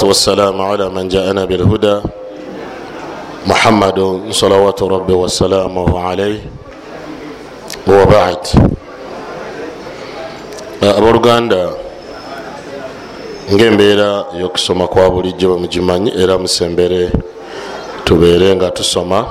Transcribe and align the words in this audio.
والسلام 0.00 0.61
على 0.61 0.89
من 0.89 1.09
جاءنا 1.09 1.45
بالهدى 1.45 2.01
محمد 3.47 4.21
صلوات 4.29 4.83
ربي 4.83 5.13
وسلامه 5.13 5.99
عليه 5.99 6.41
وبعد 7.89 8.43
abooluganda 10.85 11.69
ngaembeera 13.53 14.25
y'okusoma 14.39 14.87
kwa 14.87 15.09
bulijjo 15.09 15.49
bwemugimanyi 15.49 16.13
era 16.13 16.37
musembere 16.37 17.11
tubeere 18.03 18.55
nga 18.55 18.71
tusoma 18.71 19.25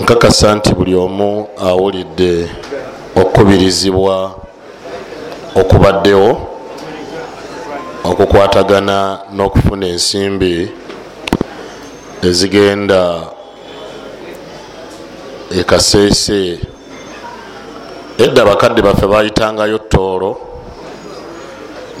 nkakasa 0.00 0.54
nti 0.54 0.74
buli 0.74 0.94
omu 0.94 1.48
awulidde 1.56 2.48
okubirizibwa 3.16 4.34
okubaddewo 5.56 6.52
okukwatagana 8.04 9.18
n'okufuna 9.32 9.86
ensimbi 9.86 10.54
ezigenda 12.28 13.00
ekaseese 15.60 16.60
edda 18.18 18.42
abakadde 18.42 18.82
baffe 18.82 19.06
bayitangayo 19.06 19.78
tooro 19.78 20.30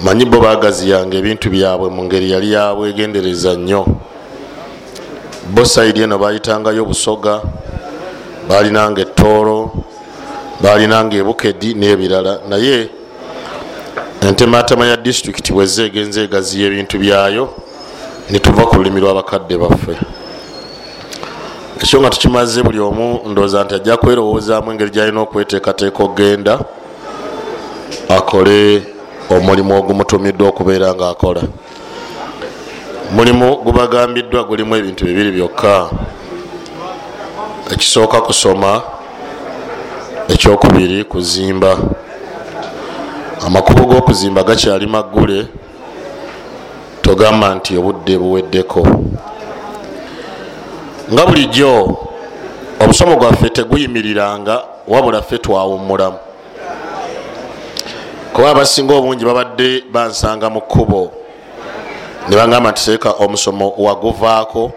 manyi 0.04 0.24
bo 0.24 0.40
bagaziyanga 0.40 1.16
ebintu 1.16 1.48
byabwe 1.48 1.88
mu 1.88 2.04
ngeri 2.04 2.30
yali 2.34 2.52
yabwegendereza 2.52 3.56
nnyo. 3.56 3.82
Bo 5.54 5.64
saidi 5.64 6.02
eno 6.02 6.18
bayitangayo 6.18 6.84
busoga 6.84 7.40
balinanga 8.48 9.00
etooro 9.00 9.72
balinanga 10.60 11.16
ebukedi 11.16 11.74
n'ebirala. 11.74 12.44
Naye 12.48 13.03
entematema 14.28 14.86
ya 14.86 14.96
disitulikiti 14.96 15.52
bweza 15.52 15.82
egenza 15.82 16.20
egaziya 16.20 16.66
ebintu 16.66 16.98
byayo 16.98 17.44
nituva 18.30 18.66
ku 18.66 18.76
lulimi 18.76 19.00
lw'abakadde 19.00 19.58
baffe. 19.58 19.94
Ekyo 21.82 22.00
nga 22.00 22.10
tukimaze 22.10 22.62
buli 22.62 22.80
omu 22.80 23.20
ndowooza 23.28 23.64
nti 23.64 23.74
ajja 23.74 23.96
kwerowoozaamu 23.96 24.72
engeri 24.72 24.90
gyalina 24.90 25.20
okweteekateeka 25.20 26.02
okgenda 26.04 26.58
akole 28.08 28.82
omulimu 29.30 29.76
ogumutumiddwa 29.78 30.48
okubeera 30.48 30.94
nga 30.94 31.08
akola 31.08 31.42
mulimu 33.12 33.56
gubagambiddwa 33.56 34.44
gulimu 34.44 34.76
ebintu 34.76 35.04
bibiri 35.04 35.30
byokka. 35.30 35.90
Ekisooka 37.72 38.20
kusoma 38.20 38.82
ekyokubiri 40.28 41.04
kuzimba 41.04 41.76
amakubo 43.46 43.84
g'okuzimba 43.84 44.42
gakyali 44.42 44.86
maggule 44.86 45.46
togamba 47.02 47.54
nti 47.54 47.76
obudde 47.78 48.18
buweddeko. 48.18 48.86
Nga 51.12 51.26
bulijjo 51.26 51.98
omusomo 52.80 53.16
gwaffe 53.16 53.50
teguyimiriranga 53.50 54.62
wabula 54.88 55.22
ffe 55.22 55.38
twawummulamu. 55.38 56.16
Kuba 58.32 58.50
abasinga 58.50 58.94
obungi 58.94 59.24
babadde 59.24 59.84
bansanga 59.92 60.50
mu 60.50 60.60
kkubo 60.60 61.12
ne 62.28 62.36
bagamba 62.36 62.70
nti 62.70 62.80
seeka 62.80 63.10
omusomo 63.12 63.74
waguvaako. 63.78 64.72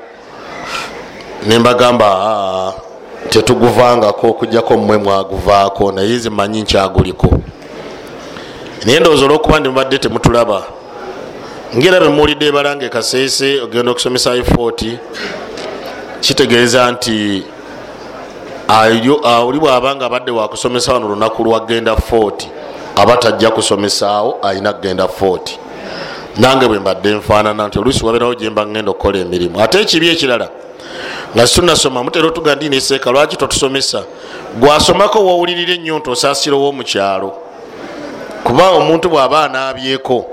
Nembagamba 1.48 2.74
tetuguvangako 3.30 4.28
okujjako 4.28 4.78
mmwe 4.78 4.98
mwaguvaako 4.98 5.92
naye 5.92 6.16
nze 6.16 6.30
manyi 6.30 6.62
nkyaguliko 6.62 7.28
naye 8.86 9.00
ndowooza 9.00 9.26
olwokuba 9.26 9.60
ndi 9.60 9.70
mubadde 9.70 9.98
temutulaba 9.98 10.64
ngaera 11.76 12.00
bemuwulidde 12.00 12.46
ebalanga 12.48 12.86
ekaseese 12.86 13.62
ogenda 13.62 13.92
okusomesa 13.92 14.36
ifoti 14.36 14.98
kitegeeza 16.22 16.92
nti 16.92 17.44
oli 19.48 19.60
bwaba 19.60 19.96
nga 19.96 20.06
abadde 20.06 20.32
wakusomesa 20.32 20.94
wano 20.94 21.06
olunaku 21.06 21.44
lwagenda 21.44 21.96
foti 21.96 22.50
aba 22.96 23.18
tajja 23.18 23.52
kusomesaawo 23.52 24.40
alina 24.42 24.74
kgenda 24.74 25.08
foti 25.08 25.60
nange 26.38 26.68
bwe 26.68 26.80
mbadde 26.80 27.10
nfaanana 27.10 27.68
nti 27.68 27.80
oluusi 27.80 28.06
wabeerawo 28.06 28.36
gyemba 28.36 28.66
ngenda 28.68 28.92
okukola 28.92 29.20
emirimu. 29.20 29.62
Ate 29.62 29.82
ekibi 29.82 30.10
ekirala 30.10 30.50
nga 31.36 31.48
situnasoma 31.48 32.04
mutera 32.04 32.28
otuga 32.28 32.56
ndi 32.56 32.70
neseeka 32.70 33.12
lwaki 33.12 33.36
totusomesa? 33.38 34.04
Gwasomako 34.60 35.26
wowulirira 35.26 35.74
ennyo 35.74 36.00
nti 36.00 36.10
osaasira 36.10 36.56
owomukyalo 36.56 37.47
kuba 38.44 38.70
omuntu 38.72 39.10
bw'aba 39.10 39.44
anaabyeko 39.44 40.26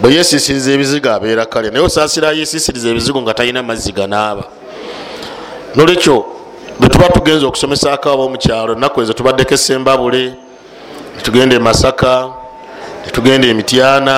bwe 0.00 0.14
yesiisiriza 0.14 0.72
ebizigo 0.72 1.10
abeera 1.10 1.46
kale 1.46 1.70
naye 1.70 1.84
osaasira 1.84 2.32
yesiisiriza 2.32 2.88
ebizigo 2.88 3.22
nga 3.22 3.34
talina 3.34 3.62
mazzi 3.62 3.92
ganaaba 3.92 4.44
nolwekyo 5.74 6.24
bwe 6.78 6.88
tuba 6.88 7.08
tugenza 7.08 7.46
okusomesako 7.46 8.10
abomukyalo 8.10 8.72
ennaku 8.72 9.02
ezo 9.02 9.12
tubaddeko 9.12 9.54
esembabule 9.54 10.34
netugenda 11.16 11.56
emasaka 11.56 12.30
netugenda 13.04 13.46
emityana 13.48 14.16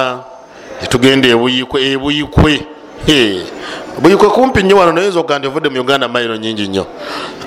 netugenda 0.81 1.29
ebuyikwe 1.29 1.79
ebuyikwe 1.93 2.55
buyikwe 3.99 4.29
kumpi 4.29 4.63
nnyo 4.63 4.77
wano 4.77 4.93
nayenza 4.93 5.21
okuga 5.21 5.39
nti 5.39 5.47
ovudde 5.49 5.69
mu 5.69 5.81
uganda 5.81 6.09
mayiro 6.09 6.37
nyingi 6.37 6.69
nnyo. 6.69 6.87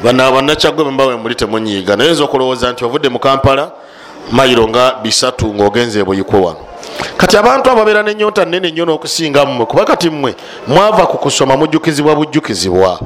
Banakyagwe 0.03 0.83
bembawe 0.85 1.15
muli 1.15 1.35
temunyiiga 1.35 1.95
nayenza 1.95 2.23
okulowooza 2.23 2.71
nti 2.71 2.85
ovudde 2.85 3.09
mu 3.09 3.19
kampala 3.19 3.71
mayiro 4.31 4.67
nga 4.67 4.95
bisatu 5.03 5.53
ngaogenza 5.53 5.99
ebuyikwe 5.99 6.39
wano. 6.39 6.59
Kati 7.17 7.37
abantu 7.37 7.69
abo 7.69 7.79
babeera 7.79 8.03
nenyonta 8.03 8.45
nene 8.45 8.71
nnyo 8.71 8.85
n'okusinga 8.85 9.45
mmwe 9.45 9.65
kuba 9.65 9.85
kati 9.85 10.09
mmwe 10.09 10.35
mwava 10.67 11.05
ku 11.05 11.17
kusoma 11.17 11.57
mujjukizibwa 11.57 12.15
bujjukizibwa. 12.15 12.99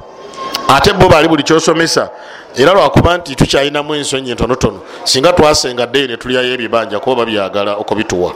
Ate 0.68 0.94
bo 0.94 1.10
baali 1.10 1.28
buli 1.28 1.44
kyosomesa 1.44 2.10
era 2.56 2.74
lwakuba 2.74 3.18
nti 3.18 3.36
tukyalinamu 3.36 3.96
ensonyi 3.96 4.31
entonotono 4.31 4.80
singa 5.04 5.34
twasenga 5.34 5.86
ddeyi 5.86 6.08
netulyayo 6.08 6.54
ebibanja 6.54 7.00
kuba 7.00 7.16
babyagala 7.16 7.76
okubituwa. 7.76 8.34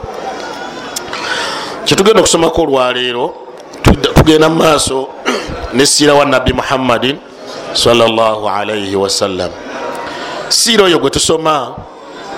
Kyetugenda 1.84 2.20
okusomako 2.20 2.62
olwaleero 2.62 3.34
tugenda 4.14 4.48
mu 4.48 4.56
maaso 4.56 5.08
nesiira 5.76 6.14
wa 6.14 6.24
nabbi 6.24 6.52
muhammadin 6.52 7.16
salaalaihi 7.72 8.96
wasallam 8.96 9.50
siira 10.48 10.84
oyo 10.84 10.98
gwe 10.98 11.10
tusoma 11.10 11.74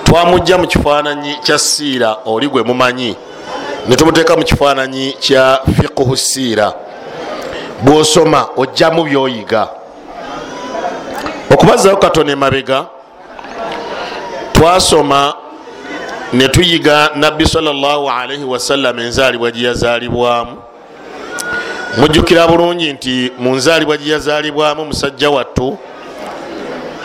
twamujja 0.09 0.57
mu 0.57 0.67
kifaananyi 0.67 1.35
kya 1.43 1.59
siira 1.59 2.17
oli 2.25 2.47
gwe 2.47 2.63
mumanyi. 2.63 3.15
Netumuteeka 3.87 4.35
mu 4.35 4.43
kifaananyi 4.43 5.13
kya 5.19 5.59
fiqhu 5.75 6.17
siira. 6.17 6.73
Bwosoma 7.81 8.47
ojjamu 8.57 9.03
byoyiga. 9.03 9.67
Okubazzayo 11.53 11.97
katono 11.97 12.31
emabega 12.31 12.85
twasoma 14.53 15.33
netuyiga 16.33 17.09
nabbi 17.15 17.45
salaalaihi 17.47 18.43
wasallam 18.43 18.99
enzaalibwa 18.99 19.51
gyeyazaalibwamu 19.51 20.57
mujjukira 21.97 22.47
bulungi 22.47 22.93
nti 22.93 23.31
mu 23.39 23.55
nzaalibwa 23.55 23.97
gyeyazaalibwamu 23.97 24.85
musajja 24.85 25.29
wattu 25.29 25.77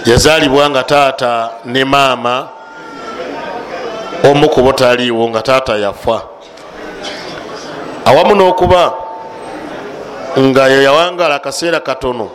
yazaalibwa 0.07 0.71
nga 0.71 0.83
taata 0.83 1.51
ne 1.65 1.85
maama 1.85 2.49
omu 4.31 4.49
kubo 4.49 4.73
taliiwo 4.73 5.29
nga 5.29 5.43
taata 5.43 5.77
yafa. 5.77 6.23
Awamu 8.05 8.35
n'okuba 8.35 8.93
nga 10.39 10.69
yeyawangala 10.69 11.35
akaseera 11.35 11.81
katono. 11.81 12.29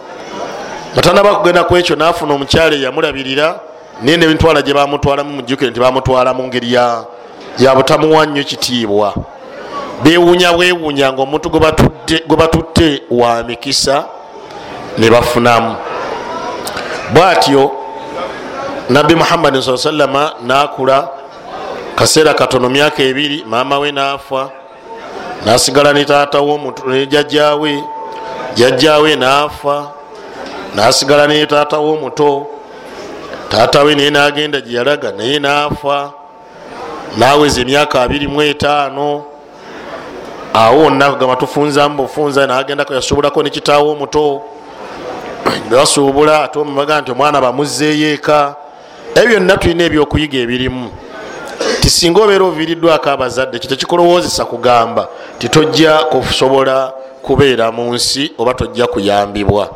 Nga 0.94 1.02
tanaba 1.02 1.36
kugenda 1.36 1.64
ku 1.64 1.78
ekyo 1.78 1.96
nafuna 1.96 2.34
omukyala 2.34 2.76
eyamulabirira 2.76 3.60
naye 4.02 4.18
nebitwala 4.18 4.62
gye 4.62 4.74
bamutwalamu 4.74 5.34
mujjukire 5.34 5.72
nti 5.72 5.80
bamutwala 5.80 6.34
mu 6.34 6.48
ngeri 6.48 6.74
ya 6.74 7.76
butamuwa 7.76 8.26
nnyo 8.26 8.44
kitiibwa. 8.44 9.14
Bewuunya 10.04 10.54
bwewuunya 10.54 11.14
nga 11.14 11.22
omuntu 11.22 11.50
gwe 11.50 12.38
batutte 12.38 13.04
wa 13.12 13.44
mikisa 13.44 14.06
ne 14.98 15.10
bafunamu. 15.10 15.76
Bwatyo 17.14 17.72
nabbi 18.90 19.16
muhammadin 19.16 19.62
saa 19.62 19.78
sallama 19.78 20.34
nakula 20.42 21.10
kaseera 22.00 22.34
katono 22.34 22.70
myaka 22.70 23.04
ebiri 23.04 23.44
maama 23.48 23.80
we 23.80 23.92
naafa 23.92 24.50
nasigala 25.46 25.94
ne 25.94 26.06
taatawo 26.06 26.74
ne 26.88 27.06
jajjawe 27.06 27.84
jajjawe 28.56 29.16
naafa 29.16 29.92
nasigala 30.76 31.28
ne 31.28 31.46
taatawo 31.46 31.94
omuto 31.94 32.48
taatawe 33.50 33.96
naye 33.96 34.10
nagenda 34.10 34.62
gyeyalaga 34.62 35.12
naye 35.12 35.40
naafa 35.40 36.12
naweza 37.18 37.62
emyaka 37.62 38.02
abiri 38.02 38.28
mu 38.28 38.42
etaano 38.42 39.24
awo 40.54 40.90
nakugamba 40.90 41.36
tufunzamu 41.36 41.96
bufunza 41.98 42.48
nagendako 42.48 42.94
yasuubulako 42.94 43.44
nekitaawo 43.44 43.92
omuto. 43.92 44.42
Basuubula 45.72 46.44
ate 46.44 46.60
omubaga 46.60 47.02
nti 47.02 47.12
omwana 47.12 47.42
bamuzzeeyo 47.42 48.14
eka. 48.14 48.56
Ebyo 49.16 49.30
byonna 49.30 49.58
tulina 49.58 49.84
ebyokuyiga 49.84 50.38
ebirimu 50.38 50.90
tisinga 51.82 52.22
obeera 52.22 52.46
oviiriddwako 52.46 53.10
abazadde 53.10 53.60
kitekikulowozesa 53.60 54.46
kugamba 54.46 55.08
titojja 55.38 55.98
kusobola 55.98 56.94
kubeera 57.22 57.72
mu 57.72 57.94
nsi 57.94 58.32
oba 58.38 58.54
tojja 58.54 58.88
kuyambibwa. 58.88 59.70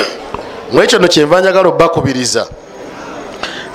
Mwekyo 0.72 0.98
no 0.98 1.08
kyenva 1.08 1.40
njagala 1.40 1.68
obbakubiriza 1.68 2.46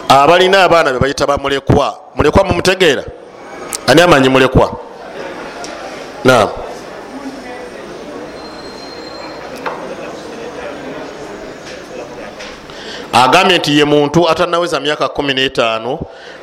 abalina 0.10 0.64
abaana 0.64 0.94
be 0.94 1.00
bayita 1.00 1.28
bamulekwa 1.28 1.98
mulekwa. 2.16 2.44
Mumutegeera? 2.44 3.04
Ani 3.88 4.02
amanyi 4.02 4.30
mulekwa? 4.30 4.80
Naam. 6.24 6.50
Agambye 13.14 13.58
nti 13.58 13.78
ye 13.78 13.86
muntu 13.86 14.30
atanaweza 14.30 14.80
myaka 14.80 15.06
15 15.06 15.98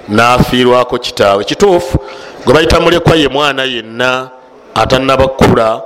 nafiirwako 0.08 0.98
kitaawe 0.98 1.44
kituufu 1.44 1.98
gwe 2.44 2.54
bayita 2.54 2.80
mulekwa 2.80 3.16
ye 3.16 3.28
mwana 3.28 3.64
yenna 3.64 4.28
atanabakula 4.74 5.82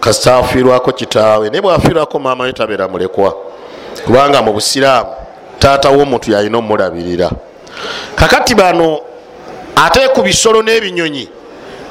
kasita 0.00 0.36
afiirwako 0.36 0.92
kitaawe. 0.92 1.50
Naye 1.50 1.62
bwafiirwako 1.62 2.18
maama 2.18 2.44
we 2.44 2.52
tabeera 2.52 2.88
mulekwa 2.88 3.34
kubanga 4.04 4.42
mu 4.42 4.52
busiraamu 4.52 5.10
taata 5.58 5.90
w'omuntu 5.90 6.30
yalina 6.32 6.58
omulabirira. 6.58 7.30
Kakati 8.16 8.54
bano 8.54 8.98
ate 9.76 10.08
ku 10.08 10.22
bisolo 10.22 10.62
n'ebinyonyi 10.62 11.28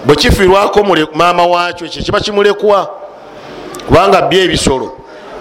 bwe 0.05 0.15
kifiirwako 0.15 0.83
maama 1.13 1.45
waakyo 1.45 1.87
ekyo 1.87 2.03
kiba 2.03 2.19
kimulekwa 2.19 2.89
kubanga 3.87 4.21
byo 4.21 4.39
ebisolo 4.43 4.97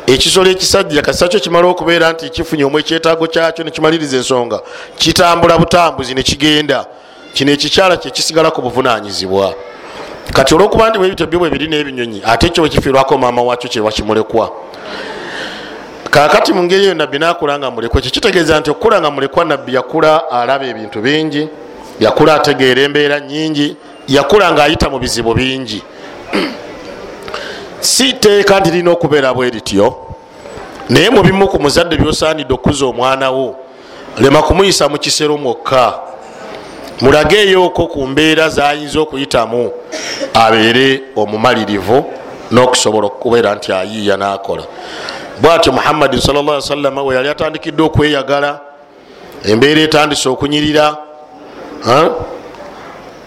ekisolo 0.07 0.51
ekisajja 0.51 1.03
kasita 1.03 1.29
kyo 1.29 1.41
kimala 1.41 1.69
okubeera 1.69 2.13
nti 2.13 2.31
kifunye 2.31 2.65
omu 2.65 2.79
ekyetaago 2.79 3.27
kyakyo 3.27 3.65
nekimaliriza 3.65 4.17
ensonga 4.17 4.61
kitambula 4.97 5.59
butambuzi 5.59 6.15
nekigenda 6.15 6.87
kino 7.35 7.53
ekikyala 7.53 7.97
kyekisigala 7.97 8.51
ku 8.51 8.63
buvunanyizibwa 8.63 9.55
kati 10.33 10.55
olwokuba 10.55 10.91
ndi 10.91 10.99
bwebityo 10.99 11.27
byo 11.27 11.39
bwe 11.39 11.51
biri 11.51 11.69
n'ebinyonyi 11.69 12.23
ate 12.27 12.47
ekyo 12.47 12.63
bwekifiirwako 12.63 13.19
maama 13.19 13.43
waakyo 13.43 13.71
kyeba 13.71 13.91
kimulekwa 13.93 14.51
kakati 16.11 16.53
mu 16.53 16.63
ngeri 16.63 16.85
eyo 16.85 16.95
nabbi 16.95 17.19
nakula 17.19 17.59
nga 17.59 17.71
mulekwa 17.71 17.99
ekyo 18.01 18.11
kitegeeza 18.11 18.61
nti 18.61 18.71
okukula 18.71 19.01
nga 19.01 19.11
mulekwa 19.11 19.45
nabbi 19.45 19.75
yakula 19.75 20.31
alaba 20.31 20.67
ebintu 20.67 21.01
bingi 21.01 21.49
yakula 22.01 22.35
ategeera 22.35 22.83
embeera 22.83 23.21
nyingi 23.21 23.77
yakula 24.09 24.53
ngaayita 24.53 24.91
mu 24.91 24.99
bizibu 24.99 25.35
bingi 25.35 25.83
si 27.83 28.13
teeka 28.13 28.61
nti 28.61 28.71
lina 28.71 28.91
okubeera 28.91 29.35
bwe 29.35 29.51
rityo 29.51 29.95
naye 30.89 31.11
mubimu 31.11 31.49
ku 31.49 31.61
muzadde 31.61 31.97
byosaanidde 31.97 32.55
okuza 32.55 32.87
omwana 32.87 33.31
wo 33.31 33.57
lema 34.19 34.43
kumuyisa 34.43 34.89
mu 34.89 34.99
kisero 34.99 35.39
mwokka. 35.39 35.95
Mulage 37.01 37.37
eyooko 37.37 37.87
ku 37.87 38.07
mbeera 38.07 38.49
zayinza 38.49 39.01
okuyitamu 39.01 39.71
abeere 40.35 41.03
omumalirivu 41.17 42.05
n'okusobola 42.51 43.07
okubeera 43.07 43.55
nti 43.55 43.73
ayiiya 43.73 44.17
n'akola. 44.17 44.63
Bwatyo 45.41 45.73
muhammadin 45.73 46.21
salla 46.21 46.61
salama 46.61 47.03
we 47.03 47.15
yali 47.15 47.29
atandikidde 47.29 47.83
okweyagala 47.83 48.61
embeera 49.45 49.81
etandise 49.81 50.29
okunyirira 50.29 50.97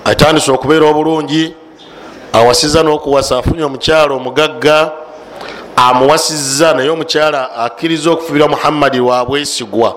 etandise 0.06 0.52
okubeera 0.52 0.86
obulungi 0.86 1.65
awasiza 2.36 2.84
n'okuwasa 2.84 3.38
afunye 3.38 3.64
omukyala 3.64 4.14
omugagga 4.14 4.92
amuwasiza 5.76 6.74
naye 6.74 6.90
omukyala 6.90 7.56
akkiriza 7.56 8.12
okufubira 8.12 8.48
muhammadi 8.48 9.00
wabwesigwa 9.00 9.96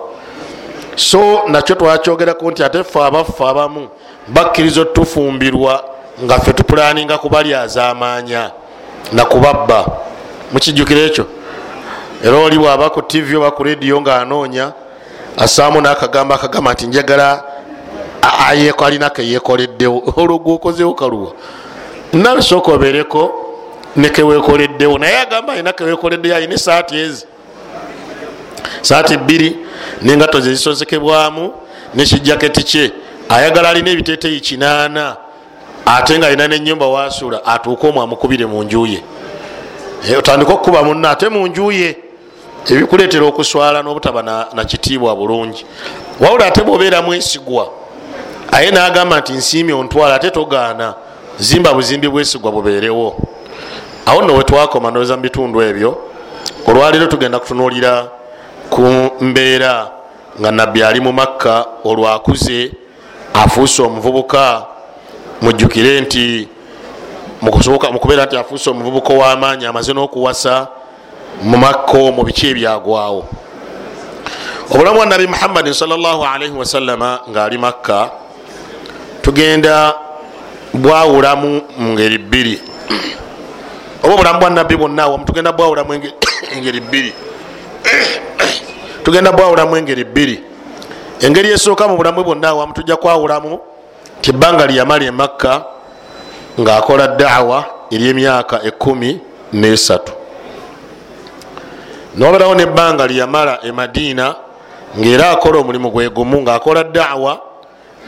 so 0.97 1.43
nakyo 1.49 1.75
twakyogerako 1.77 2.51
nti 2.51 2.65
ate 2.65 2.85
fe 2.85 3.01
abaffe 3.03 3.45
abamu 3.45 3.89
bakkiriza 4.29 4.81
otufumbirwa 4.81 5.85
nga 6.25 6.39
ffe 6.39 6.53
tupulaninga 6.53 7.19
kubalyazamanya 7.19 8.51
nakubabba 9.13 9.87
mukijjukira 10.53 11.01
ekyo? 11.01 11.27
Era 12.25 12.37
oli 12.37 12.59
bwaba 12.59 12.91
ku 12.91 13.03
tv 13.03 13.37
oba 13.37 13.51
ku 13.51 13.63
rediyo 13.63 14.01
ng'anoonya 14.01 14.73
asaamu 15.37 15.81
n'akagambo 15.81 16.35
akagamba 16.35 16.73
nti 16.73 16.87
njagala 16.87 17.45
alina 18.85 19.11
keyekoleddewo 19.11 20.15
olwo 20.17 20.39
gwokozewo 20.39 20.95
kaluwa 20.95 21.33
nabisooka 22.13 22.73
obereko 22.73 23.45
nekewekoleddewo 23.97 24.99
naye 24.99 25.19
agamba 25.19 25.53
alina 25.53 25.73
kewekoleddeyo 25.73 26.37
alina 26.37 26.55
esaati 26.55 26.97
ezi. 26.97 27.27
Saati 28.83 29.17
bbiri 29.17 29.57
nengato 30.03 30.41
zezisozekebwamu 30.41 31.53
nekijaketi 31.95 32.63
kye. 32.63 32.93
Ayagala 33.29 33.69
alina 33.69 33.91
ebiteteyi 33.91 34.41
kinaana 34.41 35.17
ate 35.87 36.19
nga 36.19 36.27
alina 36.27 36.49
nenyumba 36.49 36.87
wasula 36.87 37.47
atuuke 37.47 37.87
omw 37.87 38.03
amukubire 38.03 38.47
mu 38.47 38.63
njuye 38.63 39.03
otandika 40.19 40.53
okukuba 40.53 40.83
munna 40.83 41.11
ate 41.11 41.29
mu 41.29 41.47
njuye 41.47 41.97
ebikuleetera 42.71 43.27
okuswala 43.27 43.83
n'obutaba 43.83 44.23
nakitiibwa 44.55 45.17
bulungi. 45.17 45.67
Wawula 46.21 46.47
ate 46.47 46.63
bwobeera 46.63 47.03
mwesigwa 47.03 47.69
aye 48.53 48.71
nagamba 48.71 49.21
nti 49.21 49.33
nsiimi 49.33 49.73
ontwala 49.73 50.15
ate 50.15 50.31
togaana 50.31 50.95
zimba 51.39 51.75
buzimbi 51.75 52.09
bwesigwa 52.09 52.53
bubeerewo. 52.53 53.17
Awo 54.07 54.23
nno 54.23 54.35
wetwakoma 54.35 54.91
noweza 54.91 55.17
mu 55.17 55.23
bitundu 55.23 55.61
ebyo 55.63 55.99
olwaleero 56.67 57.07
tugenda 57.07 57.39
kutunuulira 57.39 58.09
ku 58.71 58.83
mbeera 59.21 59.91
nga 60.41 60.51
nabbi 60.51 60.83
ali 60.83 61.01
mu 61.01 61.13
makka 61.13 61.67
olwakuze 61.85 62.73
afuuse 63.35 63.83
omuvubuka 63.83 64.65
mujjukire 65.43 66.01
nti 66.01 66.49
mukubeera 67.43 68.25
nti 68.27 68.37
afuuse 68.37 68.71
omuvubuka 68.71 69.13
ow'amaanyi 69.13 69.67
amaze 69.67 69.93
n'okuwasa 69.93 70.69
mu 71.43 71.57
makka 71.57 71.99
mu 71.99 72.23
biki 72.25 72.47
ebyagwawo. 72.51 73.29
Obulamu 74.71 74.97
bwa 74.97 75.07
nabi 75.07 75.27
muhammadin 75.27 75.73
salaalii 75.73 76.51
wasalama 76.59 77.21
ngaali 77.31 77.59
makka 77.59 78.11
tugenda 79.23 79.95
bwawulamu 80.75 81.63
mu 81.79 81.93
ngeri 81.93 82.19
bbiri. 82.19 82.61
Oba 84.03 84.15
obulamu 84.15 84.41
bwa 84.41 84.51
nabbi 84.51 84.77
bwonna 84.77 85.03
awamu 85.03 85.25
tugenda 85.25 85.53
bwawulamu 85.53 85.93
engeri 86.57 86.81
bbiri. 86.81 87.13
Tugenda 89.05 89.33
bwawulamu 89.33 89.77
engeri 89.77 90.05
bbiri. 90.05 90.43
Engeri 91.21 91.51
esooka 91.51 91.89
mu 91.89 91.97
bulamu 91.97 92.25
bwonna 92.25 92.49
awamu 92.49 92.73
tujja 92.73 92.97
kwawulamu 92.97 93.59
ti 94.21 94.31
ebbanga 94.31 94.67
lyeyamala 94.67 95.05
emakka 95.05 95.65
ngaakola 96.61 97.09
dawa 97.09 97.65
eryemyaka 97.91 98.63
ekumi 98.63 99.21
nesatu. 99.53 100.13
Noberawo 102.17 102.55
nebbanga 102.55 103.07
lyeyamala 103.07 103.59
emadiina 103.65 104.35
ngaera 104.99 105.31
akola 105.31 105.59
omulimu 105.59 105.91
gwegumu 105.91 106.43
ngaakola 106.43 106.85
dawa 106.85 107.41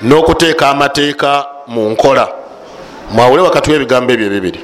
n'okuteeka 0.02 0.68
amateeka 0.70 1.46
mu 1.66 1.90
nkola 1.90 2.39
mwawule 3.10 3.42
wakati 3.42 3.70
webigambo 3.70 4.12
ebyo 4.12 4.28
bibiri 4.30 4.60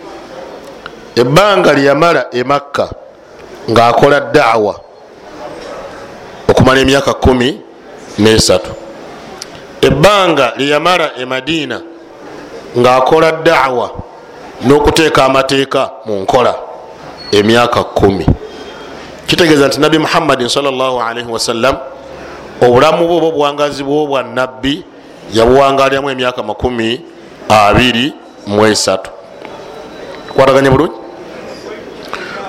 ebbanga 1.17 1.73
lyeyamala 1.73 2.27
emakka 2.31 2.91
ngaakola 3.71 4.21
dawa 4.21 4.81
okumala 6.49 6.81
emyaka 6.81 7.15
kumi 7.15 7.61
nesatu. 8.19 8.71
Ebbanga 9.81 10.53
lyeyamala 10.57 11.11
emadiina 11.19 11.81
ngaakola 12.79 13.33
dawa 13.33 13.91
n'okuteeka 14.65 15.25
amateeka 15.25 15.91
mu 16.07 16.15
nkola 16.23 16.55
emyaka 17.33 17.85
kumi. 17.85 18.27
Kitegeeza 19.27 19.69
nti 19.69 19.81
nabi 19.81 19.99
muhammadin 19.99 20.49
salaalii 20.49 21.25
wasallam 21.31 21.77
obulamu 22.63 23.07
bwe 23.09 23.17
oba 23.17 23.27
obuwangazi 23.27 23.83
bwo 23.85 24.07
bwa 24.07 24.23
nabbi 24.23 24.85
yabuwangalyamu 25.35 26.11
emyaka 26.11 26.43
makumi 26.43 27.01
abiri 27.49 28.13
muesatu 28.47 29.11
kwataganye 30.35 30.71
bulungi? 30.71 30.95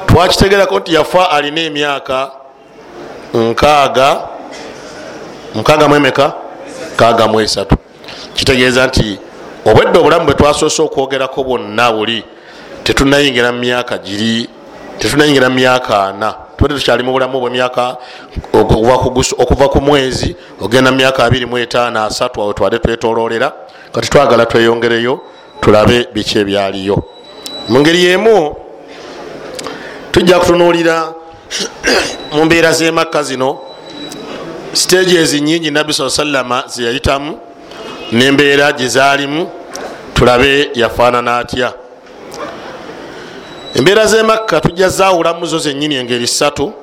Twakitegerako 0.06 0.80
nti 0.80 0.94
yafa 0.94 1.30
alina 1.32 1.62
emyaka 1.62 2.32
nkaaga 3.34 4.20
nkaaga 5.56 5.88
mwemeka 5.88 6.34
nkaaga 6.94 7.28
muesatu 7.28 7.76
kitegeeza 8.34 8.88
nti 8.88 9.20
obwedde 9.66 10.00
obulamu 10.00 10.26
bwe 10.26 10.34
twasoose 10.34 10.82
okwogerako 10.82 11.44
bwonna 11.44 11.92
buli 11.92 12.24
tetunayingira 12.84 13.52
mu 13.52 13.60
myaka 13.60 13.98
giri 13.98 14.50
tetunayingira 15.00 15.50
mu 15.50 15.56
myaka 15.56 16.04
ana. 16.04 16.36
Tubadde 16.58 16.80
tukyali 16.80 17.04
mu 17.04 17.12
bulamu 17.12 17.40
bwemyaka 17.40 17.98
okuva 19.38 19.70
ku 19.70 19.82
mwezi 19.82 20.36
ogenda 20.62 20.92
mu 20.92 20.98
myaka 20.98 21.30
25 21.30 22.06
asatu 22.06 22.42
awe 22.42 22.54
twade 22.54 22.80
twetololera 22.80 23.52
kati 23.92 24.10
twagala 24.10 24.46
tweyongereyo 24.46 25.22
tulabe 25.62 26.08
biki 26.14 26.38
ebyaliyo. 26.40 27.04
Mu 27.70 27.80
ngeri 27.80 28.04
yemu 28.04 28.56
tujja 30.12 30.40
kutunuulira 30.40 31.14
mu 32.34 32.46
mbeera 32.46 32.72
z'emakka 32.72 33.24
zino 33.24 33.60
siteegi 34.74 35.18
ezi 35.18 35.42
nyingi 35.42 35.72
nabbi 35.72 35.94
saa 35.94 36.10
sallama 36.10 36.64
zeyayitamu 36.68 37.40
nembeera 38.12 38.72
gyezalimu 38.72 39.50
tulabe 40.14 40.70
yafaanana 40.74 41.38
atya. 41.38 41.74
Embeera 43.76 44.06
zemakka 44.06 44.62
tujja 44.62 44.90
zawulamu 44.90 45.46
zo 45.46 45.60
zenyini 45.60 45.96
engeri 45.96 46.28
satu 46.28 46.74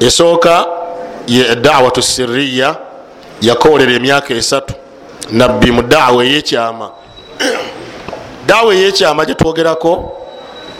esooka 0.00 0.66
ye 1.26 1.56
dawatu 1.56 2.02
siriya 2.02 2.76
yakowolera 3.42 3.92
emyaka 3.92 4.34
esatu. 4.34 4.74
Nabbi 5.30 5.70
mu 5.72 5.82
dawa 5.82 6.24
eyekyama 6.24 6.90
dawa 8.46 8.74
eyekyama 8.74 9.24
gyetwogerako 9.24 10.12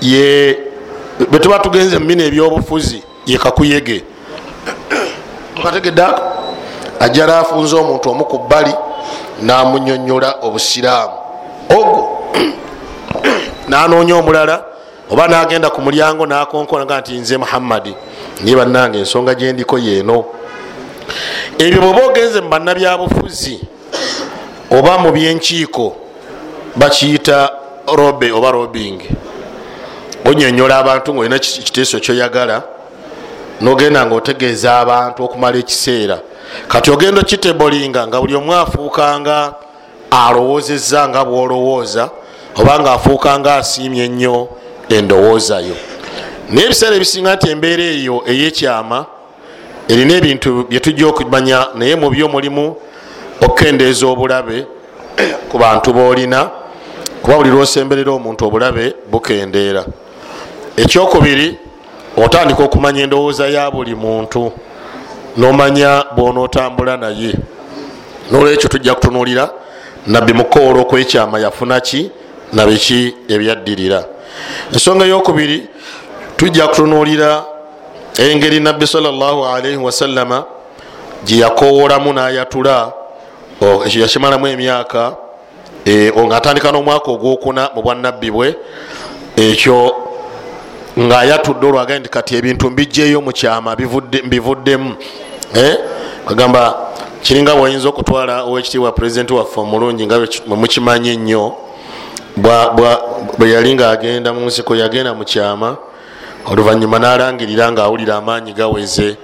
ye 0.01 0.59
bwetuba 1.31 1.59
tugenze 1.59 1.99
mumina 1.99 2.25
ebyobufuzi 2.25 3.03
ye 3.27 3.39
kakuyege. 3.39 4.05
Kategeddeako 5.63 6.23
ajala 7.01 7.39
afunze 7.39 7.77
omuntu 7.77 8.11
omu 8.11 8.25
ku 8.25 8.39
bbali 8.39 8.75
namunyonyola 9.43 10.39
obusiraamu. 10.43 11.15
Ogwo 11.71 12.33
nanoonya 13.69 14.17
omulala 14.17 14.65
oba 15.11 15.29
nagenda 15.29 15.71
ku 15.71 15.81
mulyango 15.81 16.27
nakonkonaga 16.27 17.01
nti 17.01 17.13
nze 17.15 17.37
muhammadi 17.37 17.95
niye 18.43 18.57
bannange 18.57 18.99
ensonga 18.99 19.35
gyendiko 19.35 19.79
yeeno 19.79 20.25
ebyo 21.59 21.81
bweoba 21.81 22.07
ogenze 22.07 22.41
mu 22.41 22.49
bannabyabufuzi 22.49 23.61
oba 24.71 24.99
mu 24.99 25.13
byenkiiko 25.13 26.06
bakiyita 26.77 27.51
robe 27.97 28.33
oba 28.33 28.51
robing 28.51 29.01
onyonyola 30.25 30.79
abantu 30.79 31.15
ngaolina 31.15 31.39
kiteeso 31.39 32.01
kyoyagala 32.01 32.63
nogenda 33.61 34.07
nga 34.07 34.15
otegeeza 34.15 34.79
abantu 34.79 35.25
okumala 35.25 35.59
ekiseera. 35.59 36.21
Kati 36.69 36.91
ogenda 36.91 37.21
okitebolinga 37.21 38.07
nga 38.07 38.21
buli 38.21 38.35
omu 38.35 38.53
afuukanga 38.55 39.55
alowoozezza 40.11 41.09
nga 41.09 41.25
bwolowooza 41.25 42.11
oba 42.57 42.81
nga 42.81 42.93
afuukanga 42.93 43.55
asiimye 43.55 44.05
ennyo 44.05 44.49
endowoozayo. 44.89 45.77
Naye 46.51 46.67
ebiseera 46.67 46.97
ebisinga 46.97 47.35
nti 47.35 47.51
embeera 47.51 47.83
eyo 47.83 48.23
ey'ekyama 48.27 49.07
erina 49.89 50.15
ebintu 50.15 50.67
byetujja 50.69 51.07
okumanya 51.07 51.67
naye 51.75 51.95
mu 51.97 52.11
byo 52.11 52.29
mulimu 52.29 52.77
okukendeeza 53.41 54.07
obulabe 54.07 54.67
ku 55.49 55.59
bantu 55.59 55.93
boolina 55.93 56.66
kuba 57.27 57.39
buli 57.39 57.51
lwosemberera 57.51 58.13
omuntu 58.13 58.47
obulabe 58.47 58.95
bukendeera. 59.11 59.85
Ekyokubiri 60.77 61.59
otandika 62.17 62.63
okumanya 62.63 63.03
endowooza 63.03 63.49
ya 63.49 63.71
buli 63.71 63.95
muntu 63.95 64.53
nomanya 65.37 66.05
bwonootambula 66.17 66.97
naye. 66.97 67.35
Nolwekyo 68.31 68.69
tujja 68.69 68.95
kutunulira 68.95 69.51
nabbi 70.07 70.33
mukoolo 70.33 70.81
okwekyama 70.81 71.39
yafuna 71.39 71.81
ki 71.81 72.11
nabiki 72.53 73.15
ebyaddirira 73.29 74.05
ensonga 74.73 75.05
eyokubiri 75.05 75.67
tujja 76.37 76.69
kutunulira 76.69 77.45
engeri 78.19 78.61
nabbi 78.61 78.87
salaalaihi 78.87 79.77
wasallama 79.77 80.45
gyeyakowoolamu 81.25 82.13
nayatula 82.13 82.93
ekyo 83.87 84.03
yakimalamu 84.03 84.47
emyaka 84.47 85.26
ngaatandika 85.87 86.73
n'omwaka 86.73 87.11
ogwokuna 87.11 87.71
mu 87.75 87.83
bwanabbi 87.83 88.31
bwe. 88.31 88.55
Ekyo 89.37 89.95
ngaayatudde 90.99 91.67
olwagaye 91.67 92.01
nti 92.01 92.09
kati 92.09 92.37
ebintu 92.37 92.71
mbijjeeyo 92.71 93.21
mukyama 93.21 93.77
mbivuddemu. 94.25 94.95
Agamba 96.27 96.75
kiringa 97.23 97.55
bwayinza 97.55 97.89
okutwala 97.89 98.43
owekitiibwa 98.45 98.93
purezidenti 98.93 99.33
waffe 99.33 99.61
omulungi 99.61 100.07
nga 100.07 100.27
mwemukimanyi 100.47 101.09
ennyo 101.11 101.53
bwe 103.39 103.51
yali 103.51 103.75
ngaagenda 103.75 104.33
mu 104.33 104.47
nsiko 104.47 104.77
yagenda 104.77 105.15
mukyama 105.15 105.77
oluvanyuma 106.47 106.99
nalangirira 106.99 107.73
ngaawulira 107.73 108.17
amaanyi 108.17 108.53
gaweze 108.53 109.17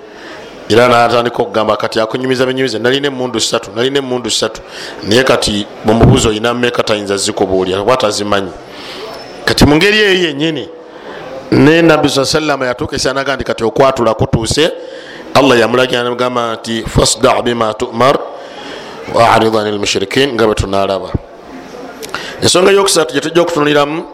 era 0.72 0.88
natandika 0.88 1.42
okugamba 1.42 1.76
kati 1.76 2.00
akunyumiza 2.00 2.46
binyumiza 2.46 2.78
nalina 2.78 3.06
emundu 3.06 3.40
satu 3.40 3.70
nalina 3.76 3.98
emundu 3.98 4.30
satu 4.30 4.60
naye 5.02 5.24
kati 5.24 5.66
mumubuuzi 5.84 6.28
olina 6.28 6.54
meka 6.54 6.82
tayinza 6.82 7.16
zikubuulya 7.16 7.80
kuba 7.80 7.96
tazimanyi 7.96 8.50
kati 9.44 9.64
mu 9.66 9.76
ngeri 9.76 9.98
eyo 9.98 10.14
yenyini 10.14 10.68
ne 11.52 11.82
nabbi 11.82 12.08
saa 12.08 12.24
sallama 12.24 12.66
yatuuka 12.66 12.96
esyanaga 12.96 13.36
nti 13.36 13.44
kati 13.44 13.64
okwatula 13.64 14.14
kutuuse. 14.14 14.72
Allah 15.34 15.58
yamulagira 15.58 16.02
namugamba 16.02 16.54
nti 16.54 16.84
fasda 16.84 17.42
bima 17.42 17.74
tumar 17.74 18.18
waarid 19.14 19.56
ani 19.56 19.72
lmushirikin 19.72 20.32
nga 20.34 20.46
bwe 20.46 20.54
tunalaba 20.54 21.08
ensonga 22.42 22.70
yokusatu 22.70 23.14
gyetujja 23.14 23.42
okutunuliramu 23.42 24.04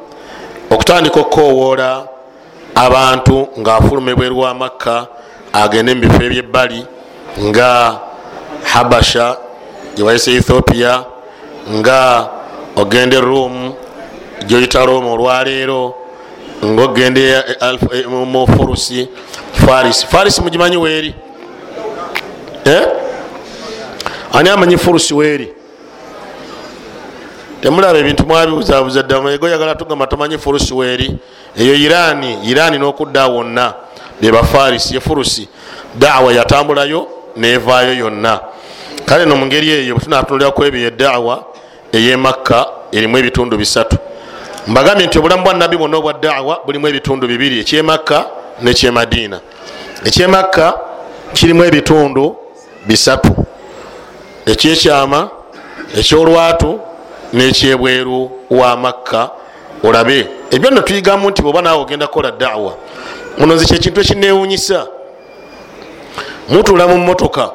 okutandika 0.70 1.20
okukowoola 1.20 2.06
abantu 2.74 3.48
ngaafuluma 3.58 4.10
ebweru 4.10 4.38
wa 4.38 4.54
makka 4.54 5.06
agende 5.64 5.94
mu 5.94 6.00
bifo 6.00 6.22
ebyebbali 6.22 6.80
nga 7.48 8.00
habasha 8.64 9.36
gyewayise 9.96 10.32
ethiopia 10.34 11.04
nga 11.78 12.28
ogende 12.76 13.20
rom 13.20 13.72
gyoyita 14.46 14.84
roma 14.86 15.10
olwaleero 15.12 15.94
nga 16.64 16.82
ogende 16.82 17.22
mu 18.08 18.46
furusi 18.46 19.08
faris. 19.52 20.04
Faris 20.06 20.38
mugimanyi 20.40 20.76
weeri? 20.76 21.14
Ani 24.32 24.48
amanyi 24.48 24.76
furusi 24.78 25.14
weeri? 25.14 25.52
Temulaba 27.60 27.98
ebintu 27.98 28.26
mwabibuzabuza 28.26 29.02
ddamu 29.02 29.28
ego 29.28 29.48
yagala 29.48 29.74
tugamba 29.74 30.06
tamanyi 30.06 30.38
furusi 30.38 30.74
weeri. 30.74 31.16
Eyo 31.56 31.74
irani 31.74 32.38
irani 32.44 32.78
n'okudda 32.78 33.26
wonna 33.26 33.74
bebafarisi 34.20 34.96
efurusi 34.96 35.48
dawa 35.94 36.32
yatambulayo 36.32 37.08
nevaayo 37.36 37.94
yonna. 37.94 38.40
Kale 39.06 39.24
no 39.24 39.36
mungeri 39.36 39.70
eyo 39.70 39.94
bwetunatunuliraku 39.94 40.64
ebyo 40.64 40.86
edawa 40.86 41.44
eyemakka 41.92 42.66
erimu 42.92 43.18
ebitundu 43.18 43.56
bisatu. 43.56 43.96
Mbagambye 44.66 45.06
nti 45.06 45.18
obulamu 45.18 45.42
bwa 45.44 45.54
nabbi 45.54 45.76
bwonna 45.76 45.96
obwa 45.96 46.12
dawa 46.12 46.60
bulimu 46.66 46.88
ebitundu 46.88 47.26
bibiri 47.26 47.60
ekyemakka 47.60 48.24
nekyemadiina 48.62 49.40
ekyemakka 50.04 50.74
kirimu 51.32 51.64
ebitundu 51.64 52.36
bisatu. 52.86 53.46
Ekyekyama 54.46 55.28
ekyolwatu 55.96 56.80
nekyebweru 57.32 58.30
wa 58.50 58.76
makka. 58.76 59.30
Olabe 59.84 60.26
ebyo 60.50 60.70
nno 60.70 60.80
tuyigamu 60.80 61.30
nti 61.30 61.42
bwoba 61.42 61.62
naawe 61.62 61.82
ogenda 61.82 62.06
kukola 62.06 62.30
dawa 62.30 62.74
muno 63.38 63.54
nze 63.54 63.64
kyekintu 63.64 64.00
ekinewunyisa 64.00 64.86
mutula 66.48 66.88
mu 66.88 66.98
motoka 66.98 67.50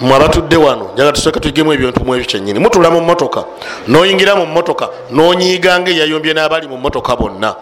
mwe 0.00 0.16
abatudde 0.16 0.56
wano. 0.56 0.90
Jaga 0.96 1.12
tusooke 1.12 1.40
tuyigemu 1.40 1.72
ebintu 1.72 2.04
mu 2.04 2.14
ebyo 2.14 2.26
kyenyini 2.26 2.58
mutula 2.58 2.90
mu 2.90 3.00
motoka 3.00 3.44
noyingira 3.88 4.36
mu 4.36 4.46
motoka 4.46 4.88
nonyiganga 5.10 5.90
eyayombye 5.90 6.34
n'abali 6.34 6.68
mu 6.68 6.76
motoka 6.76 7.16
bonna. 7.16 7.54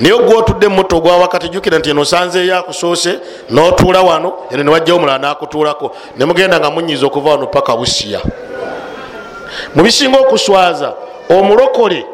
Naye 0.00 0.14
ogwa 0.14 0.38
otudde 0.38 0.68
mumoto 0.68 0.96
ogwa 0.96 1.16
wakati 1.16 1.48
jukira 1.48 1.78
nti 1.78 1.90
enosanzeeyo 1.90 2.58
akusoose 2.58 3.18
notuula 3.50 4.02
wano 4.02 4.32
eno 4.50 4.62
newajjawo 4.62 5.00
mulala 5.00 5.18
nakutuulako. 5.18 5.96
Nemugenda 6.16 6.60
nga 6.60 6.70
munyiza 6.70 7.06
okuva 7.06 7.30
wano 7.30 7.46
paka 7.46 7.76
busiya. 7.76 8.20
Mubisinga 9.74 10.18
okuswaza 10.18 10.92
omulokole 11.28 12.06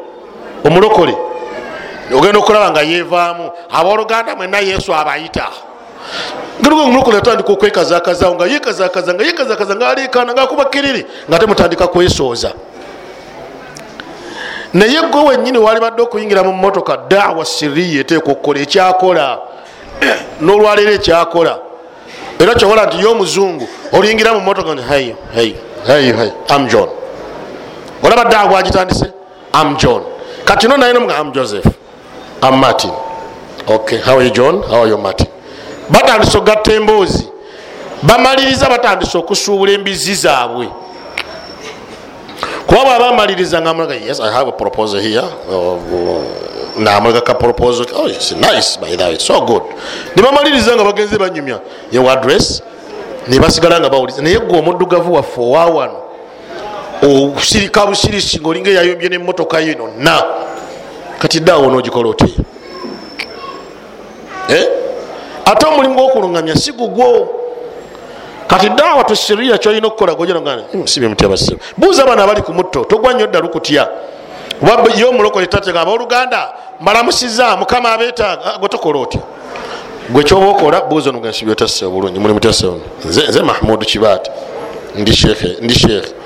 omulokole 0.65 1.17
ogenda 2.13 2.39
okulaba 2.39 2.71
nga 2.71 2.81
yevaamu 2.81 3.51
abooluganda 3.69 4.35
mwena 4.35 4.59
yesu 4.59 4.93
abayita. 4.95 5.47
Omulokole 6.65 7.17
atandika 7.17 7.51
okwekazakazawo 7.53 8.35
nga 8.35 8.45
yekazakaza 8.45 9.13
nga 9.13 9.23
yekazakaza 9.23 9.75
nga 9.75 9.89
aleekana 9.89 10.33
nga 10.33 10.41
akuba 10.41 10.65
kiriri 10.65 11.05
nga 11.29 11.39
temutandika 11.39 11.87
kwesooza. 11.87 12.51
Naye 14.73 15.01
gwe 15.11 15.21
wenyini 15.21 15.57
wali 15.57 15.79
badde 15.79 16.01
okuyingira 16.01 16.43
mu 16.43 16.53
motoka 16.53 16.97
dawa 16.97 17.45
siriya 17.45 18.01
eteeka 18.01 18.31
okukola 18.31 18.59
ekyakola. 18.59 19.37
Nolwaleero 20.41 20.91
ekyakola. 20.91 21.59
Era 22.39 22.55
kyobola 22.55 22.85
nti 22.85 22.99
yomuzungu 23.01 23.67
oliyingira 23.91 24.33
mu 24.33 24.39
motoka 24.39 24.81
hey, 24.81 25.13
hey, 25.35 25.53
hey, 25.85 26.13
hey, 26.13 26.31
am 26.49 26.67
john. 26.67 26.89
Olaba 28.03 28.25
dawa 28.25 28.47
bwagitandise 28.47 29.11
am 29.53 29.77
john. 29.77 30.03
Kati 30.45 30.67
no 30.67 30.77
naye 30.77 30.93
nomuga 30.93 31.17
am 31.17 31.31
joseph 31.31 31.65
am 32.41 32.59
martin. 32.59 32.91
Okay 33.67 33.97
how 33.99 34.17
are 34.17 34.23
you 34.23 34.31
john? 34.31 34.61
How 34.63 34.81
are 34.81 34.87
you 34.87 34.97
martin? 34.97 35.27
Batandise 35.89 36.37
okugatta 36.37 36.73
emboozi. 36.73 37.27
Bamaliriza 38.03 38.69
batandise 38.69 39.17
okusuubula 39.17 39.71
embizi 39.71 40.15
zaabwe. 40.15 40.69
Kuba 42.67 42.83
bwaba 42.83 43.07
amaliriza 43.09 43.61
nga 43.61 43.69
amulaga 43.69 43.95
yes 43.95 44.19
i 44.19 44.31
have 44.31 44.49
a 44.49 44.51
proposal 44.51 45.01
here. 45.01 45.23
Namulaga 46.77 47.21
ka 47.21 47.33
proposal. 47.33 47.85
Oh 47.95 48.07
it's 48.07 48.31
nice 48.31 48.77
by 48.77 48.95
that 48.95 49.13
it's 49.13 49.25
so 49.25 49.41
good. 49.45 49.63
Nebamaliriza 50.15 50.75
nga 50.75 50.83
bagenze 50.83 51.17
banyumya. 51.17 51.59
Yewa 51.91 52.13
address? 52.13 52.61
Nebasigala 53.27 53.79
nga 53.79 53.89
bawuliza. 53.89 54.21
Naye 54.21 54.39
gwe 54.39 54.59
omuddugavu 54.59 55.13
waffe 55.13 55.41
owawano 55.41 56.09
osirika 57.01 57.85
busirisi 57.85 58.39
ngaolinga 58.39 58.69
eyayombye 58.69 59.09
nemotoka 59.09 59.59
yo 59.59 59.75
nonna 59.75 60.23
kati 61.19 61.39
daawo 61.39 61.69
nogikola 61.71 62.09
oti 62.09 62.35
eh? 64.49 64.67
ate 65.45 65.65
omulimu 65.65 65.95
gwokuluŋamya 65.95 66.55
si 66.55 66.71
gugwo. 66.71 67.35
Kati 68.47 68.69
daawa 68.69 69.03
tusiriya 69.03 69.57
kyolina 69.57 69.87
okukola 69.87 70.15
gojasibye 70.15 71.09
mutya 71.09 71.29
basibe 71.29 71.61
buuza 71.77 72.03
abaana 72.03 72.23
abali 72.23 72.41
ku 72.41 72.53
mutto 72.53 72.85
togwa 72.85 73.13
nnyo 73.13 73.27
dda 73.27 73.39
lukutya? 73.39 73.87
Oba 74.61 74.89
ye 74.95 75.05
omulokole 75.05 75.47
tatega 75.47 75.81
abooluganda 75.81 76.53
mbalamusiza 76.81 77.57
mukama 77.57 77.91
abeetaaga 77.91 78.57
gwe 78.59 78.69
tokola 78.69 78.99
otya? 78.99 79.21
Gwe 80.09 80.23
kyoba 80.23 80.47
okola 80.47 80.81
buuza 80.81 81.09
onogensibye 81.09 81.51
otasse 81.51 81.85
obulungi 81.85 82.19
muli 82.19 82.33
mutasse 82.33 82.67
nze 83.05 83.41
mahmudu 83.41 83.85
kibaati 83.85 84.31
ndi 84.95 85.13
shekhe 85.13 86.18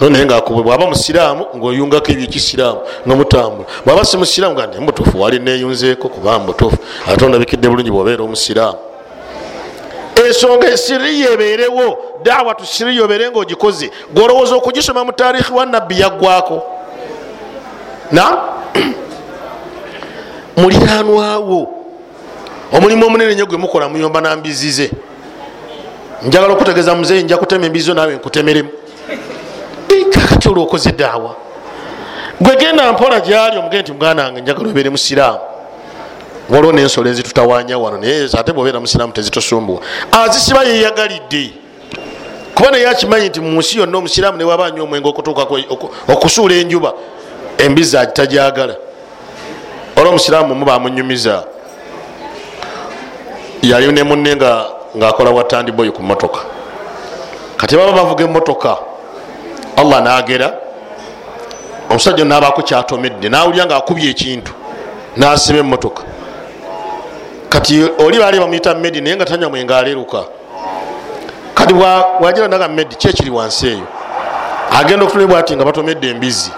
ndi 0.00 0.06
shekhe 0.06 0.10
naye 0.10 0.26
ngaakubwe 0.26 0.62
bwaba 0.62 0.86
musiraamu 0.86 1.46
ngaoyungako 1.56 2.12
ebyekisiraamu 2.12 2.80
nomutambula 3.06 3.68
bwaba 3.84 4.04
si 4.04 4.16
musiraamu 4.16 4.54
ga 4.54 4.80
mbutuufu 4.80 5.20
wali 5.20 5.38
neyunzeeko 5.38 6.08
kuba 6.08 6.38
mbutuufu 6.38 6.78
ate 7.06 7.24
ondabikidde 7.24 7.68
bulungi 7.68 7.90
bwobeera 7.90 8.24
omusiraamu. 8.24 8.78
Ensonga 10.14 10.68
esiriya 10.68 11.32
ebeerewo 11.32 11.98
dawatu 12.22 12.66
siriya 12.66 13.04
obeere 13.04 13.30
nga 13.30 13.38
ogikoze 13.38 13.90
gwolowooza 14.12 14.56
okugisoma 14.56 15.04
mu 15.04 15.12
tarikhi 15.12 15.52
wa 15.52 15.66
nabbi 15.66 16.00
yaggwako. 16.00 16.62
Na? 18.12 18.38
Muliranwawo 20.56 21.68
omulimu 22.72 23.06
omunene 23.06 23.34
nyo 23.34 23.46
gwe 23.46 23.58
mukola 23.58 23.88
muyomba 23.88 24.20
nambizize 24.20 24.90
njagala 26.22 26.52
okutegeeza 26.52 26.94
muzeyi 26.94 27.22
nja 27.22 27.36
kutema 27.36 27.66
embizo 27.66 27.94
naawe 27.94 28.14
nkutemeremu 28.14 28.69
kakati 30.50 30.52
olwokoze 30.52 30.92
daawa 30.92 31.36
gwegenda 32.40 32.92
mpola 32.92 33.20
gyali 33.20 33.58
omugende 33.58 33.82
nti 33.82 33.92
muganda 33.92 34.24
wange 34.24 34.40
njagala 34.40 34.68
obeere 34.68 34.90
musiraamu. 34.90 35.38
Waliwo 36.50 36.72
nensolo 36.72 37.10
ezitutawanya 37.10 37.78
wano 37.78 37.98
naye 37.98 38.28
ate 38.38 38.52
bwobeera 38.52 38.80
musiraamu 38.80 39.12
tezitusumbuwa 39.12 39.80
azisiba 40.12 40.64
yeyagalidde 40.64 41.52
kuba 42.54 42.70
naye 42.70 42.88
akimanyi 42.88 43.28
nti 43.28 43.40
munsi 43.40 43.78
yonna 43.78 43.98
omusiraamu 43.98 44.38
newaba 44.38 44.70
nyo 44.70 44.84
omwenge 44.84 45.08
okutuukako 45.08 45.58
okusuula 46.08 46.54
enjuba 46.54 46.92
embizi 47.58 47.96
agitajagala. 47.96 48.76
Olwa 49.96 50.10
omusiraamu 50.10 50.54
mu 50.54 50.64
bamunyumiza 50.64 51.44
yali 53.62 53.92
ne 53.92 54.02
munne 54.02 54.36
ngaakola 54.96 55.30
watandiboyi 55.30 55.90
ku 55.90 56.02
motoka 56.02 56.40
kati 57.56 57.76
baba 57.76 57.92
bavuga 57.92 58.24
emotoka 58.24 58.89
allah 59.80 60.02
nagera 60.02 60.52
omusajja 61.90 62.24
nabako 62.24 62.62
kyatomedde 62.62 63.28
nawulira 63.28 63.66
nga 63.66 63.76
akubye 63.76 64.10
ekintu 64.10 64.52
nasiba 65.16 65.58
emotoka 65.58 66.02
kati 67.48 67.82
oli 67.98 68.18
bali 68.18 68.40
bamuyita 68.40 68.74
medi 68.74 69.00
naye 69.00 69.16
nga 69.16 69.24
tanywa 69.24 69.50
mwenga 69.50 69.78
aleruka 69.78 70.24
kati 71.54 71.74
wagira 72.20 72.48
naga 72.48 72.68
medi 72.68 72.94
kyekiri 72.94 73.30
wansi 73.30 73.66
eyo? 73.66 73.86
Agenda 74.80 75.04
okutulebwa 75.04 75.38
ati 75.38 75.56
nga 75.56 75.64
batomedde 75.64 76.10
embizi 76.10 76.50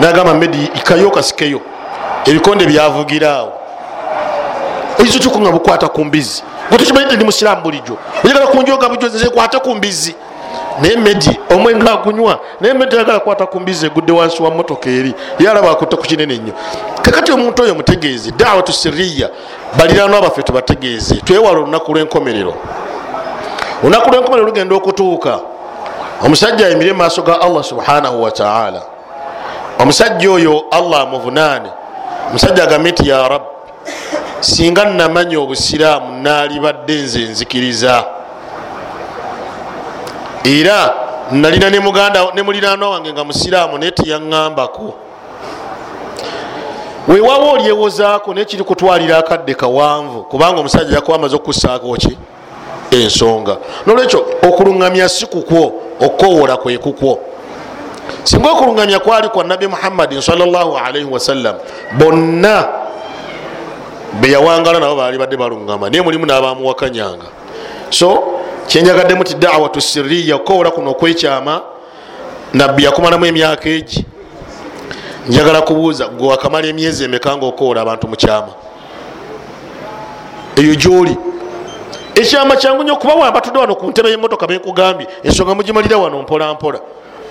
nagamba 0.00 0.34
medi 0.34 0.70
ikayo 0.74 1.10
kasikeyo 1.10 1.60
ebikonde 2.24 2.66
byavugiraawo. 2.66 3.52
Oyiza 4.98 5.18
otyuko 5.18 5.40
nga 5.40 5.50
bukwata 5.52 5.88
ku 5.88 6.04
mbizi 6.04 6.42
gwetukimanyite 6.68 7.16
ndi 7.16 7.24
musiramu 7.24 7.62
bulijjo 7.62 7.96
oyagala 8.24 8.46
kunjoga 8.46 8.88
bujo 8.88 9.30
kwate 9.30 9.58
ku 9.58 9.74
mbizi 9.74 10.14
naye 10.82 10.96
medi 10.96 11.40
omwenga 11.54 11.92
agunywa 11.92 12.40
naye 12.60 12.74
medi 12.74 12.96
ayagala 12.96 13.20
kwata 13.20 13.46
ku 13.46 13.60
mbizi 13.60 13.86
egudde 13.86 14.12
wansi 14.12 14.42
wa 14.42 14.50
motoka 14.50 14.90
eri 14.90 15.14
yalaba 15.38 15.70
akutte 15.70 15.96
ku 15.96 16.02
kinene 16.02 16.36
nnyo 16.36 16.52
kakati 17.02 17.32
omuntu 17.32 17.62
oyo 17.62 17.74
mutegeeze 17.74 18.30
dawatu 18.30 18.72
siriya 18.72 19.30
baliranwa 19.78 20.20
baffe 20.20 20.42
tubategeeze 20.42 21.14
twewala 21.14 21.58
olunaku 21.58 21.92
lwenkomerero. 21.94 22.54
Olunaku 23.82 24.10
lwenkomerero 24.10 24.46
lugenda 24.46 24.74
okutuuka. 24.76 25.38
Omusajja 26.24 26.66
ayimire 26.66 26.92
maaso 26.92 27.22
ga 27.22 27.40
allah 27.40 27.64
subhanahu 27.64 28.22
wataala 28.22 28.82
omusajja 29.78 30.30
oyo 30.30 30.64
allah 30.70 31.00
amuvunaane. 31.00 31.68
Omusajja 32.28 32.62
agambe 32.62 32.90
nti 32.90 33.08
ya 33.08 33.28
rabbi 33.28 33.46
singa 34.40 34.84
namanya 34.84 35.38
obusiraamu 35.40 36.22
naalibadde 36.22 36.94
nze 36.94 37.18
nzikiriza 37.18 38.04
era 40.44 40.94
nalina 41.32 41.70
ne 41.70 42.42
muliranwa 42.42 42.90
wange 42.90 43.12
nga 43.12 43.24
musiraamu 43.24 43.78
naye 43.78 43.90
teyaŋambako 43.90 44.94
wewawa 47.08 47.52
olyewozaako 47.52 48.34
naye 48.34 48.44
kiri 48.44 48.64
kutwalira 48.64 49.18
akadde 49.18 49.54
kawanvu 49.54 50.22
kubanga 50.22 50.60
omusajja 50.60 50.94
yakuba 50.94 51.16
amaze 51.16 51.36
okukussaako 51.36 51.96
ki? 51.96 52.18
Ensonga. 52.90 53.56
Nolwekyo 53.86 54.26
okuluŋamya 54.42 55.08
si 55.08 55.26
kukwo 55.26 55.72
okukowola 56.00 56.56
kwe 56.56 56.78
kukwo. 56.78 57.18
Singa 58.24 58.50
okuluŋamya 58.50 58.98
kwali 58.98 59.28
kwa 59.28 59.44
nabi 59.44 59.66
muhammadin 59.66 60.20
salaalaihi 60.20 61.04
wasallam 61.10 61.56
bonna 61.98 62.68
beyawangala 64.20 64.80
nabo 64.80 64.96
bali 64.96 65.18
badde 65.18 65.36
baluŋama 65.36 65.90
naye 65.90 66.02
mulimu 66.02 66.26
nabamuwakanyanga. 66.26 67.26
So 67.90 68.37
kyenjagaddemu 68.68 69.24
ti 69.24 69.34
dawatu 69.34 69.80
siriya 69.80 70.36
okukowola 70.36 70.70
kuno 70.70 70.90
okwekyama 70.90 71.60
nabbi 72.54 72.84
yakumalamu 72.84 73.26
emyaka 73.26 73.68
egi. 73.68 74.04
Njagala 75.28 75.62
kubuuza 75.62 76.08
gwe 76.08 76.28
wakamala 76.28 76.66
emyezi 76.66 77.04
emeka 77.04 77.36
nga 77.36 77.46
okowola 77.46 77.80
abantu 77.80 78.08
mukyama 78.08 78.52
eyo 80.56 80.74
gyoli. 80.74 81.16
Ekyama 82.14 82.56
kyangu 82.56 82.82
nyo 82.82 82.92
okuba 82.94 83.14
wambatudde 83.14 83.58
wano 83.58 83.74
ku 83.74 83.86
ntebe 83.86 84.10
yemotoka 84.10 84.46
benkugambye 84.46 85.06
ensonga 85.22 85.54
mugimalira 85.54 85.96
wano 85.96 86.22
mpolampola 86.22 86.80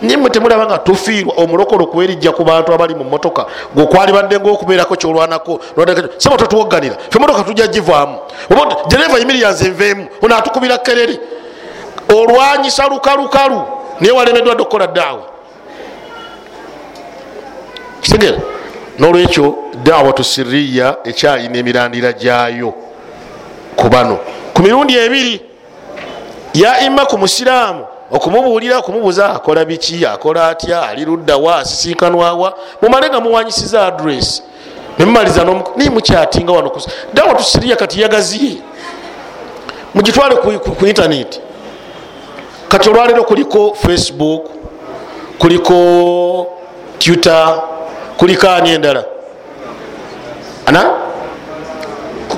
nimwe 0.01 0.29
temulaba 0.29 0.65
nga 0.65 0.77
tufiirwa 0.77 1.33
omulokolo 1.37 1.87
kwerijja 1.87 2.31
ku 2.31 2.43
bantu 2.43 2.73
abali 2.73 2.95
mu 2.95 3.03
motoka 3.03 3.45
gwekwalibadde 3.75 4.39
ngaokubeerako 4.39 4.95
kyolwanako 4.95 5.59
sebo 6.17 6.37
totuwoganira 6.37 6.97
fe 7.09 7.19
motoka 7.19 7.43
tujja 7.43 7.67
givaamu. 7.67 8.17
Dereva 8.87 9.17
yimiriyanze 9.17 9.69
nveemu 9.69 10.07
ono 10.21 10.37
atukubira 10.37 10.77
kerere 10.77 11.19
olwanyisa 12.09 12.87
lukalukalu 12.87 13.61
naye 13.99 14.13
walemeddwa 14.13 14.53
dde 14.53 14.61
okukola 14.61 14.87
daawa 14.87 15.23
kitegera 18.01 18.37
nolwekyo 18.99 19.55
dawatu 19.83 20.23
siriya 20.23 20.97
ekyalina 21.03 21.57
emirandira 21.57 22.13
gyayo 22.13 22.73
ku 23.75 23.89
bano. 23.89 24.19
Ku 24.53 24.61
mirundi 24.61 24.97
ebiri 24.97 25.41
ya 26.53 26.79
ima 26.81 27.05
ku 27.05 27.17
musiraamu 27.17 27.85
okumubuulira 28.11 28.77
okumubuuza 28.77 29.29
akola 29.33 29.65
biki 29.65 30.05
akola 30.05 30.47
atya 30.47 30.81
ali 30.89 31.05
luddawa 31.05 31.55
asisinkanwawa 31.57 32.53
mumale 32.81 33.09
nga 33.09 33.19
muwanyisiza 33.19 33.85
adress 33.87 34.43
nemumaliza 34.99 35.43
naye 35.75 35.89
mukyatinga 35.89 36.51
wano 36.51 36.71
dawatu 37.13 37.43
siriya 37.43 37.75
kati 37.75 38.01
yagaziye. 38.01 38.57
Mugitwale 39.93 40.35
ku 40.35 40.85
intaneti 40.87 41.39
kati 42.67 42.89
olwaleero 42.89 43.23
kuliko 43.23 43.73
facebook 43.73 44.45
kuliko 45.39 46.47
twitter 46.99 47.61
kuliko 48.17 48.49
ani 48.49 48.69
endala? 48.73 49.03
Ana? 50.65 50.91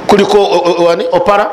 Kuliko 0.07 0.37
opara 1.11 1.51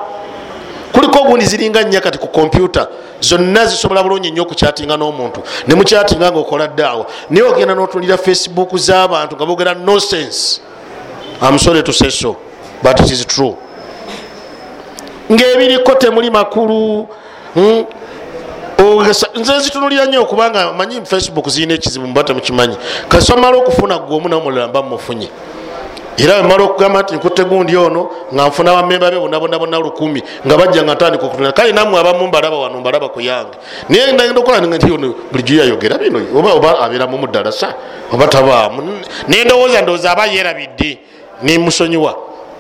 kuliko 0.96 1.18
obundi 1.20 1.46
ziringa 1.46 1.82
nnya 1.82 2.00
kati 2.00 2.18
ku 2.18 2.26
kompyuta 2.26 2.88
zonna 3.20 3.66
zisobola 3.66 4.02
bulungi 4.02 4.30
nnyo 4.30 4.42
okukyatinga 4.42 4.96
n'omuntu. 4.96 5.40
Nemukyatinga 5.68 6.30
nga 6.30 6.38
okola 6.38 6.66
ddaawa. 6.68 7.06
Naye 7.30 7.46
ogenda 7.46 7.74
notulira 7.74 8.16
facebook 8.16 8.76
z'abantu 8.76 9.36
nga 9.36 9.46
bogera 9.46 9.74
nonsense. 9.74 10.60
Amsore 11.40 11.82
to 11.82 11.92
say 11.92 12.10
so 12.10 12.36
but 12.82 13.00
it 13.00 13.10
is 13.10 13.26
true. 13.26 13.56
Ngaebiriko 15.32 15.94
temuli 15.94 16.30
makulu 16.30 17.08
hmm? 17.54 17.84
nze 19.34 19.60
zitunulira 19.60 20.04
nnyo 20.06 20.22
okubanga 20.22 20.72
manyi 20.72 21.00
facebook 21.04 21.48
zirina 21.48 21.74
ekizibu 21.74 22.06
muba 22.06 22.24
temukimanyi. 22.24 22.76
Kasomala 23.08 23.56
okufuna 23.56 23.98
gwomu 23.98 24.28
namulala 24.28 24.68
mba 24.68 24.82
mufunye 24.82 25.28
era 26.18 26.36
wemala 26.36 26.64
okugamba 26.64 27.02
nti 27.02 27.14
nkutte 27.14 27.44
gundi 27.44 27.76
ono 27.76 28.10
nga 28.34 28.46
nfuna 28.48 28.72
bamemba 28.72 29.10
be 29.10 29.18
bonabonabona 29.18 29.78
lukumi 29.78 30.22
nga 30.46 30.56
bajja 30.56 30.82
nga 30.82 30.94
ntandika 30.94 31.26
okutuna 31.26 31.52
kale 31.52 31.72
namwe 31.72 32.00
abamu 32.00 32.26
mbalaba 32.26 32.56
wano 32.56 32.80
mbalaba 32.80 33.08
ku 33.08 33.20
yange. 33.20 33.58
Naye 33.88 34.12
ndagenda 34.12 34.40
okukola 34.40 34.60
nti 34.60 34.92
ono 34.92 35.14
bulijjo 35.30 35.54
yayogera 35.60 35.98
bino 35.98 36.18
oba 36.34 36.52
oba 36.54 36.78
abeeramu 36.80 37.18
muddalasa 37.18 37.74
oba 38.12 38.26
tabaamu? 38.26 39.00
Nendowooza 39.28 39.82
ndowooza 39.82 40.12
aba 40.12 40.26
yerabidde 40.26 40.98
nemusonyiwa 41.42 42.16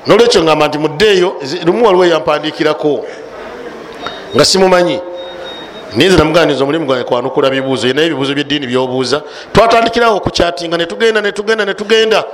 nolwekyo 0.06 0.42
ngamba 0.42 0.68
nti 0.68 0.78
muddeeyo 0.78 1.36
lumu 1.64 1.86
waliwo 1.86 2.04
eyampandiikirako 2.04 3.04
nga 4.34 4.44
simumanyi. 4.44 5.00
Niyinza 5.94 6.18
namuganiza 6.18 6.64
omulimu 6.64 6.86
gwange 6.86 7.04
kwanukula 7.04 7.50
bibuuzo 7.50 7.88
naye 7.92 8.06
ebibuuzo 8.06 8.34
byeddiini 8.34 8.66
byobuuza. 8.66 9.22
Twatandikirawo 9.52 10.16
okukyatinga 10.16 10.76
netugenda 10.76 11.20
netugenda 11.20 11.64
netugenda 11.64 12.24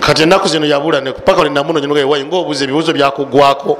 kati 0.00 0.22
enaku 0.22 0.48
zino 0.48 0.66
yabula 0.66 1.00
paka 1.24 1.40
olinamunonyewayi 1.40 2.24
ngaobuuza 2.24 2.64
ebibuuzo 2.64 2.92
byakugwako. 2.92 3.78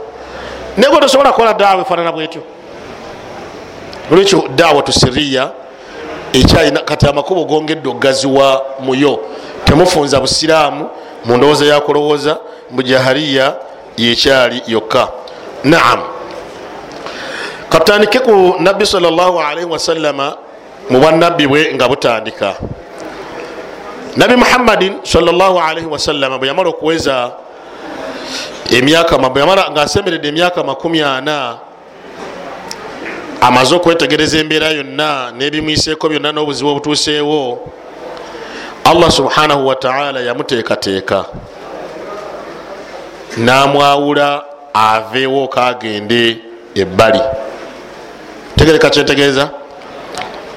Naye 0.76 0.90
gwe 0.90 1.00
tosobola 1.00 1.32
kukola 1.32 1.54
daawa 1.54 1.82
efaanana 1.82 2.12
bwetyo. 2.12 2.42
Olwekyo 4.10 4.48
daawa 4.56 4.82
tusiriya 4.82 5.50
ekyalina 6.32 6.80
kati 6.80 7.06
amakubo 7.06 7.44
gongedde 7.44 7.88
okugaziwa 7.88 8.62
muyo. 8.80 9.20
Temufunza 9.64 10.20
busiraamu 10.20 10.88
mu 11.24 11.36
ndowooza 11.36 11.64
yakulowooza 11.64 12.38
mujahariya 12.70 13.54
yekyali 13.96 14.62
yokka. 14.66 15.08
Naam. 15.64 16.00
Katutandike 17.68 18.18
ku 18.18 18.54
nabbi 18.58 18.86
salllahalaihi 18.86 19.70
wasallama 19.70 20.36
mu 20.90 21.00
bwanabbi 21.00 21.46
bwe 21.46 21.74
nga 21.74 21.88
butandika 21.88 22.54
nabi 24.16 24.36
muhammadin 24.36 24.92
salllahalaihi 25.02 25.86
wasallama 25.86 26.38
bwe 26.38 26.48
yamala 26.48 26.68
okuweza 26.68 27.32
emyaka 28.70 29.18
nga 29.70 29.82
asemberedde 29.82 30.28
emyaka 30.28 30.64
makumi 30.64 31.02
ana 31.02 31.58
amaze 33.40 33.74
okwetegereza 33.74 34.38
embeera 34.38 34.70
yonna 34.70 35.32
nebimwiseeko 35.36 36.08
byonna 36.08 36.32
n'obuzibu 36.32 36.70
obutuuseewo 36.70 37.70
allah 38.84 39.10
subhanahu 39.10 39.66
wataala 39.66 40.20
yamuteekateeka. 40.20 41.24
Namwawula 43.36 44.44
aveewo 44.74 45.48
kagende 45.48 46.38
ebbali. 46.74 47.20
Tegereka 48.56 48.90
kyentegeeza 48.90 49.50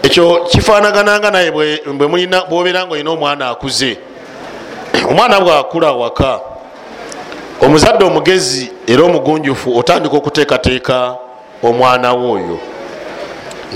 ekyo 0.07 0.47
kifanagananga 0.49 1.31
naye 1.31 1.51
bwobeera 1.51 2.85
nga 2.85 2.93
olina 2.93 3.11
omwana 3.11 3.49
akuze. 3.49 3.97
Omwana 5.09 5.39
bwakula 5.39 5.91
waka 5.91 6.39
omuzadde 7.61 8.05
omugezi 8.05 8.71
era 8.87 9.03
omugunjufu 9.03 9.77
otandika 9.77 10.15
okuteekateeka 10.17 11.15
omwana 11.63 12.13
we 12.13 12.31
oyo 12.31 12.59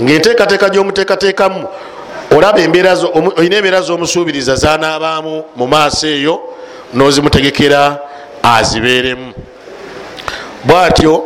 ngaenteekateeka 0.02 0.70
gyomuteekateekamu 0.70 1.68
olaba 2.30 2.60
olina 3.36 3.56
embeera 3.56 3.80
zomusuubiriza 3.80 4.56
zanaabaamu 4.56 5.44
mu 5.56 5.66
maaso 5.66 6.06
eyo 6.06 6.40
nozimutegekera 6.94 7.98
azibeeremu. 8.42 9.32
Bwatyo 10.64 11.24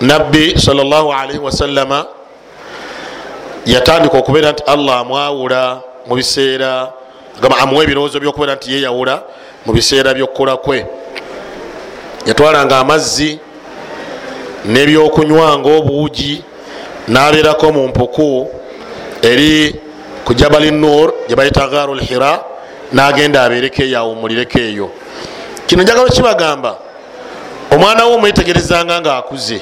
nabbi 0.00 0.54
salllahalaihi 0.60 1.38
wasallama 1.38 2.06
yatandika 3.68 4.18
okubeera 4.18 4.52
nti 4.52 4.62
allah 4.66 4.98
amwawula 4.98 5.80
mu 6.06 6.14
biseera 6.16 6.92
amuwa 7.60 7.84
ebirowoozo 7.84 8.20
byokubeera 8.20 8.54
nti 8.54 8.72
yeyawula 8.72 9.22
mu 9.66 9.72
biseera 9.72 10.14
byokukula 10.14 10.56
kwe. 10.56 10.86
Yatwalanga 12.26 12.78
amazzi 12.78 13.38
nebyokunywa 14.64 15.58
nga 15.58 15.68
obuugi 15.76 16.44
nabeerako 17.08 17.72
mu 17.72 17.88
mpuku 17.88 18.48
eri 19.22 19.74
ku 20.24 20.34
jabali 20.34 20.70
nur 20.70 21.12
gyebayita 21.28 21.68
gaaru 21.68 21.94
lhira 21.94 22.40
nagenda 22.92 23.42
abeereko 23.44 23.82
eyo 23.82 23.98
awumulireko 23.98 24.58
eyo. 24.58 24.90
Kino 25.66 25.82
njagala 25.82 26.08
kibagamba 26.08 26.76
omwana 27.70 28.06
we 28.06 28.14
omwetegerezanga 28.14 29.00
nga 29.00 29.16
akuze 29.16 29.60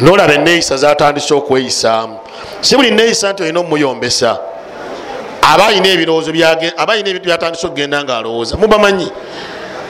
nolaba 0.00 0.34
eneeyisa 0.34 0.76
zatandise 0.76 1.34
okweyisaamu 1.34 2.23
si 2.64 2.76
buli 2.76 2.90
neeyisa 2.90 3.32
nti 3.32 3.42
olina 3.42 3.60
omumuyombesa 3.60 4.38
aba 5.42 5.66
ayina 5.66 5.88
ebirowoozo 5.88 6.30
aba 6.76 6.92
ayina 6.92 7.08
ebintu 7.10 7.28
byatandise 7.28 7.66
okugenda 7.66 8.04
nga 8.04 8.16
alowooza 8.18 8.56
mubamanyi 8.56 9.08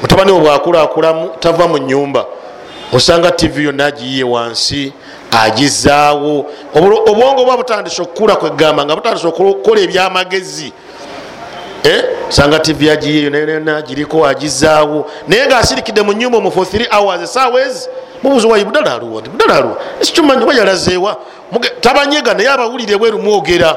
mutabani 0.03 0.33
we 0.33 0.41
bwakulakulamu 0.41 1.29
tava 1.41 1.69
mu 1.69 1.79
nyumba 1.79 2.27
osanga 2.93 3.31
tv 3.31 3.65
yonna 3.65 3.87
agiyiye 3.87 4.25
wansi 4.25 4.93
agizaawo. 5.31 6.47
Obwongo 6.75 7.45
bwa 7.45 7.57
butandise 7.57 8.03
okukula 8.03 8.37
kwegamba 8.37 8.85
nga 8.85 8.97
butandise 8.97 9.27
okukola 9.27 9.81
ebyamagezi. 9.81 10.73
Sanga 12.29 12.59
tv 12.59 12.91
agiyeyo 12.91 13.31
nayona 13.31 13.83
giriko 13.83 14.27
agizaawo. 14.27 15.11
Naye 15.29 15.47
nga 15.47 15.59
asirikidde 15.59 16.03
mu 16.03 16.13
nyumba 16.13 16.39
omu 16.39 16.51
for 16.53 16.65
3 16.65 16.87
hours 16.91 17.23
esaawa 17.23 17.61
ezi 17.61 17.89
mubuzi 18.23 18.47
wayi 18.47 18.65
budala 18.65 18.95
aluwa 18.95 19.21
ndi 19.21 19.31
budala 19.31 19.57
aluwa 19.57 19.77
ekikyumanyi 20.01 20.43
oba 20.43 20.55
yalazeewa? 20.55 21.17
Tabanyega 21.81 22.35
naye 22.35 22.49
abawulire 22.49 22.97
bweru 22.97 23.19
mwogera. 23.19 23.77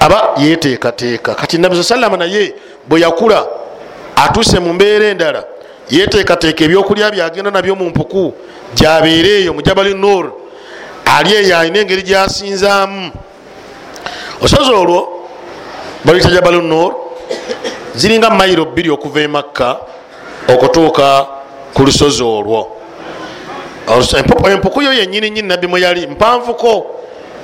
Aba 0.00 0.30
yeteekateeka. 0.36 1.34
Kati 1.34 1.58
nabi 1.58 1.84
salama 1.84 2.16
naye 2.16 2.54
bwe 2.88 3.00
yakula 3.00 3.46
atuuse 4.16 4.58
mu 4.58 4.72
mbeera 4.72 5.06
endala 5.06 5.44
yeteekateeka 5.90 6.64
ebyokulya 6.64 7.10
byagenda 7.10 7.50
nabyo 7.50 7.76
mu 7.76 7.88
mpuku 7.90 8.34
gyabeere 8.74 9.30
eyo 9.40 9.54
mu 9.54 9.62
jabali 9.62 9.94
nur 9.94 10.32
ali 11.04 11.34
eyo 11.34 11.58
alina 11.58 11.78
engeri 11.78 12.02
gyasinzaamu. 12.02 13.12
Osozi 14.42 14.72
olwo 14.72 15.28
baluyita 16.04 16.30
jabali 16.30 16.60
nur 16.60 16.94
ziringa 17.94 18.30
mayiro 18.30 18.64
bbiri 18.64 18.90
okuva 18.90 19.20
e 19.20 19.26
makka 19.26 19.76
okutuuka 20.48 21.26
ku 21.74 21.82
lusozi 21.82 22.22
olwo. 22.22 22.70
Empuku 24.52 24.82
yo 24.82 24.92
yenyini 24.92 25.30
nyini 25.30 25.48
nabbi 25.48 25.66
mwe 25.66 25.80
yali 25.80 26.06
mpanvuko 26.06 26.86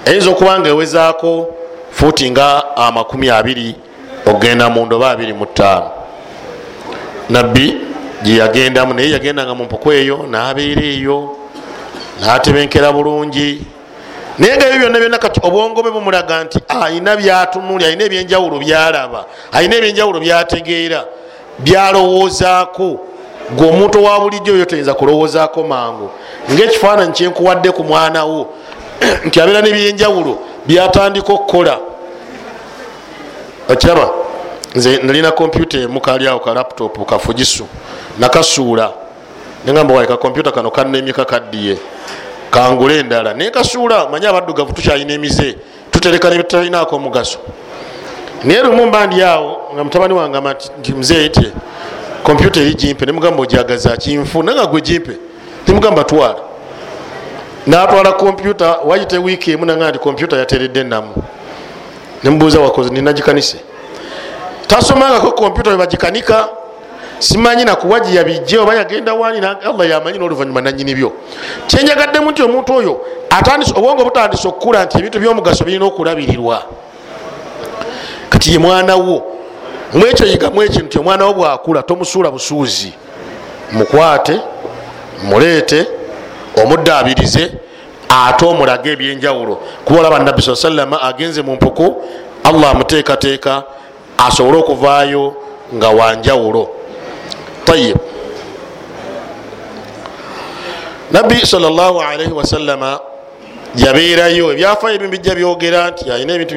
eyinza 0.04 0.30
okuba 0.30 0.58
nga 0.58 0.68
ewezaako 0.68 1.54
fuuti 1.90 2.30
nga 2.30 2.76
amakumi 2.76 3.30
abiri 3.30 3.74
okgenda 4.26 4.70
mu 4.70 4.86
ndoba 4.86 5.10
abiri 5.10 5.32
mu 5.32 5.46
ttaano. 5.46 5.90
Nabbi 7.28 7.76
gyeyagendamu 8.22 8.94
naye 8.94 9.10
yagendanga 9.10 9.54
mu 9.54 9.64
mpuku 9.64 9.92
eyo 9.92 10.26
nabeera 10.30 10.82
eyo 10.82 11.36
natebenkera 12.20 12.92
bulungi. 12.92 13.60
Naye 14.38 14.56
nga 14.56 14.66
ebyo 14.66 14.78
byonna 14.78 14.98
byonna 14.98 15.18
kati 15.18 15.40
obwongo 15.42 15.82
bwe 15.82 15.90
bumulaga 15.90 16.44
nti 16.44 16.58
alina 16.68 17.16
byatunuli 17.16 17.84
alina 17.84 18.04
ebyenjawulo 18.04 18.58
byalaba 18.58 19.24
alina 19.52 19.76
ebyenjawulo 19.76 20.20
byategeera 20.20 21.04
byalowoozaako 21.58 23.09
gwe 23.56 23.68
omuntu 23.68 23.98
owa 23.98 24.20
bulijjo 24.20 24.52
oyo 24.54 24.64
toyinza 24.64 24.94
kulowoozaako 24.94 25.62
mangu. 25.64 26.10
Ngaekifaananyi 26.52 27.12
kyenkuwadde 27.12 27.70
ku 27.70 27.84
mwana 27.84 28.24
wo 28.24 28.46
nti 29.26 29.40
abeera 29.40 29.62
nebyenjawulo 29.62 30.38
byatandika 30.66 31.32
okukola. 31.32 31.78
Okiraba 33.68 34.10
nze 34.74 34.98
nalina 35.02 35.30
kompyuta 35.32 35.78
emukaliawo 35.78 36.40
ka 36.40 36.54
laptop 36.54 37.06
kafugisu 37.08 37.66
nakasuula. 38.18 38.92
Negamba 39.64 39.94
waika 39.94 40.16
kompyuta 40.16 40.52
kano 40.52 40.70
kanemye 40.70 41.12
kakaddiye 41.12 41.78
kangula 42.50 42.94
endala. 42.94 43.34
Naye 43.34 43.50
kasuula 43.50 44.08
manye 44.08 44.28
abaddugavu 44.28 44.72
tukyalina 44.72 45.12
emize 45.12 45.56
tutereka 45.90 46.30
nebitalinako 46.30 46.96
omugaso. 46.96 47.38
Naye 48.44 48.62
lumu 48.62 48.86
mba 48.86 49.06
ndi 49.06 49.22
awo 49.22 49.70
nga 49.74 49.84
mutabani 49.84 50.14
wange 50.14 50.38
nti 50.78 50.92
mzee 50.92 51.28
tye 51.28 51.52
kompyuta 52.22 52.60
eri 52.60 52.74
jimpe 52.74 53.06
nemugamba 53.06 53.42
ojagaza 53.42 53.96
kinfu 53.96 54.42
naye 54.42 54.58
nga 54.58 54.66
gwe 54.66 54.80
jimpe 54.80 55.16
nemugamba 55.66 56.04
twala 56.04 56.36
natwala 57.66 58.12
kompyuta 58.12 58.78
wayite 58.84 59.18
wiiki 59.18 59.50
emu 59.52 59.64
nanga 59.66 59.90
nti 59.90 59.98
kompyuta 59.98 60.36
yateredde 60.36 60.84
namu 60.84 61.14
nemubuuza 62.24 62.60
wakoze 62.60 62.90
ninagikanise 62.90 63.60
tasomangako 64.66 65.32
kompyuta 65.32 65.70
webagikanika 65.70 66.48
simanyi 67.18 67.64
nakuwa 67.64 68.00
gyeyabijje 68.00 68.58
oba 68.58 68.74
yagenda 68.74 69.14
wani 69.14 69.46
allah 69.46 69.88
yamanyi 69.88 70.18
noluvanyuma 70.18 70.60
nanyini 70.60 70.94
byo. 70.94 71.12
Kyenjagaddemu 71.66 72.30
nti 72.30 72.42
omuntu 72.42 72.74
oyo 72.74 73.00
obwongo 73.74 74.04
butandise 74.04 74.48
okukula 74.48 74.84
nti 74.84 74.98
ebintu 74.98 75.20
byomugaso 75.20 75.64
birina 75.64 75.84
okulabirirwa. 75.84 76.62
Kati 78.28 78.52
ye 78.52 78.58
mwana 78.58 78.96
wo 78.96 79.39
mwekyo 79.92 80.26
yigamu 80.26 80.62
ekintu 80.62 80.88
ti 80.88 80.98
omwana 80.98 81.26
wo 81.26 81.32
bwakula 81.34 81.82
tomusuula 81.82 82.30
busuuzi. 82.30 82.92
Mukwate 83.72 84.40
muleete 85.24 85.86
omuddaabirize 86.62 87.52
ate 88.08 88.44
omulaga 88.46 88.90
ebyenjawulo. 88.90 89.58
Kuba 89.84 90.00
olaba 90.00 90.18
nabbi 90.18 90.42
saa 90.42 90.56
sallama 90.56 91.02
agenze 91.02 91.42
mu 91.42 91.54
mpuku 91.54 92.02
allah 92.44 92.70
amuteekateeka 92.70 93.62
asobole 94.18 94.58
okuvaayo 94.58 95.34
nga 95.74 95.88
wanjawulo 95.88 96.68
tayib 97.64 97.96
nabbi 101.10 101.46
salaalaihi 101.46 102.32
wasalama 102.32 103.00
yabeerayo 103.76 104.52
ebyafayo 104.52 104.94
ebimu 104.94 105.10
bijja 105.10 105.34
byogera 105.34 105.90
nti 105.90 106.10
alina 106.10 106.34
ebintu 106.34 106.54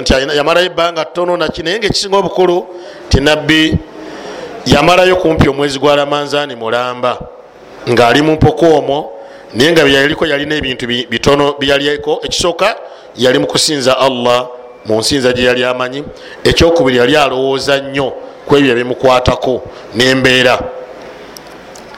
nti 0.00 0.12
yamalayo 0.36 0.66
ebbanga 0.66 1.04
ttono 1.04 1.36
naki 1.36 1.62
naye 1.62 1.78
nga 1.78 1.86
ekisinga 1.86 2.16
obukulu 2.16 2.66
ti 3.08 3.20
nabbi 3.20 3.78
yamalayo 4.66 5.16
kumpi 5.16 5.48
omwezi 5.48 5.78
gwa 5.78 5.96
lamanzaani 5.96 6.54
mulamba 6.56 7.18
ng'ali 7.88 8.22
mu 8.22 8.32
mpuku 8.32 8.64
omwo 8.64 9.12
naye 9.54 9.72
nga 9.72 9.84
byeyaliko 9.84 10.26
yalina 10.26 10.54
ebintu 10.54 10.86
bitono 10.86 11.54
byeyaliko 11.58 12.20
ekisooka 12.22 12.76
yali 13.16 13.38
mukusinza 13.38 13.98
allah 13.98 14.48
mu 14.86 14.98
nsinza 14.98 15.32
gye 15.32 15.44
yali 15.44 15.64
amanyi. 15.64 16.04
Ekyokubiri 16.44 16.98
yali 16.98 17.16
alowooza 17.16 17.78
nnyo 17.78 18.12
ku 18.46 18.56
ebyo 18.56 18.72
ebimukwatako 18.72 19.62
nembeera. 19.94 20.58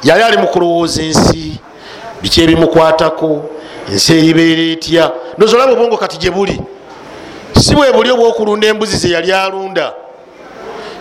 Yali 0.03 0.23
ali 0.23 0.37
mukulowooza 0.37 1.03
ensi 1.03 1.61
biki 2.23 2.43
ebimukwatako 2.43 3.51
ensi 3.93 4.13
eribeera 4.19 4.63
etya 4.63 5.11
ndozi 5.39 5.55
olaba 5.57 5.73
obwongo 5.73 5.97
kati 5.97 6.19
gye 6.19 6.31
buli. 6.31 6.61
Si 7.61 7.75
bwe 7.75 7.93
buli 7.93 8.11
obwokulunda 8.11 8.67
embuzi 8.67 8.97
ze 8.97 9.09
yali 9.11 9.33
alunda. 9.33 9.93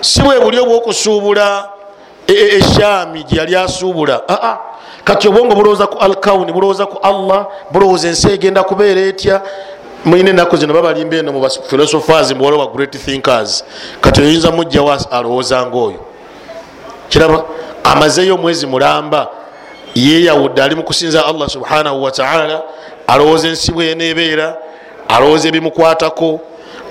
Si 0.01 0.21
bwe 0.21 0.39
buli 0.39 0.59
obwokusuubula 0.59 1.69
eshaami 2.27 3.19
e, 3.19 3.23
gye 3.23 3.37
yali 3.39 3.55
asuubula. 3.55 4.21
Aa 4.29 4.57
kati 5.03 5.27
obwongo 5.27 5.55
bulowooza 5.55 5.87
ku 5.87 5.97
alkauni 5.97 6.51
bulowooza 6.51 6.85
ku 6.85 6.97
allah 7.01 7.47
bulowooza 7.71 8.07
ensi 8.07 8.27
egenda 8.31 8.63
kubeera 8.63 9.01
etya? 9.01 9.41
Mulina 10.05 10.29
enaku 10.29 10.57
zino 10.57 10.73
babalimba 10.73 11.15
eno 11.17 11.31
mu 11.31 11.49
philosophers 11.69 12.35
muwala 12.35 12.57
wa 12.57 12.67
great 12.67 12.97
thinkers. 12.97 13.63
Kati 14.01 14.21
oyinza 14.21 14.51
mujjawo 14.51 14.97
alowooza 15.11 15.65
ngaoyo 15.65 15.99
kiraba 17.09 17.43
amazeyo 17.83 18.35
omwezi 18.35 18.67
mulamba 18.67 19.27
yeyawudde 19.95 20.63
ali 20.63 20.75
mukusinza 20.75 21.25
allah 21.25 21.49
subhanahu 21.49 22.03
wataala 22.03 22.61
alowooza 23.07 23.47
ensi 23.47 23.71
bwenebeera 23.71 24.57
alowooza 25.07 25.47
ebimukwatako 25.47 26.41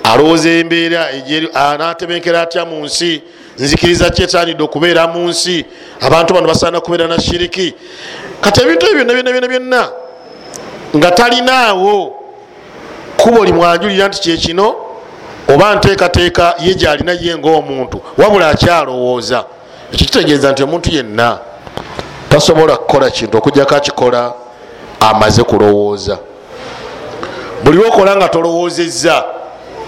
alowooza 0.03 0.49
embeera 0.49 1.09
anatebenkera 1.53 2.41
atya 2.41 2.65
mu 2.65 2.85
nsi 2.85 3.21
nzikiriza 3.59 4.09
kyetanidde 4.09 4.63
okubeera 4.63 5.07
mu 5.07 5.27
nsi 5.27 5.65
abantu 6.01 6.33
bano 6.33 6.47
basaana 6.47 6.81
kubeera 6.81 7.07
na 7.07 7.21
shiriki. 7.21 7.73
Kati 8.41 8.61
ebintu 8.61 8.85
ebyo 8.85 9.05
byonna 9.05 9.13
byonna 9.13 9.31
byonna 9.31 9.47
byonna 9.47 9.89
nga 10.97 11.11
talinaawo 11.11 12.13
kubo 13.17 13.45
limwanjulira 13.45 14.07
nti 14.07 14.19
kyekino 14.19 14.75
oba 15.53 15.75
nteekateeka 15.75 16.55
ye 16.59 16.75
gyalina 16.75 17.11
ye 17.11 17.37
ngaomuntu 17.37 18.01
wabula 18.17 18.49
akyalowooza. 18.49 19.45
Ekyo 19.93 20.05
kitegeeza 20.05 20.51
nti 20.51 20.63
omuntu 20.63 20.89
yenna 20.89 21.37
tasobola 22.33 22.77
kukola 22.77 23.09
kintu 23.09 23.37
okujjako 23.37 23.75
akikola 23.75 24.33
amaze 24.99 25.43
kulowooza. 25.43 26.17
Buli 27.63 27.77
lwokola 27.77 28.15
nga 28.15 28.29
tolowoozezza 28.29 29.23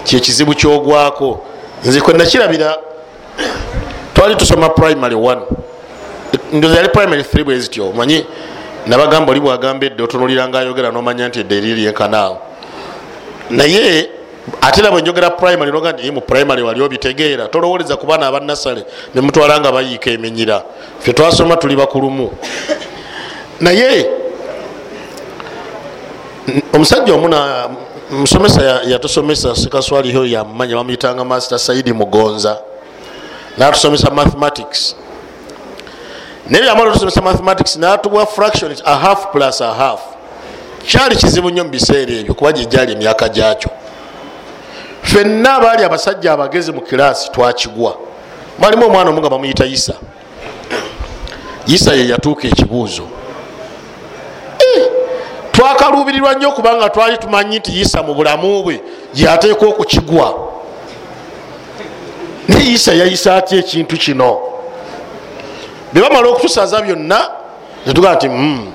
kyekizibu 0.04 0.54
kyogwako. 0.54 1.40
Nze 1.84 2.00
kwenakirabira 2.00 2.76
twali 4.14 4.36
tusoma 4.36 4.68
primary 4.68 5.14
1 5.14 5.40
ndoza 6.52 6.76
yali 6.76 6.88
primary 6.88 7.22
3 7.22 7.44
bwezityo 7.44 7.88
omanyi? 7.88 8.26
Nabagamba 8.86 9.32
oli 9.32 9.40
bwagamba 9.40 9.86
edde 9.86 10.02
otunuliranga 10.02 10.58
ayogera 10.58 10.90
nomanya 10.90 11.28
nti 11.28 11.40
edde 11.40 11.56
eriri 11.58 11.80
lyenkanaawo 11.80 12.38
naye 13.50 14.10
ate 14.60 14.82
nabwe 14.82 15.02
njogera 15.02 15.30
primary 15.30 15.72
noga 15.72 15.92
nti 15.92 16.10
mu 16.10 16.20
primary 16.20 16.62
wali 16.62 16.82
obitegeera. 16.82 17.48
Tolowoleza 17.48 17.96
ku 17.96 18.06
baana 18.06 18.26
abanasale 18.26 18.84
nemutwala 19.14 19.60
nga 19.60 19.72
bayiika 19.72 20.10
eminyira. 20.10 20.62
Fe 20.98 21.12
twasoma 21.12 21.56
tuli 21.56 21.76
bakulumu. 21.76 22.30
Naye 23.60 24.10
omusajja 26.72 27.14
omuna 27.14 27.68
musomesa 28.10 28.62
yatusomesa 28.86 29.56
sekaswaliho 29.56 30.26
yamumanya 30.26 30.76
bamuyitanga 30.76 31.24
master 31.24 31.58
saidi 31.58 31.92
mugonza 31.92 32.58
natusomesa 33.58 34.10
mathematics. 34.10 34.96
Naye 36.48 36.64
byamala 36.64 36.90
otusomesa 36.90 37.22
mathematics 37.22 37.76
natuwa 37.76 38.26
fraction 38.26 38.76
a 38.84 38.96
half 38.96 39.32
plus 39.32 39.60
a 39.60 39.74
half. 39.74 40.00
Kyali 40.86 41.16
kizibu 41.16 41.50
nnyo 41.50 41.64
mubiseera 41.64 42.12
ebyo 42.12 42.34
kuba 42.34 42.52
gyegyali 42.52 42.92
emyaka 42.92 43.28
gyakyo 43.28 43.70
fenna 45.06 45.54
abaali 45.54 45.84
abasajja 45.84 46.32
abagezi 46.32 46.72
mu 46.72 46.80
kiraasi 46.80 47.30
twakigwa. 47.30 47.96
Balimu 48.58 48.86
omwana 48.86 49.10
omu 49.10 49.20
nga 49.20 49.30
bamuyita 49.30 49.66
isa. 49.66 49.94
Isa 51.66 51.94
ye 51.94 52.08
yatuuka 52.08 52.48
ekibuuzo. 52.48 53.02
Eh, 54.58 54.86
twakaluubirirwa 55.52 56.34
nnyo 56.34 56.52
kubanga 56.52 56.90
twali 56.90 57.18
tumanyi 57.18 57.58
nti 57.58 57.80
isa 57.80 58.02
mu 58.02 58.14
bulamu 58.14 58.62
bwe 58.62 58.80
gyateeka 59.14 59.66
okukigwa. 59.66 60.34
Naye 62.48 62.72
isa 62.72 62.92
yayisa 62.92 63.36
atya 63.36 63.58
ekintu 63.58 63.96
kino? 63.96 64.38
Bebamala 65.92 66.28
okutusaza 66.28 66.82
byonna 66.82 67.30
netugaa 67.86 68.14
nti 68.14 68.28
mm, 68.28 68.72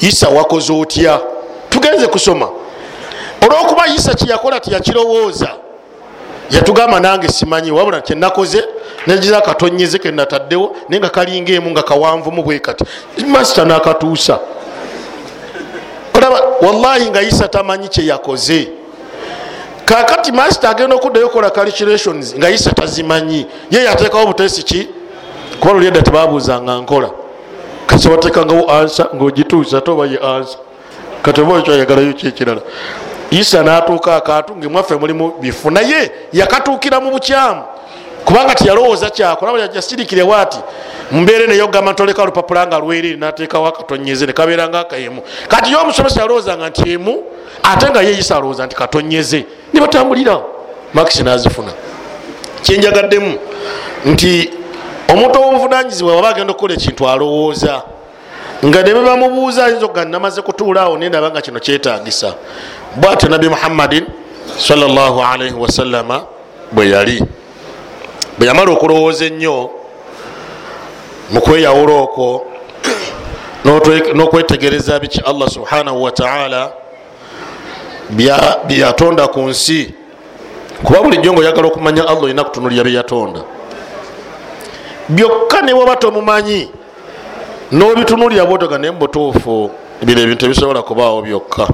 isa 0.00 0.28
wakoze 0.28 0.72
otya? 0.72 1.20
Tugenze 1.70 2.06
kusoma 2.06 2.48
olwokuba 3.46 3.86
isa 3.86 4.14
kyeyakola 4.14 4.60
tiyakirowooza 4.60 5.48
yatugamba 6.50 7.00
nange 7.00 7.28
simanyi 7.28 7.70
wabula 7.70 8.00
kyenakoze 8.00 8.64
negira 9.06 9.40
katonyeze 9.40 9.98
kenataddewo 9.98 10.76
naye 10.88 11.00
nga 11.00 11.08
kalinga 11.08 11.52
emu 11.52 11.70
nga 11.70 11.82
kawanvumu 11.82 12.42
bwe 12.42 12.58
kati. 12.58 12.84
Masita 13.26 13.64
nakatuusa. 13.64 14.38
Olaba 16.14 16.40
wallahi 16.60 17.10
nga 17.10 17.22
isa 17.22 17.48
tamanyi 17.48 17.88
kyeyakoze 17.88 18.68
kakati 19.84 20.32
masita 20.32 20.70
agenda 20.70 20.96
okuddayo 20.96 21.26
okola 21.26 21.50
calculations 21.50 22.34
nga 22.36 22.50
isa 22.50 22.70
tazimanyi. 22.70 23.46
Ye 23.70 23.84
yateekawo 23.84 24.26
butesi 24.26 24.62
ki? 24.62 24.88
Kuba 25.60 25.72
lulyedda 25.72 26.02
tebabuuzanga 26.02 26.78
nkola. 26.78 27.10
Kasi 27.86 28.08
batekangawo 28.08 28.70
ansa 28.70 29.08
ngaogituusa 29.14 29.80
toba 29.80 30.06
ye 30.06 30.18
ansa 30.18 30.58
kati 31.22 31.40
oba 31.40 31.58
ekyayagalayo 31.58 32.12
kyekirala 32.12 32.60
isa 33.30 33.62
natuuka 33.62 34.16
akantu 34.16 34.56
ngaemwaffe 34.56 34.96
mulimu 34.96 35.32
bifu 35.40 35.70
naye 35.70 36.10
yakatuukira 36.32 37.00
mu 37.00 37.10
bukyamu. 37.10 37.62
Kubanga 38.24 38.54
tiyalowooza 38.54 39.10
kyakola 39.10 39.68
yasirikirewo 39.74 40.36
ati 40.36 40.58
mumbeere 41.10 41.46
naye 41.46 41.62
ogamba 41.62 41.92
ntoleka 41.92 42.22
olupapula 42.22 42.66
nga 42.66 42.78
lweriri 42.78 43.16
nateekawo 43.16 43.66
akatonyeze 43.66 44.26
nekabeera 44.26 44.68
nga 44.68 44.80
akayemu 44.80 45.22
kati 45.48 45.70
ye 45.70 45.76
omusomesa 45.76 46.20
yalowoozanga 46.20 46.68
nti 46.68 46.92
emu 46.92 47.24
ate 47.62 47.90
nga 47.90 48.02
ye 48.02 48.18
isa 48.18 48.36
alowooza 48.36 48.66
nti 48.66 48.76
katonyeze 48.76 49.44
nibatambulira 49.72 50.40
makisi 50.94 51.22
nazifuna. 51.22 51.72
Kyenjagaddemu 52.62 53.38
nti 54.04 54.50
omuntu 55.08 55.38
owobuvunanyizibwa 55.40 56.16
waba 56.16 56.28
agenda 56.28 56.52
okukola 56.52 56.74
ekintu 56.74 57.08
alowooza 57.08 57.82
nga 58.64 58.82
ne 58.82 58.94
bebamubuuza 58.94 59.64
ayinza 59.64 59.86
okuga 59.86 60.04
namaze 60.04 60.42
kutuulaawo 60.42 60.98
nendaba 60.98 61.30
nga 61.30 61.40
kino 61.40 61.60
kyetagisa 61.60 62.34
bwatyo 62.96 63.28
nabi 63.28 63.48
muhammadin 63.48 64.04
wasallama 65.58 66.22
bwe 66.72 66.90
yali 66.90 67.24
bwe 68.38 68.46
yamala 68.46 68.70
okulowooza 68.72 69.24
ennyo 69.24 69.70
mukweyawula 71.30 71.94
okwo 71.94 72.46
n'okwetegereza 74.14 75.00
biki 75.00 75.20
allah 75.20 75.48
subhanahu 75.50 76.02
wataala 76.02 76.72
byeyatonda 78.66 79.28
ku 79.28 79.40
nsi. 79.40 79.94
Kuba 80.82 81.02
bulijjo 81.02 81.32
nga 81.32 81.40
oyagala 81.40 81.68
okumanya 81.68 82.08
allah 82.08 82.22
olina 82.22 82.44
kutunulira 82.44 82.84
byeyatonda 82.84 83.40
byokka 85.08 85.62
newaba 85.62 85.96
tomumanyi 85.96 86.70
nobitunulira 87.72 88.46
bwotoga 88.46 88.78
naye 88.78 88.92
mubutuufu 88.92 89.70
bino 90.02 90.20
ebintu 90.22 90.46
ebisobola 90.46 90.82
kubaawo 90.82 91.22
byokka 91.22 91.66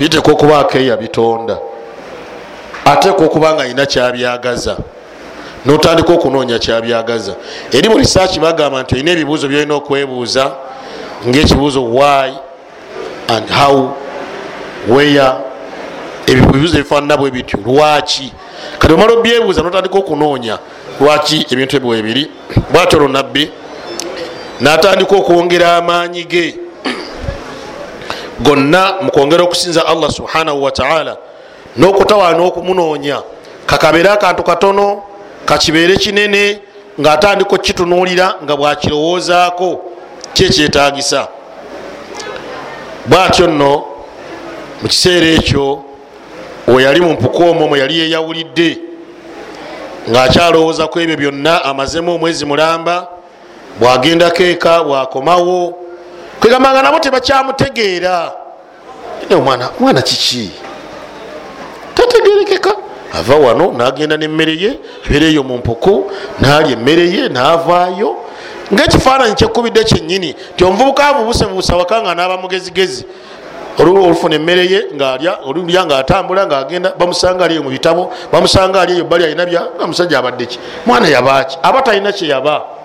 biteeka 0.00 0.32
okubaako 0.32 0.78
eya 0.78 0.96
bitonda. 0.96 1.58
Ateeka 2.84 3.24
okuba 3.24 3.54
nga 3.54 3.62
alina 3.62 3.86
kyabyagaza. 3.86 4.76
Notandika 5.66 6.12
okunoonya 6.12 6.58
kyabyagaza. 6.58 7.34
Eri 7.72 7.88
mu 7.88 7.98
risaaki 7.98 8.40
bagamba 8.40 8.82
nti 8.82 8.94
olina 8.94 9.10
ebibuuzo 9.10 9.48
byolina 9.48 9.74
okwebuuza 9.74 10.52
ngaekibuuzo 11.28 11.84
why 11.84 12.32
and 13.28 13.50
how 13.50 13.96
where 14.88 15.32
ebibuuzo 16.26 16.78
ebifaanana 16.78 17.16
bwe 17.16 17.30
bityo 17.30 17.58
lwaki? 17.66 18.32
Kati 18.78 18.94
omala 18.94 19.12
obyebuuza 19.12 19.62
notandika 19.62 19.98
okunoonya 19.98 20.58
lwaki 21.00 21.46
ebintu 21.50 21.76
ebyo 21.76 21.88
webiri 21.88 22.30
bwatyo 22.72 22.98
olunabbi 22.98 23.50
natandika 24.60 25.16
okwongera 25.16 25.76
amaanyi 25.76 26.24
ge 26.24 26.69
gonna 28.40 28.94
mukwongera 29.02 29.44
okusinza 29.44 29.86
allah 29.86 30.10
subhanahu 30.10 30.62
wataala 30.62 31.16
nokutawaana 31.76 32.42
okumunoonya 32.42 33.22
kakabeere 33.66 34.10
akantu 34.10 34.42
katono 34.42 35.02
kakibeere 35.44 35.96
kinene 35.96 36.60
ngaatandika 37.00 37.50
okukitunuulira 37.54 38.34
nga 38.44 38.56
bwakirowoozaako 38.56 39.80
kyekyetagisa 40.32 41.28
bwatyo 43.06 43.46
nno 43.46 43.84
mukiseera 44.82 45.26
ekyo 45.26 45.84
weyali 46.66 47.00
mu 47.00 47.12
mpuku 47.12 47.42
omwo 47.42 47.68
mwe 47.68 47.78
yali 47.78 47.98
yeyawulidde 47.98 48.78
ngaakyalowooza 50.10 50.86
ku 50.86 51.00
ebyo 51.00 51.16
byonna 51.16 51.64
amazemu 51.64 52.14
omwezi 52.14 52.46
mulamba 52.46 53.08
bwagendako 53.80 54.42
eka 54.42 54.84
bwakomawo 54.84 55.79
kwegambanga 56.40 56.82
nabo 56.82 56.98
tebakyamutegeera 56.98 58.32
omwana 59.30 60.02
kiki? 60.02 60.50
Tategerekeka 61.94 62.74
ava 63.12 63.36
wano 63.36 63.72
nagenda 63.72 64.16
nemmere 64.16 64.56
ye 64.56 64.78
abeera 65.06 65.26
eyo 65.26 65.42
mu 65.42 65.58
mpuku 65.58 66.10
nalya 66.40 66.72
emmere 66.72 67.10
ye 67.10 67.28
navaayo. 67.28 68.16
Ngaekifaananyi 68.72 69.34
kyekubidde 69.34 69.84
kyenyini 69.84 70.34
ti 70.56 70.64
omuvubuka 70.64 71.06
abubusebuusa 71.06 71.76
waka 71.76 72.02
nga 72.02 72.14
naba 72.14 72.36
mugezigezi. 72.36 73.04
Olufuna 73.78 74.34
emmere 74.34 74.66
ye 74.66 74.86
ngaalya 74.94 75.38
olulya 75.46 75.86
ngaatambula 75.86 76.46
ngaagenda 76.46 76.92
bamusanga 76.98 77.44
ali 77.44 77.54
eyo 77.54 77.62
mu 77.62 77.70
bitabo 77.70 78.12
bamusanga 78.32 78.80
ali 78.80 78.92
eyo 78.92 79.04
bali 79.04 79.24
alina 79.24 79.46
bya 79.46 79.62
musajja 79.86 80.18
abadde 80.18 80.46
ki? 80.46 80.58
Mwana 80.86 81.08
yabaki 81.08 81.58
aba 81.62 81.82
talina 81.82 82.12
kyeyaba 82.12 82.79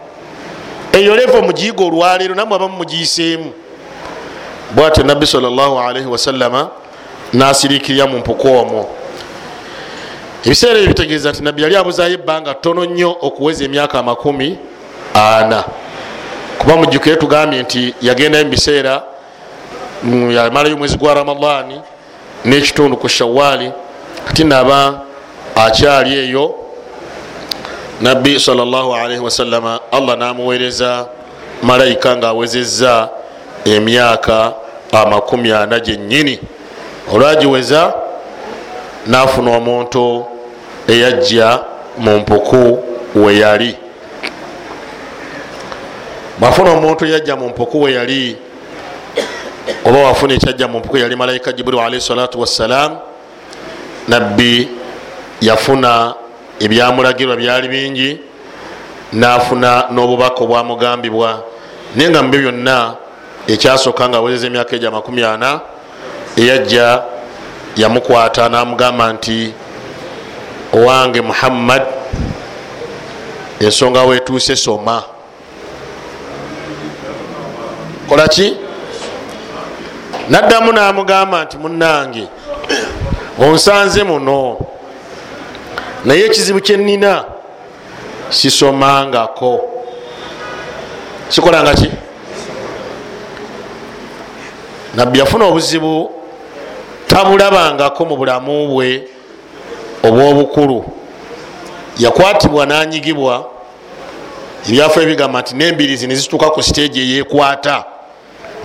eyo 0.96 1.16
levo 1.16 1.42
mugiyiga 1.42 1.84
olwaleero 1.84 2.36
namwe 2.36 2.56
abamu 2.56 2.78
mugiyiseemu. 2.78 3.54
Bwatyo 4.72 5.04
nabbi 5.04 5.28
salaalaihi 5.28 6.08
wasallama 6.08 6.70
nasirikirya 7.34 8.08
mu 8.08 8.18
mpuku 8.18 8.48
omwo. 8.48 8.90
Ebiseera 10.46 10.80
ebyo 10.80 10.88
bitegeeza 10.88 11.32
nti 11.32 11.44
nabbi 11.44 11.64
yali 11.64 11.76
abuzayo 11.76 12.14
ebbanga 12.14 12.54
ttono 12.54 12.86
nnyo 12.86 13.18
okuweza 13.22 13.66
emyaka 13.66 14.00
amakumi 14.00 14.58
ana. 15.14 15.64
Kuba 16.60 16.78
mujjukire 16.78 17.16
tugambye 17.16 17.62
nti 17.62 17.94
yagendayo 18.02 18.46
mubiseera 18.46 19.04
yamalayo 20.36 20.76
omwezi 20.76 20.98
gwa 20.98 21.14
ramadaani 21.14 21.82
n'ekitundu 22.46 22.98
ku 22.98 23.10
shawaali 23.10 23.72
kati 24.28 24.44
naba 24.44 25.02
akyali 25.56 26.14
eyo 26.14 26.56
nabbi 28.02 28.40
salaalaihi 28.40 29.20
wasallama 29.24 29.80
allah 29.92 30.18
namuweereza 30.18 31.06
malayika 31.64 32.16
ngaawezezza 32.18 33.10
emyaka 33.66 34.54
amakumi 34.92 35.52
ana 35.52 35.80
gyennyini. 35.80 36.40
Olwagiweza 37.14 37.94
nafuna 39.08 39.58
omuntu 39.58 40.26
eyajja 40.88 41.60
mu 41.98 42.18
mpuku 42.20 42.84
weyali 43.16 43.76
bwafuna 46.40 46.72
omuntu 46.72 47.06
eyajja 47.06 47.36
mu 47.36 47.50
mpuku 47.50 47.82
weyali 47.82 48.38
oba 49.86 49.98
wafuna 50.00 50.34
ekyajja 50.34 50.68
mu 50.68 50.80
mpuku 50.80 50.98
yali 50.98 51.16
malayika 51.16 51.52
jibrilu 51.52 51.82
alaihi 51.82 52.02
salatu 52.06 52.40
wassalam 52.40 52.98
nabbi 54.08 54.70
yafuna 55.42 56.14
ebyamulagirwa 56.60 57.36
byali 57.36 57.68
bingi 57.68 58.20
nafuna 59.13 59.88
n'obubaka 59.91 60.44
obwamugambibwa. 60.44 61.44
Naye 61.96 62.10
nga 62.10 62.24
mubyo 62.24 62.39
byonna 62.41 62.78
ekyasooka 63.48 64.10
nga 64.10 64.18
awezeza 64.18 64.48
emyaka 64.48 64.76
egyo 64.76 64.89
amakumi 64.89 65.24
ana 65.24 65.60
eyajja 66.38 67.02
yamukwata 67.78 68.50
namugamba 68.50 69.13
nti 69.13 69.54
owange 70.74 71.22
muhammad 71.22 71.84
ensonga 73.60 74.04
wetuuse 74.04 74.56
soma. 74.56 75.04
Kolaki 78.10 78.58
naddamu 80.30 80.72
namugamba 80.74 81.44
nti 81.46 81.58
munange 81.58 82.28
onsanze 83.39 84.04
muno 84.04 84.58
naye 86.06 86.26
ekizibu 86.26 86.60
kyenina 86.62 87.26
sisomangako. 88.30 89.70
Sikolanga 91.30 91.74
ki? 91.74 91.91
Nabbi 94.96 95.20
yafuna 95.20 95.46
obuzibu 95.46 96.12
tabulabangako 97.08 98.06
mu 98.06 98.18
bulamu 98.18 98.68
bwe 98.68 99.08
obwobukulu. 100.04 100.86
Yakwatibwa 101.98 102.65
nanyigibwa 102.65 103.50
ebyafu 104.70 105.02
ebigamba 105.02 105.41
nti 105.41 105.56
nembirizi 105.56 106.08
nezituuka 106.08 106.50
ku 106.50 106.63
siteegi 106.63 107.00
eyekwata 107.02 107.84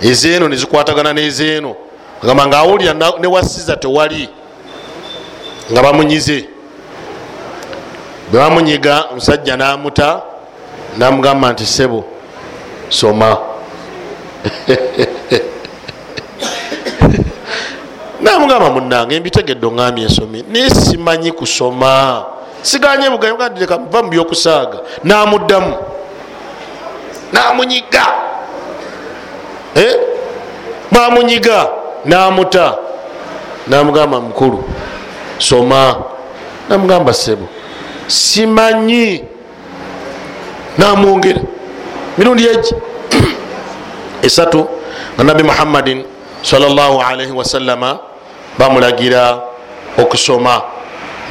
ezeeno 0.01 0.49
nezikwatagana 0.49 1.13
nezeeno 1.13 1.75
agamba 2.23 2.47
nga 2.47 2.57
awulira 2.57 2.93
newasiza 2.93 3.75
tewali 3.75 4.29
nga 5.71 5.83
bamunyize 5.83 6.45
bwebamunyiga 8.31 9.05
omusajja 9.11 9.57
namuta 9.57 10.21
namugamba 10.97 11.51
nti 11.51 11.65
sebo 11.65 12.03
soma. 12.89 13.37
Namugamba 18.21 18.69
munange 18.69 19.19
mbitegedde 19.19 19.67
oŋambye 19.67 20.03
ensomi. 20.05 20.43
Naye 20.49 20.69
simanyi 20.69 21.31
kusoma. 21.31 22.25
Siganye 22.61 23.09
bugayogaddireka 23.09 23.77
va 23.77 24.03
mu 24.03 24.09
byokusaaga. 24.09 24.77
Namuddamu. 25.03 25.75
Namunyiga. 27.33 28.05
Mwamunyiga 30.91 31.67
namuta. 32.05 32.77
Namugamba 33.67 34.21
mukulu 34.21 34.63
soma. 35.37 35.95
Namugamba 36.69 37.13
sebo 37.13 37.47
simanyi. 38.11 39.23
Namwongera 40.77 41.41
mirundi 42.17 42.47
egi 42.47 42.75
esatu 44.27 44.67
nga 45.15 45.23
nabi 45.23 45.43
muhammadin 45.43 46.03
salaalaihi 46.43 47.31
wasallama 47.31 47.99
bamulagira 48.59 49.39
okusoma. 49.97 50.61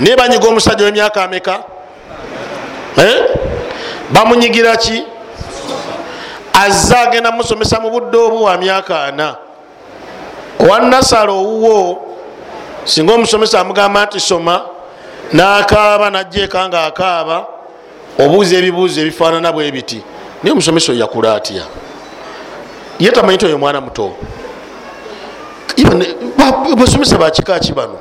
Naye 0.01 0.17
banyiga 0.17 0.49
omusajja 0.49 0.85
wemyaka 0.85 1.25
ameka? 1.25 1.61
Bamunyigira 4.11 4.77
ki? 4.77 5.05
Azze 6.53 6.97
agenda 6.97 7.31
musomesa 7.33 7.81
mu 7.81 7.91
budde 7.91 8.17
obu 8.19 8.45
wa 8.45 8.57
myaka 8.59 9.05
ana. 9.09 9.37
Owanasala 10.61 11.33
owuwo 11.33 12.03
singa 12.85 13.13
omusomesa 13.15 13.61
amugamba 13.61 14.05
nti 14.05 14.21
soma 14.21 14.80
nakaaba 15.33 16.11
najjeeka 16.11 16.69
nga 16.69 16.85
akaaba 16.85 17.47
obuuza 18.19 18.57
ebibuuzo 18.57 19.01
ebifaanana 19.01 19.53
bwe 19.53 19.71
biti. 19.71 20.03
Naye 20.43 20.53
omusomesa 20.53 20.93
oyo 20.93 21.01
yakula 21.01 21.35
atya? 21.35 21.65
Ye 22.99 23.11
tamanyi 23.13 23.39
ti 23.39 23.47
oyo 23.47 23.59
mwana 23.59 23.81
muto. 23.81 24.15
Basomesa 26.77 27.19
bakika 27.19 27.59
ki 27.59 27.73
bano? 27.73 27.99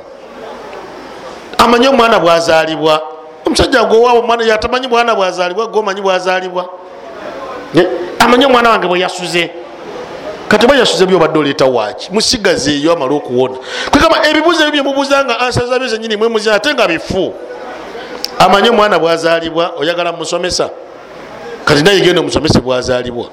Amanyi 1.58 1.88
omwana 1.88 2.18
bwazalibwa 2.18 3.02
omusajja 3.46 3.84
gwowaabo 3.84 4.20
omwana 4.20 4.44
yatamanyi 4.44 4.88
bwana 4.88 5.14
bwazalibwa 5.14 5.66
gomanyi 5.66 6.00
bwazalibwa 6.00 6.68
amanyi 8.18 8.44
omwana 8.44 8.70
wange 8.70 8.86
bweyasuze 8.86 9.50
kati 10.50 10.66
oba 10.66 10.76
yasuze 10.76 11.06
byobadde 11.06 11.38
oleeta 11.38 11.66
waki 11.66 12.10
musigaze 12.12 12.74
eyo 12.74 12.92
amale 12.92 13.14
okuwona 13.14 13.56
kwegamba 13.90 14.16
ebibuuzo 14.28 14.60
ebyo 14.66 14.72
byemubuuza 14.72 15.24
nga 15.24 15.40
ansa 15.40 15.66
zabyo 15.66 15.88
zenyini 15.88 16.16
mwemuzina 16.16 16.54
ate 16.54 16.74
nga 16.74 16.88
bifu 16.90 17.34
amanyi 18.40 18.68
omwana 18.68 18.98
bwazalibwa 18.98 19.72
oyagala 19.78 20.12
musomesa. 20.12 20.70
Kati 21.64 21.82
naye 21.82 22.00
genda 22.00 22.20
omusomese 22.20 22.60
bwazalibwa. 22.60 23.26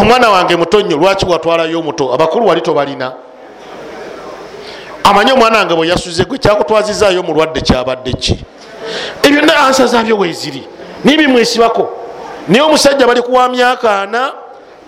Omwana 0.00 0.30
wange 0.30 0.56
muto 0.56 0.80
nnyo 0.80 0.96
lwaki 0.96 1.26
watwalayo 1.26 1.78
omuto? 1.78 2.14
Abakulu 2.14 2.46
wali 2.46 2.60
tobalina. 2.60 3.12
Amanyi 5.04 5.32
omwana 5.32 5.58
wange 5.58 5.74
bweyasuze 5.74 6.24
gwe 6.24 6.38
kyakutwazizayo 6.38 7.22
mulwadde 7.22 7.60
kyabadde 7.60 8.12
ki? 8.12 8.44
Ebyo 9.22 9.42
na 9.42 9.66
ansa 9.66 9.86
zabyo 9.86 10.18
weziri 10.18 10.68
nibimwesibako 11.04 11.88
naye 12.48 12.62
omusajja 12.62 13.06
bali 13.06 13.22
kuwa 13.22 13.48
myaka 13.48 14.00
ana 14.02 14.32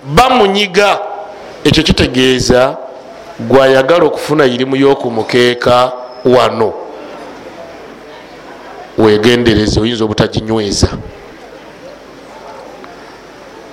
bamunyiga. 0.03 0.99
Ekyo 1.65 1.83
kitegeeza 1.83 2.77
gwayagala 3.41 4.05
okufuna 4.05 4.45
irimu 4.45 4.77
y'okumukeeka 4.77 5.93
wano. 6.25 6.73
Wegendereze 8.99 9.81
oyinza 9.81 10.05
obutaginyweza. 10.05 10.89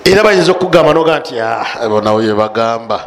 Era 0.06 0.24
bayinza 0.24 0.52
okugamba 0.52 0.94
noga 0.94 1.20
nti 1.20 1.34
bonawe 1.90 2.26
yebagamba 2.26 3.06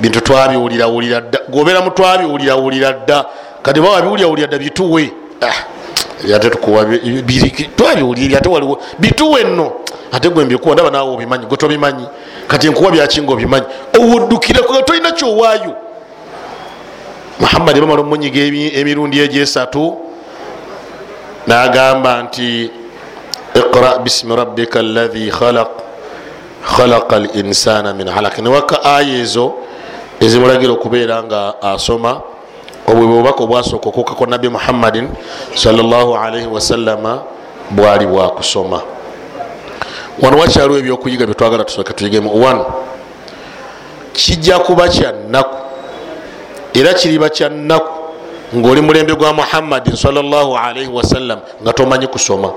bintu 0.00 0.20
twabiwulirawulira 0.20 1.20
dda. 1.20 1.38
Gobeera 1.48 1.80
mu 1.80 1.90
twabiwulirawulira 1.90 2.92
dda. 2.92 3.24
Kati 3.62 3.80
bawa 3.80 4.02
biwulirawulira 4.02 4.48
dda 4.48 4.58
bituwe 4.58 5.12
ate 6.34 6.50
tukuwa 6.50 6.86
twabiwulira 7.76 8.38
ate 8.38 8.48
waliwo 8.48 8.78
bituwe 8.98 9.44
nno. 9.44 9.72
Ate 10.12 10.28
gwe 10.28 10.44
mbikuwa 10.44 10.74
ndaba 10.74 10.90
naawe 10.90 11.14
obimanyi 11.14 11.46
gwe 11.46 11.56
tobimanyi. 11.56 12.06
Kati 12.46 12.68
nkuwa 12.68 12.90
byakinga 12.90 13.32
obimanyi? 13.32 13.66
Owuddukire 13.98 14.60
tolina 14.84 15.12
kyowaayo. 15.12 15.74
Muhammadi 17.40 17.80
bamala 17.80 18.00
omunyiga 18.00 18.40
emirundi 18.78 19.20
egyesatu 19.20 19.98
nagamba 21.46 22.22
nti 22.22 22.70
iqra 23.54 23.98
bismi 23.98 24.36
rabbika 24.36 24.80
allahi 24.80 25.30
khalaq 25.30 25.70
khalaqa 26.76 27.16
al 27.16 27.28
insana 27.34 27.92
min 27.94 28.08
alaq 28.08 28.38
newaka 28.38 28.84
aya 28.84 29.18
ezo 29.18 29.54
ezimulagira 30.20 30.72
okubeera 30.72 31.22
nga 31.22 31.62
asoma 31.62 32.22
obwe 32.92 33.06
bwobaka 33.06 33.42
obwasooka 33.42 33.88
okuukako 33.88 34.26
nabi 34.26 34.48
muhammadin 34.48 35.08
salaalaihi 35.54 36.46
wasallama 36.46 37.22
bwali 37.70 38.06
bwakusoma 38.06 38.82
wano 40.22 40.38
wakyaliwo 40.38 40.78
ebyokuyiga 40.78 41.26
byetwagala 41.26 41.64
tusooke 41.64 41.92
tuyigemu 41.92 42.44
one 42.44 42.64
kijja 44.12 44.58
kuba 44.58 44.88
kyannaku 44.88 45.56
era 46.74 46.94
kiriba 46.94 47.28
kyannaku 47.28 47.92
ngaoli 48.56 48.80
mulembe 48.80 49.14
gwa 49.14 49.32
muhammadin 49.32 49.96
salaalaihi 49.96 50.92
wasallam 50.92 51.40
nga 51.62 51.72
tomanyi 51.72 52.06
kusoma. 52.06 52.52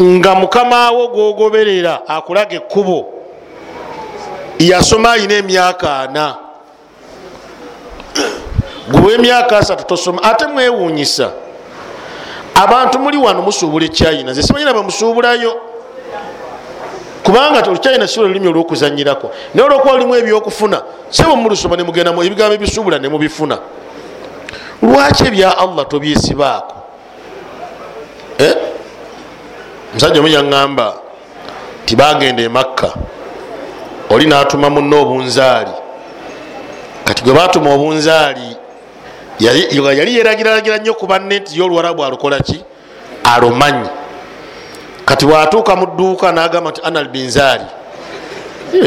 Nga 0.00 0.34
mukamawo 0.34 1.08
gwogoberera 1.08 2.08
akulaga 2.08 2.56
ekkubo 2.56 3.12
yasoma 4.58 5.12
ayina 5.12 5.34
emyaka 5.34 6.00
ana 6.00 6.45
gwe 8.88 9.14
emyaka 9.14 9.58
asatu 9.58 9.84
tosoma 9.86 10.22
ate 10.22 10.46
mwewunyisa 10.46 11.30
abantu 12.54 12.98
muli 12.98 13.16
wano 13.16 13.42
musuubula 13.42 13.84
ekyayina 13.84 14.30
nze 14.30 14.42
simanyina 14.42 14.74
bamusuubulayo 14.74 15.60
kubanga 17.22 17.62
olukyayina 17.68 18.08
si 18.08 18.20
lulimi 18.20 18.48
olwokuzanyirako 18.48 19.30
naye 19.54 19.68
olwokuba 19.68 19.92
lulimu 19.92 20.14
ebyokufuna 20.16 20.82
sebo 21.10 21.36
mulusoma 21.36 21.76
nemugendamu 21.76 22.22
ebigambo 22.22 22.54
ebisuubula 22.54 22.98
nemubifuna 22.98 23.58
lwaki 24.82 25.24
ebya 25.26 25.58
allah 25.58 25.86
tobyesibaako? 25.88 26.76
Eh? 28.38 28.54
musajja 29.94 30.20
omu 30.20 30.28
yaŋŋamba 30.28 30.94
tibagenda 31.84 32.42
emakka 32.42 32.90
oli 34.10 34.26
natuma 34.26 34.70
munna 34.70 34.96
obunzaali 34.96 35.74
kati 37.06 37.22
gwe 37.24 37.32
batuma 37.32 37.74
obunzaali 37.74 38.56
yali 39.40 40.16
yeragiraragira 40.16 40.78
nnyo 40.78 40.94
ku 40.94 41.06
banne 41.06 41.38
nti 41.38 41.58
yolwarabu 41.58 42.04
alukolaki 42.04 42.64
alumanyi 43.24 43.88
kati 45.04 45.26
bwatuuka 45.26 45.76
mu 45.76 45.86
dduuka 45.86 46.32
nagamba 46.32 46.70
nti 46.70 46.80
ana 46.84 47.00
albinzaali 47.00 47.64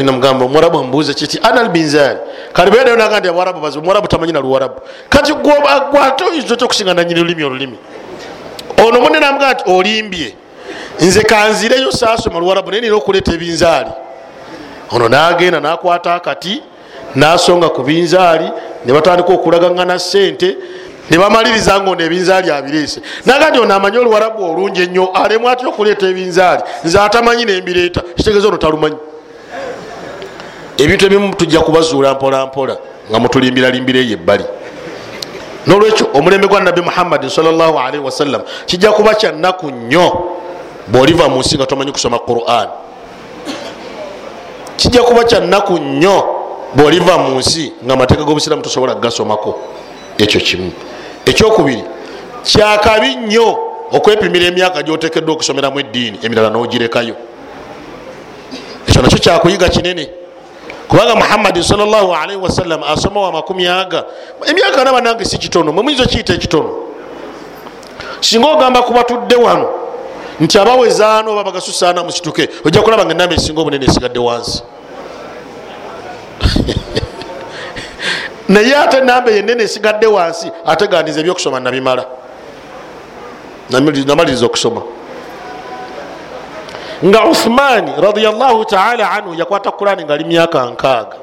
namugamba 0.04 0.44
omwarabu 0.44 0.78
amubuuza 0.78 1.14
kiti 1.14 1.40
ana 1.42 1.60
albinzaali 1.60 2.20
kati 2.52 2.70
bwedayo 2.70 2.96
naga 2.96 3.20
nti 3.20 3.28
abwarabu 3.28 3.60
bazibu 3.60 3.82
omwarabu 3.82 4.08
tamanyi 4.08 4.32
na 4.32 4.40
luwarabu. 4.40 4.74
Kati 5.08 5.32
gwate 5.32 6.24
oyinza 6.24 6.54
otya 6.54 6.64
okusinga 6.64 6.94
nanyini 6.94 7.20
lulimi 7.20 7.44
olulimi. 7.44 7.78
Ono 8.86 9.00
munne 9.00 9.20
namugaa 9.20 9.52
nti 9.52 9.64
olimbye. 9.66 10.34
Nze 11.00 11.22
kanzireyo 11.22 11.92
saasoma 11.92 12.38
luwarabu 12.38 12.70
naye 12.70 12.82
nina 12.82 12.94
okuleeta 12.94 13.32
ebinzaali. 13.32 13.90
Ono 14.90 15.08
nagenda 15.08 15.60
nakwata 15.60 16.14
akati 16.14 16.62
nasonga 17.14 17.68
ku 17.68 17.82
binzaali 17.82 18.50
nebatandika 18.86 19.32
okulagaŋana 19.32 19.98
sente 19.98 20.56
nebamaliriza 21.10 21.80
nga 21.80 21.90
ono 21.90 22.02
ebinzaali 22.02 22.50
abireese. 22.50 23.00
Naga 23.26 23.50
nti 23.50 23.58
ono 23.58 23.74
amanyi 23.74 23.98
oluwarabu 23.98 24.44
olungi 24.44 24.82
ennyo 24.82 25.10
alemu 25.14 25.48
atya 25.48 25.68
okuleeta 25.68 26.06
ebinzaali? 26.06 26.62
Nze 26.84 26.98
atamanyi 26.98 27.44
nembireeta 27.44 28.00
kitegeeza 28.16 28.48
ono 28.48 28.56
talumanyi. 28.56 28.96
Ebintu 30.78 31.06
ebimu 31.06 31.34
tujja 31.34 31.60
kubazuula 31.60 32.14
mpolampola 32.14 32.76
nga 33.10 33.18
mutulimbiralimbiraeyo 33.18 34.12
ebbali. 34.12 34.44
Nolwekyo 35.66 36.06
omulembe 36.14 36.48
gwa 36.48 36.60
nabi 36.60 36.80
muhammadin 36.80 37.30
salaalii 37.30 37.98
wasallam 37.98 38.42
kijja 38.66 38.92
kuba 38.92 39.14
kyannaku 39.14 39.70
nnyo 39.70 40.30
bwoliva 40.88 41.28
mu 41.28 41.40
nsi 41.40 41.56
nga 41.56 41.66
tomanyi 41.66 41.92
kusoma 41.92 42.18
quran. 42.18 42.68
Kijja 44.76 45.02
kuba 45.02 45.24
kyannaku 45.24 45.78
nnyo 45.78 46.39
bwoliva 46.74 47.18
mu 47.18 47.38
nsi 47.38 47.72
nga 47.84 47.94
amateeka 47.94 48.24
g'obusiramu 48.24 48.62
tosobola 48.62 48.94
kugasomako 48.94 49.58
ekyo 50.18 50.40
kimu. 50.40 50.72
Ekyokubiri 51.24 51.84
kyakabi 52.44 53.16
nnyo 53.16 53.58
okwepimira 53.92 54.46
emyaka 54.46 54.82
gyotekeddwa 54.82 55.34
okusomeramu 55.34 55.80
eddiini 55.80 56.18
emirala 56.22 56.50
n'ogirekayo. 56.50 57.14
Ekyo 58.88 59.02
nakyo 59.02 59.18
kyakuyiga 59.18 59.68
kinene 59.68 60.08
kubanga 60.88 61.14
muhammadin 61.16 61.62
salaalii 61.62 62.36
wasallam 62.36 62.82
asoma 62.82 63.20
wa 63.20 63.32
makumi 63.32 63.66
aga 63.66 64.04
emyaka 64.46 64.84
naba 64.84 65.00
nange 65.00 65.24
si 65.24 65.38
kitono 65.38 65.72
mwemuyinza 65.72 66.04
okiyita 66.04 66.34
ekitono? 66.34 66.70
Singa 68.20 68.48
ogamba 68.48 68.82
kuba 68.82 69.04
tudde 69.04 69.36
wano 69.36 69.68
nti 70.40 70.58
abawezaano 70.58 71.32
oba 71.32 71.44
bagasusaana 71.44 72.04
musituke 72.04 72.48
ojja 72.64 72.82
kulaba 72.82 73.04
nga 73.04 73.14
enamba 73.14 73.34
esinga 73.34 73.60
obunene 73.60 73.86
esigadde 73.86 74.18
wansi 74.18 74.62
naye 78.48 78.76
ate 78.76 78.96
enamba 78.96 79.30
yenene 79.30 79.62
esigadde 79.62 80.06
wansi 80.06 80.50
ateganiza 80.66 81.20
ebyokusoma 81.20 81.60
nabimala. 81.60 82.04
Namaliriza 83.70 84.46
okusoma. 84.46 84.82
Nga 87.04 87.24
uthmani 87.24 87.92
radiallahu 88.02 88.64
taala 88.64 89.10
anhu 89.10 89.34
yakwata 89.34 89.70
kurani 89.70 90.04
nga 90.04 90.14
ali 90.14 90.24
myaka 90.24 90.66
nkaaga. 90.66 91.16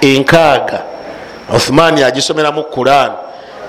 Enkaaga. 0.00 0.82
Uthmani 1.56 2.02
agisomeramu 2.02 2.64
kurani 2.64 3.14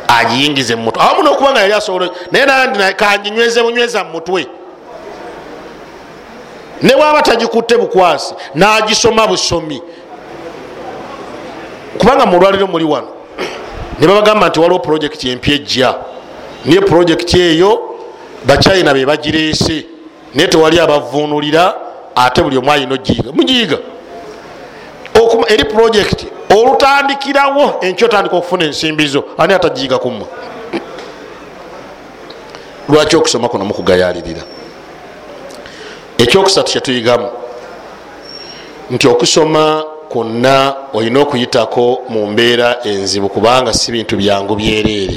agiyingize 0.08 0.76
mumutwe 0.76 1.04
awamu 1.04 1.24
nokuba 1.24 1.52
nga 1.52 1.62
yali 1.62 1.74
asobola 1.74 2.10
naye 2.32 2.46
nandi 2.46 2.80
kanginyweze 2.96 3.64
bunyweza 3.64 4.04
mumutwe 4.04 4.48
ne 6.82 6.96
bwaba 6.96 7.22
tagikutte 7.22 7.78
bukwasi 7.78 8.36
nagisoma 8.56 9.28
busomi. 9.28 9.82
Kubanga 11.98 12.26
mulwaliro 12.26 12.68
muli 12.68 12.86
wano 12.86 13.08
nebabagamba 14.00 14.50
nti 14.50 14.60
waliwo 14.60 14.80
projekiti 14.80 15.30
empya 15.30 15.56
ejja. 15.56 15.96
Naye 16.66 16.82
projekiti 16.82 17.42
eyo 17.42 17.82
bachina 18.46 18.94
be 18.94 19.06
bagireese. 19.06 19.86
Naye 20.36 20.48
tewali 20.48 20.80
abavunulira 20.80 21.74
ate 22.16 22.42
buli 22.42 22.58
omu 22.58 22.72
ayina 22.72 22.94
ogiyiga 22.94 23.32
mugiyiga. 23.32 23.78
Eri 25.48 25.66
projekiti 25.66 26.28
olutandikirawo 26.50 27.76
enky 27.82 28.06
otandika 28.06 28.36
okufuna 28.36 28.66
ensimbizo 28.66 29.24
ani 29.38 29.54
atagiyiga 29.54 29.98
kumwe 29.98 30.26
lwaki 32.90 33.16
okusoma 33.16 33.50
kuno 33.50 33.66
mukugayalirira 33.66 34.42
ekyokusatu 36.18 36.72
kyetuyigamu 36.72 37.30
nti 38.90 39.08
okusoma 39.08 39.84
kwonna 40.10 40.74
olina 40.94 41.20
okuyitako 41.20 42.02
mu 42.10 42.28
mbeera 42.28 42.78
enzibu 42.84 43.30
kubanga 43.30 43.74
si 43.74 43.92
bintu 43.92 44.18
byangu 44.18 44.56
byereere. 44.56 45.16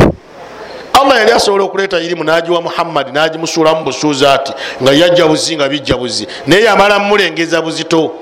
Allah 0.93 1.19
yali 1.19 1.33
asobola 1.33 1.65
okuleeta 1.65 2.01
irimu 2.01 2.25
nagiwa 2.25 2.63
muhammadi 2.63 3.13
nagimusuulamu 3.13 3.85
busuuzi 3.85 4.27
ati 4.27 4.53
nga 4.83 4.93
yajja 4.93 5.27
buzi 5.27 5.57
nga 5.57 5.69
bijja 5.69 5.97
buzi 5.97 6.27
naye 6.47 6.65
yamala 6.65 6.99
mumulengeza 6.99 7.63
buzito. 7.63 8.13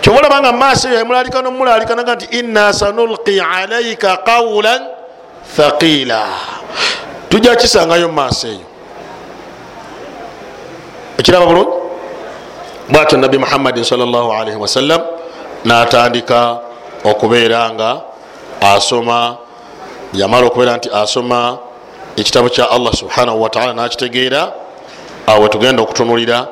Kyobalabanga 0.00 0.52
mumaaso 0.52 0.88
eyo 0.88 0.98
yamulalika 0.98 1.42
nomulalikanaga 1.42 2.14
nti 2.14 2.38
inna 2.38 2.72
sanulqi 2.72 3.40
alaika 3.40 4.16
qawlan 4.16 4.82
thaqila 5.56 6.26
tujja 7.28 7.56
kisangayo 7.56 8.08
mumaaso 8.08 8.48
eyo 8.48 8.71
ekiraba 11.18 11.46
bulungi? 11.46 11.70
Bwatyo 12.88 13.18
nabi 13.18 13.38
muhammadin 13.38 13.84
salaalii 13.84 14.56
wasallam 14.56 15.00
natandika 15.64 16.58
okubeera 17.04 17.70
nga 17.70 18.00
asoma 18.60 19.36
yamala 20.12 20.46
okubeera 20.46 20.76
nti 20.76 20.88
asoma 20.94 21.58
ekitabo 22.16 22.48
kya 22.48 22.70
allah 22.70 22.92
subhanahu 22.94 23.42
wataala 23.42 23.72
nakitegeera 23.74 24.52
awe 25.26 25.48
tugenda 25.48 25.82
okutunulira 25.82 26.46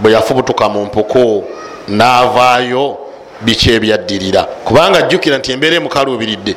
bwe 0.00 0.12
yafubutuka 0.12 0.68
mu 0.68 0.84
mpuku 0.84 1.44
navaayo 1.88 2.98
biki 3.40 3.70
ebyaddirira 3.70 4.42
kubanga 4.42 5.02
jjukira 5.02 5.38
nti 5.38 5.52
embeera 5.52 5.76
emukaluubiridde. 5.76 6.56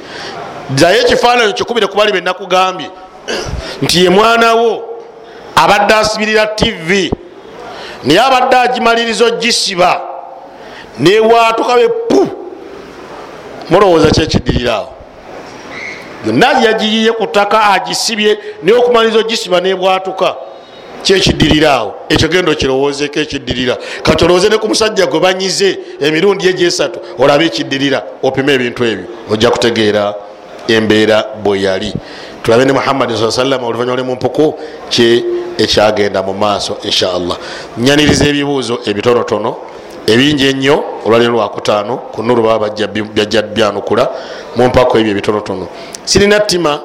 Ddayo 0.69 1.01
ekifaananyi 1.01 1.53
kikubire 1.53 1.87
kubali 1.87 2.11
benakugambye 2.11 2.89
nti 3.81 4.03
ye 4.03 4.09
mwanawo 4.09 4.83
abadde 5.55 5.93
asibirira 5.93 6.47
tv 6.47 7.11
naye 8.05 8.19
abadde 8.19 8.57
agimaliriza 8.57 9.25
ogisiba 9.25 10.01
newatuka 10.99 11.75
be 11.75 11.87
pu. 11.87 12.27
Mulowooza 13.69 14.11
kyekiddiriraawo 14.11 14.93
yonna 16.25 16.47
yagiyiye 16.61 17.11
ku 17.11 17.27
ttaka 17.27 17.63
agisibye 17.63 18.37
naye 18.63 18.77
okumaliriza 18.77 19.19
ogisiba 19.19 19.61
nebwatuka 19.61 20.35
kyekiddiriraawo 21.03 21.95
ekyo 22.09 22.27
genda 22.27 22.51
okirowoozeko 22.51 23.19
ekiddirira 23.19 23.77
kati 24.03 24.25
olowooze 24.25 24.49
ne 24.49 24.57
ku 24.57 24.67
musajja 24.67 25.05
gwe 25.05 25.19
banyize 25.19 25.79
emirundi 25.99 26.47
egyesatu 26.47 26.99
olabe 27.19 27.45
ekiddirira 27.45 28.03
opime 28.23 28.53
ebintu 28.53 28.83
ebyo 28.83 29.05
ojja 29.31 29.49
kutegeera 29.49 30.13
embeera 30.67 31.17
bwe 31.43 31.61
yali 31.61 31.93
tulabe 32.43 32.65
ne 32.65 32.73
muhammadi 32.73 33.17
saa 33.17 33.31
salama 33.31 33.67
oluvanyuma 33.67 33.95
lwe 33.95 34.03
mumpuku 34.03 34.55
ki 34.89 35.25
ekyagenda 35.57 36.23
mu 36.23 36.33
maaso 36.33 36.77
inshaallah 36.83 37.37
nyaniriza 37.77 38.25
ebibuuzo 38.25 38.79
ebitonotono 38.85 39.55
ebingi 40.07 40.47
ennyo 40.47 40.83
olwaliro 41.05 41.31
lwakutaano 41.31 41.97
ku 42.11 42.23
nuru 42.23 42.43
baba 42.43 42.69
byajja 42.69 43.41
byanukula 43.41 44.09
mumpako 44.55 44.99
ebyo 44.99 45.11
ebitonotono. 45.11 45.67
Sirina 46.05 46.39
ttima 46.39 46.79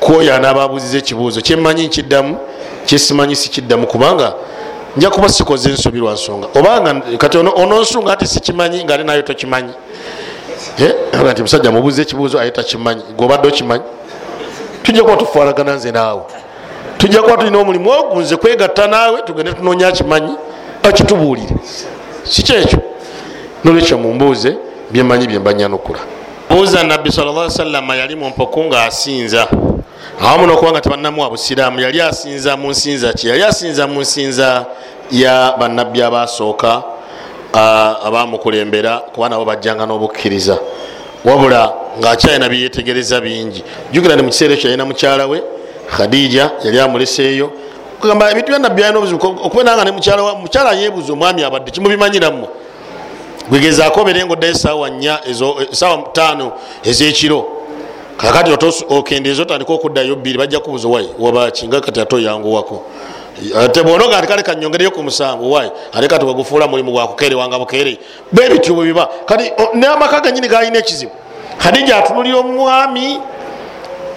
kwoyo 0.00 0.34
anaababuuziza 0.34 0.98
ekibuuzo 0.98 1.40
kyemmanyi 1.40 1.86
nkiddamu 1.86 2.36
kyesimanyi 2.86 3.36
sikiddamu 3.36 3.86
kubanga 3.86 4.34
nja 4.96 5.10
kuba 5.10 5.28
sikoze 5.28 5.70
ensobi 5.70 5.98
lwa 5.98 6.12
nsonga. 6.12 6.46
Obanga 6.54 6.94
kati 7.18 7.38
ononsunga 7.38 8.12
ati 8.12 8.26
sikimanyi 8.26 8.84
ngaate 8.84 9.04
nayo 9.04 9.22
tokimanyi. 9.22 9.72
Nti 11.30 11.42
musajja 11.42 11.70
mubuuza 11.70 12.02
ekibuuzo 12.02 12.40
aye 12.40 12.50
takimanyi 12.50 13.02
gobadde 13.16 13.48
okimanyi 13.48 13.82
tujja 14.82 15.02
kuba 15.02 15.16
tufaanagana 15.16 15.74
nze 15.74 15.92
naawe. 15.92 16.22
Tujja 16.98 17.22
kuba 17.22 17.36
tulina 17.36 17.58
omulimu 17.58 17.90
ogunze 17.90 18.36
kwegatta 18.36 18.86
naawe 18.86 19.22
tugende 19.22 19.52
tunoonya 19.52 19.92
kimanyi 19.92 20.34
akitubuulire 20.82 21.54
sikyekyo 22.24 22.78
nolwekyo 23.64 23.98
mumbuuze 23.98 24.56
byemanyi 24.90 25.26
byembanyanukula 25.26 25.98
buuza 26.50 26.82
nabbi 26.82 27.12
sal 27.12 27.50
salama 27.50 27.96
yali 27.96 28.16
mumpuku 28.16 28.64
nga 28.64 28.84
asinza 28.84 29.48
awamu 30.22 30.46
nokubanga 30.46 30.80
tebanamuwa 30.80 31.30
busiraamu 31.30 31.80
yali 31.80 32.00
asinza 32.00 32.56
mu 32.56 32.70
nsinza 32.70 33.12
ki? 33.12 33.28
Yali 33.28 33.42
asinza 33.42 33.86
mu 33.86 34.00
nsinza 34.00 34.66
ya 35.10 35.54
bannabbi 35.58 36.02
abasooka 36.02 36.82
abamukulembera 38.04 38.98
kuba 38.98 39.28
nabo 39.28 39.44
bajjanga 39.44 39.86
n'obukkiriza 39.86 40.58
wabula 41.24 41.72
ngaakyalina 41.98 42.48
byeyetegereza 42.48 43.20
bingi. 43.20 43.64
Jukira 43.92 44.16
ni 44.16 44.22
mukiseera 44.22 44.54
ekyo 44.54 44.70
yalina 44.70 44.84
mukyala 44.84 45.26
we 45.26 45.42
khadija 45.96 46.50
yali 46.64 46.80
amuleseeyo. 46.80 47.52
Kugamba 48.00 48.30
ebintu 48.30 48.48
byanabbi 48.48 48.84
alina 48.84 48.98
obuzibu 48.98 49.26
okubenanga 49.26 49.84
ne 49.84 49.90
mukyala 49.90 50.72
yebuuza 50.72 51.12
omwami 51.12 51.44
abadde 51.44 51.70
kimubimanyirammwe 51.70 52.48
gwegezaako 53.48 54.00
oberenga 54.00 54.32
oddayo 54.32 54.52
esaawa 54.52 54.90
nya 54.90 55.20
esaawa 55.70 56.08
tano 56.12 56.52
ezekiro. 56.84 57.46
Kakati 58.16 58.50
okendeeza 58.88 59.42
otandika 59.42 59.72
okuddayo 59.72 60.16
bbiri 60.16 60.38
bajja 60.38 60.60
kubuuza 60.60 60.88
wai 60.88 61.08
wabaki 61.18 61.68
nga 61.68 61.80
kati 61.80 62.00
ate 62.00 62.16
oyanguwako 62.16 62.82
ate 63.58 63.82
bonoga 63.82 64.18
ati 64.18 64.26
kale 64.26 64.42
kanyongereyo 64.42 64.90
ku 64.90 65.02
musanvu 65.02 65.52
wai 65.52 65.70
ate 65.92 66.08
kati 66.08 66.24
wegufuula 66.24 66.68
mulimu 66.68 66.92
gwakukerewanga 66.92 67.58
bukere 67.58 67.98
bebityo 68.32 68.74
bwe 68.74 68.84
biba. 68.84 69.08
Kati 69.26 69.52
n'amaka 69.74 70.20
ganyini 70.20 70.48
galina 70.48 70.78
ekizibu. 70.78 71.12
Hadija 71.58 71.96
atunulira 71.96 72.38
omwami 72.38 73.20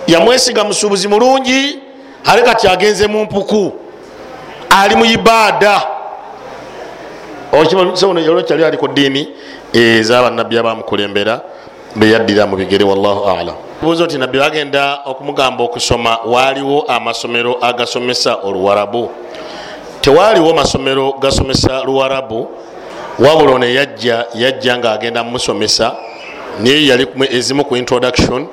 yamwesiga 0.07 0.63
musuubuzi 0.63 1.07
mulungi 1.07 1.80
ate 2.26 2.41
kati 2.41 2.68
agenze 2.68 3.07
mu 3.07 3.24
mpuku. 3.24 3.74
Ali 4.70 4.95
mu 4.95 5.05
ibaada. 5.05 5.82
Okimakyali 7.51 8.63
ali 8.66 8.78
ku 8.78 8.88
ddiini 8.88 9.28
ezabannabbi 9.74 10.57
abamukulembera 10.57 11.41
beyaddira 11.96 12.46
mu 12.46 12.56
bigere 12.58 12.84
wallahu 12.84 13.24
alam. 13.30 13.56
Buuza 13.82 14.08
ti 14.08 14.18
nabbi 14.18 14.39
bagenda 14.39 15.00
okumugamba 15.06 15.64
okusoma 15.64 16.18
waaliwo 16.26 16.86
amasomero 16.88 17.58
agasomesa 17.62 18.36
oluwarabu? 18.43 19.10
Tewaaliwo 20.02 20.54
masomero 20.54 21.14
gasomesa 21.20 21.84
luwarabu? 21.84 22.48
Wabula 23.20 23.52
ono 23.54 23.66
yajja 23.66 24.26
yajja 24.34 24.78
nga 24.78 24.91
agenda 24.91 25.24
mumusomesa 25.24 25.96
naye 26.60 26.88
yali 26.88 27.08
ezimu 27.32 27.66
ku 27.66 27.76
introduction 27.78 28.48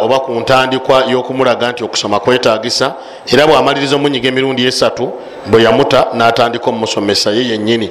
oba 0.00 0.20
ku 0.20 0.32
ntandikwa 0.32 1.04
y'okumulaga 1.10 1.72
nti 1.72 1.84
okusoma 1.84 2.20
kwetagisa 2.20 2.94
era 3.26 3.46
bwamaliriza 3.46 3.96
omunyiga 3.96 4.28
emirundi 4.28 4.66
esatu 4.66 5.12
bwe 5.46 5.62
yamuta 5.62 6.06
n'atandika 6.14 6.66
omumusomesa 6.70 7.30
ye 7.30 7.48
yennyini. 7.48 7.90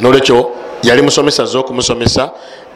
Nolwekyo 0.00 0.50
yali 0.82 1.02
musomesa 1.02 1.44
z'okumusomesa 1.44 2.30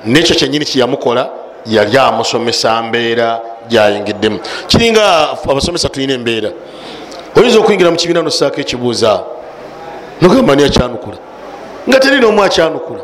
nekyo 0.04 0.34
kyenyini 0.36 0.64
kyeyamukola 0.64 1.30
yali 1.66 1.98
amusomesa 1.98 2.82
mbeera 2.82 3.40
gyayingiddemu. 3.68 4.40
Kiringa 4.66 5.30
abasomesa 5.48 5.88
tulina 5.88 6.14
embeera 6.14 6.50
oyinza 7.36 7.58
okuyingira 7.58 7.90
mu 7.90 7.96
kibiina 7.96 8.22
nosaako 8.22 8.60
ekibuuza 8.60 9.20
nogamba 10.20 10.56
ni 10.56 10.64
akyanukula? 10.64 11.18
Nga 11.88 12.00
teri 12.00 12.20
nomu 12.20 12.42
akyanukula. 12.42 13.00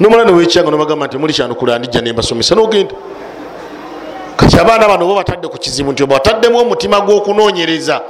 Nomala 0.00 0.24
newekyanga 0.24 0.70
nobagamba 0.70 1.06
nti 1.06 1.18
muli 1.18 1.32
kyanukula 1.32 1.78
ndijja 1.78 2.00
nembasomesa 2.00 2.54
nogenda. 2.54 2.94
Kati 4.36 4.58
abaana 4.58 4.88
bano 4.88 5.06
babatadde 5.08 5.48
ku 5.48 5.58
kizibu 5.58 5.92
nti 5.92 6.02
obataddemu 6.02 6.58
omutima 6.58 7.00
gw'okunoonyereza 7.00 8.00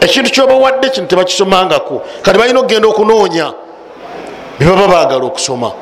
ekintu 0.00 0.30
kyobawadde 0.30 0.90
kino 0.90 1.06
tebakisomangako. 1.06 2.02
Kati 2.22 2.38
balina 2.38 2.60
okugenda 2.60 2.88
okunoonya 2.88 3.52
bebaba 4.58 4.88
bagala 4.88 5.24
okusoma. 5.24 5.72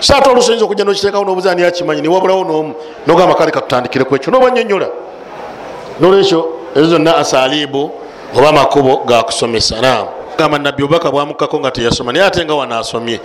Saate 0.00 0.30
olusoyinza 0.30 0.64
okujja 0.64 0.84
nokiteekawo 0.84 1.24
nobuuza 1.24 1.52
ani 1.52 1.62
akimanyi 1.64 2.02
niwabulawo 2.02 2.44
nomu 2.44 2.74
nogamba 3.06 3.34
kale 3.34 3.50
katutandikire 3.50 4.04
ekyo 4.14 4.32
nobanyonyola 4.32 4.88
nolwekyo 6.00 6.48
ezo 6.76 6.86
zonna 6.86 7.16
asalibu 7.16 7.90
oba 8.36 8.48
amakubo 8.48 9.02
gakusomesa 9.06 9.80
nam 9.80 10.06
gamba 10.38 10.58
nabbi 10.58 10.82
obubaka 10.82 11.10
bwamukako 11.10 11.60
nga 11.60 11.70
teyasoma 11.70 12.12
naye 12.12 12.24
ate 12.26 12.44
nga 12.44 12.54
wanaasomye 12.54 13.20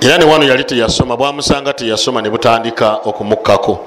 era 0.00 0.18
ne 0.18 0.24
wano 0.24 0.44
yali 0.44 0.64
teyasoma 0.64 1.16
bwamusanga 1.16 1.72
teyasoma 1.72 2.22
ne 2.22 2.30
butandika 2.30 2.98
okumukkako. 3.04 3.78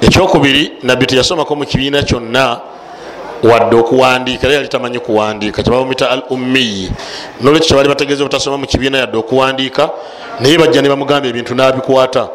Ekyokubiri 0.00 0.72
nabbi 0.82 1.06
teyasomako 1.06 1.56
mu 1.56 1.64
kibiina 1.66 2.02
kyonna 2.02 2.60
wadde 3.42 3.76
okuwandiika 3.76 4.46
era 4.46 4.54
yali 4.54 4.68
tamanyi 4.68 4.98
kuwandiika. 4.98 5.62
Kyebabamita 5.62 6.10
al 6.10 6.22
ummiyi 6.30 6.90
nolwekyo 7.40 7.68
kyebali 7.68 7.88
bategeeza 7.88 8.22
obutasoma 8.22 8.58
mu 8.58 8.66
kibiina 8.66 8.98
yadde 8.98 9.18
okuwandiika 9.18 9.90
naye 10.40 10.58
bajja 10.58 10.82
ne 10.82 10.88
bamugamba 10.88 11.28
ebintu 11.28 11.54
nabikwata. 11.54 12.28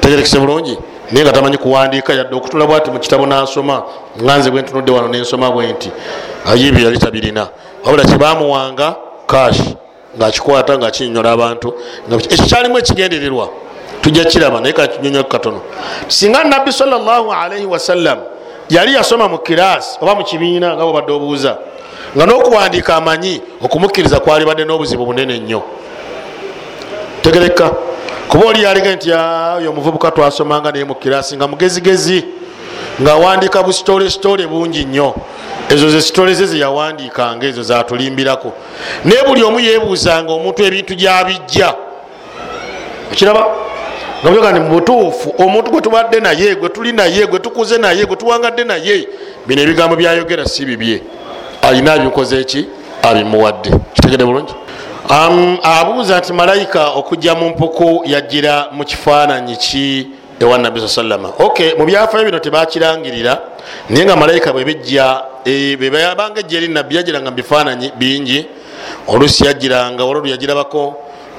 Tegerekese 0.00 0.38
bulungi? 0.38 0.78
Naye 1.10 1.24
nga 1.24 1.32
tamanyi 1.32 1.58
kuwandiika 1.58 2.12
yadde 2.12 2.36
okutula 2.36 2.66
bwati 2.66 2.90
mu 2.90 2.98
kitabo 2.98 3.26
nasoma 3.26 3.82
nganze 4.22 4.50
bwentunudde 4.50 4.92
wano 4.92 5.08
nensoma 5.08 5.50
bwenti 5.50 5.90
ayibyo 6.46 6.84
yali 6.84 6.98
tabirina. 6.98 7.48
Wabula 7.84 8.04
kyebamuwanga 8.04 8.96
kashi 9.26 9.76
ngaakikwata 10.16 10.78
ngaakinyonyola 10.78 11.32
abantu 11.32 11.74
ekyo 12.30 12.44
kyalimu 12.46 12.78
ekigendererwa. 12.78 13.48
Tujja 14.00 14.24
kiraba 14.24 14.60
naye 14.60 14.72
kakinyonyola 14.72 15.24
katono. 15.24 15.60
Singa 16.08 16.44
nabbi 16.44 16.72
salaalaihi 16.72 17.66
wasallam 17.66 18.18
yali 18.70 18.94
yasoma 18.94 19.28
mu 19.28 19.38
kirasi 19.38 19.98
oba 20.00 20.14
mu 20.14 20.24
kibiina 20.24 20.74
nga 20.76 20.84
bwebadde 20.84 21.12
obuuza. 21.12 21.58
Nga 22.16 22.26
n'okuwandiika 22.26 22.96
amanyi 22.96 23.40
okumukkiriza 23.60 24.20
kwali 24.20 24.44
badde 24.44 24.64
n'obuzibu 24.64 25.06
bunene 25.06 25.38
nnyo. 25.38 25.62
Tegereka. 27.22 27.70
Kuba 28.28 28.46
oli 28.46 28.62
yalige 28.62 28.94
nti 28.94 29.12
oyo 29.12 29.70
omuvubuka 29.70 30.10
twasomanga 30.10 30.72
naye 30.72 30.84
mu 30.84 30.94
kirasi 30.94 31.36
nga 31.36 31.48
mugezigezi. 31.48 32.24
Ngaawandiika 33.02 33.62
busitole 33.62 34.10
sitole 34.10 34.46
bungi 34.46 34.84
nnyo. 34.84 35.14
Ezo 35.68 35.90
ze 35.90 36.00
sitole 36.02 36.34
ze 36.34 36.46
zeyawandiikanga 36.46 37.46
ezo 37.46 37.62
zatulimbirako 37.62 38.52
naye 39.04 39.22
buli 39.26 39.42
omu 39.42 39.60
yebuuzanga 39.60 40.32
omuntu 40.32 40.62
ebintu 40.62 40.94
gyabijja. 40.94 41.74
Okiraba 43.12 43.46
nga 44.22 44.30
byoga 44.30 44.52
ni 44.52 44.60
mubutuufu 44.60 45.34
omuntu 45.38 45.70
gwe 45.70 45.80
tubadde 45.80 46.20
naye 46.20 46.54
gwe 46.54 46.68
tuli 46.68 46.92
naye 46.92 47.26
gwe 47.26 47.38
tukuze 47.38 47.78
naye 47.78 48.04
gwe 48.06 48.16
tuwangadde 48.16 48.64
naye 48.64 49.08
bino 49.46 49.62
ebigambo 49.62 49.96
byayogera 49.96 50.46
si 50.46 50.64
bibye. 50.64 51.02
Alina 51.62 51.92
abikoze 51.92 52.40
eki? 52.40 52.66
Abimuwadde. 53.02 53.70
Kitegede 53.94 54.24
bulungi? 54.24 54.54
Abuuza 55.62 56.18
nti 56.18 56.32
malayika 56.32 56.88
okujja 56.90 57.34
mu 57.34 57.48
mpuku 57.48 58.02
yajjira 58.06 58.68
mu 58.72 58.84
kifaananyi 58.84 59.56
ki? 59.56 60.08
Ewa 60.40 60.58
nabbi 60.58 60.80
saa 60.80 60.88
sallama 60.88 61.28
ok 61.38 61.74
mu 61.78 61.84
byafayo 61.84 62.24
bino 62.24 62.38
tebakirangirira 62.38 63.38
naye 63.90 64.04
nga 64.04 64.16
malayika 64.16 64.52
bwebijja 64.52 65.22
bwebabanga 65.78 66.40
ejja 66.40 66.58
eri 66.58 66.68
nabbi 66.68 66.96
yajjiranga 66.96 67.30
mu 67.30 67.36
bifaananyi 67.36 67.92
bingi. 67.98 68.46
Olusi 69.08 69.46
yajjiranga 69.46 70.04
wala 70.04 70.18
oluyajirabako 70.18 70.94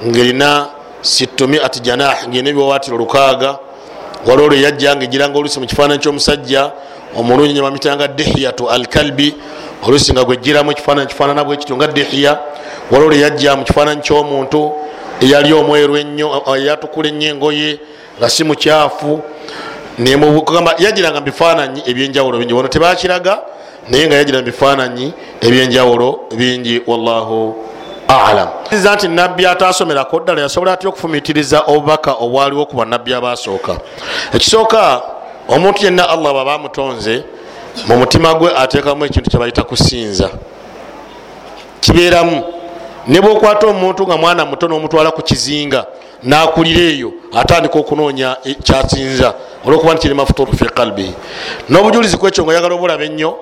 ngaerina 0.06 0.66
situmiat 1.04 1.84
janah 1.84 2.24
ngaerina 2.28 2.50
ebiwawaatiro 2.50 2.96
lukaaga 2.96 3.58
wala 4.26 4.42
olwo 4.42 4.56
yajja 4.56 4.96
nga 4.96 5.04
ejiranga 5.04 5.38
olusi 5.38 5.60
mu 5.60 5.66
kifaananyi 5.66 6.00
ky'omusajja 6.00 6.72
omulungi 7.16 7.52
nyebamitanga 7.52 8.08
dihiyatu 8.08 8.70
alkalbi. 8.70 9.34
Olusi 9.82 10.12
nga 10.12 10.24
gwejjiramu 10.24 10.72
ekifaananyi 10.72 11.06
kifaanana 11.06 11.44
bwekityo 11.44 11.76
nga 11.76 11.86
dihiya 11.86 12.38
wala 12.90 13.04
olwo 13.04 13.16
yajja 13.16 13.56
mu 13.56 13.64
kifaananyi 13.64 14.00
ky'omuntu 14.00 14.72
eyali 15.20 15.52
omweru 15.52 15.96
ennyo 15.96 16.42
yatukula 16.56 17.08
ennyo 17.08 17.28
engoye 17.28 17.78
nga 18.18 18.28
si 18.28 18.44
mukyafu. 18.44 19.20
Nemugamba 19.98 20.74
yajiranga 20.78 21.20
mubifaananyi 21.20 21.82
ebyenjawulo 21.86 22.38
bingi. 22.38 22.54
Wano 22.54 22.68
tebakiraga 22.68 23.38
naye 23.88 24.06
nga 24.06 24.16
yagira 24.16 24.38
mubifaananyi 24.38 25.12
ebyenjawulo 25.40 26.20
bingi. 26.32 26.80
Wallahu 26.86 27.54
alam. 28.08 28.48
Za 28.72 28.94
nti 28.94 29.08
nabbi 29.08 29.46
atasomerako 29.46 30.20
ddala 30.20 30.40
yasobola 30.40 30.72
atya 30.72 30.88
okufumitiriza 30.88 31.60
obubaka 31.66 32.12
obwaliwo 32.12 32.66
ku 32.66 32.76
bannabbi 32.76 33.14
abasooka? 33.14 33.76
Ekisooka 34.32 35.02
omuntu 35.48 35.84
yenna 35.84 36.08
allah 36.08 36.32
baba 36.32 36.54
amutonze 36.54 37.24
mu 37.86 37.96
mutima 37.96 38.34
gwe 38.34 38.56
ateekamu 38.56 39.04
ekintu 39.04 39.30
kyebayita 39.30 39.62
kusinza. 39.62 40.30
Kibeeramu 41.80 42.44
ne 43.06 43.20
bwokwata 43.20 43.66
omuntu 43.66 44.06
nga 44.06 44.16
mwana 44.16 44.44
muto 44.44 44.68
nomutwala 44.68 45.10
ku 45.10 45.22
kizinga 45.22 45.86
nakulira 46.22 46.80
eyo 46.80 47.12
atandika 47.32 47.78
okunoonya 47.78 48.36
e- 48.44 48.54
kyasinza 48.54 49.34
olwokuba 49.66 49.92
nti 49.92 50.02
kirima 50.02 50.26
futuru 50.26 50.52
fi 50.56 50.64
kalbihi 50.64 51.14
n'obujulizi 51.68 52.16
kwekyo 52.16 52.44
nga 52.44 52.54
yagala 52.54 52.74
obulaba 52.74 53.04
ennyo 53.04 53.36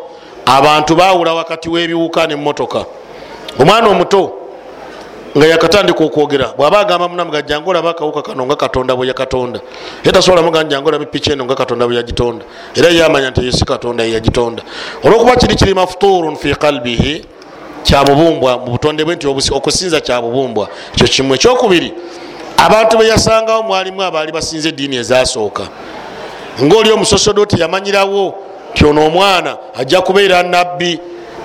abantu 0.47 0.97
bawula 0.97 1.35
wakati 1.35 1.69
w'ebiwuka 1.69 2.27
nemotoka 2.27 2.85
omwana 3.61 3.89
omuto 3.89 4.33
nga 5.37 5.47
yakatandika 5.47 6.05
okwogera. 6.05 6.53
Bwaba 6.57 6.81
agamba 6.81 7.09
munamuga 7.09 7.43
jangu 7.43 7.71
olaba 7.71 7.91
akawuka 7.91 8.23
kano 8.23 8.47
nga 8.47 8.57
katonda 8.57 8.97
bwe 8.97 9.07
yakatonda. 9.07 9.61
Ye 10.05 10.13
tasobola 10.13 10.43
muga 10.43 10.65
jangu 10.65 10.89
olaba 10.89 11.05
epiki 11.05 11.33
eno 11.33 11.45
nga 11.45 11.55
katonda 11.55 11.87
bwe 11.87 11.97
yagitonda. 11.97 12.45
Era 12.75 12.89
yamanya 12.89 13.31
nti 13.31 13.45
yesi 13.45 13.65
katonda 13.65 14.05
yeyagitonda 14.05 14.63
olwokuba 15.05 15.37
kiri 15.37 15.55
kirima 15.55 15.87
futurun 15.87 16.37
fi 16.37 16.55
kalbihi 16.55 17.25
kyabubumbwa 17.83 18.59
mu 18.59 18.73
butonde 18.73 19.05
bwe 19.05 19.17
nti 19.17 19.27
okusinza 19.27 20.01
kyabubumbwa 20.01 20.69
ekyo 20.95 21.09
kimu 21.09 21.35
ekyokubiri 21.35 21.93
abantu 22.57 22.99
beyasangawo 22.99 23.63
mwalimu 23.63 24.03
abaali 24.03 24.33
basinza 24.33 24.69
eddiini 24.69 24.97
ezasooka. 24.97 25.69
Ngaoli 26.63 26.93
omusosodoti 26.93 27.61
yamanyirawo 27.61 28.35
ti 28.75 28.85
ono 28.85 29.07
omwana 29.07 29.57
ajja 29.75 30.01
kubeera 30.01 30.43
nabbi 30.43 31.01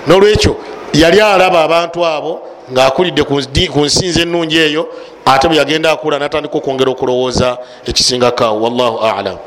nolwekyo 0.07 0.55
yali 0.93 1.21
alaba 1.21 1.63
abantu 1.63 2.05
abo 2.05 2.41
ngaakulidde 2.71 3.23
ku 3.69 3.79
nsinza 3.85 4.21
ennungi 4.21 4.57
eyo 4.57 4.87
ate 5.25 5.47
bwe 5.47 5.57
yagenda 5.57 5.91
akula 5.91 6.19
natandika 6.19 6.57
okwongera 6.57 6.91
okulowooza 6.91 7.57
ekisingakawo 7.85 8.61
wallahu 8.61 8.99
alam. 8.99 9.37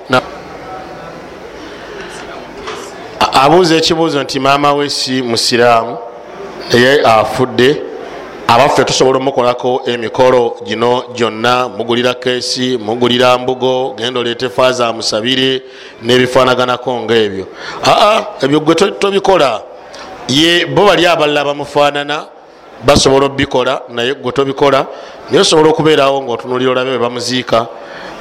Abuuza 3.33 3.77
ekibuuzo 3.77 4.23
nti 4.23 4.41
maama 4.41 4.73
we 4.73 4.89
si 4.91 5.23
musiraamu 5.23 5.99
naye 6.73 7.01
afudde. 7.05 7.83
Abaffe 8.49 8.85
tusobola 8.85 9.19
omukolako 9.19 9.83
emikolo 9.87 10.57
gino 10.65 11.03
gyonna 11.15 11.69
mugulira 11.69 12.15
keesi 12.15 12.79
mugulira 12.79 13.39
mbugo 13.39 13.95
genda 13.99 14.21
oleete 14.21 14.49
faaza 14.49 14.89
amusabire 14.89 15.63
n'ebifaanaganako 16.03 17.01
ngaebyo 17.01 17.47
aa 17.87 18.25
ebyo 18.43 18.61
gwe 18.61 18.75
to- 18.75 18.91
tobikola. 18.91 19.63
Ye 20.29 20.67
bo 20.67 20.87
bali 20.87 21.07
abalala 21.07 21.45
bamufaanana 21.45 22.25
basobola 22.85 23.27
obikola 23.27 23.83
naye 23.89 24.15
gwe 24.15 24.33
tobikola 24.33 24.87
naye 25.31 25.41
osobola 25.41 25.71
okubeerawo 25.71 26.23
ngaotunulira 26.23 26.71
olabe 26.71 26.91
bwe 26.91 26.99
bamuziika 26.99 27.67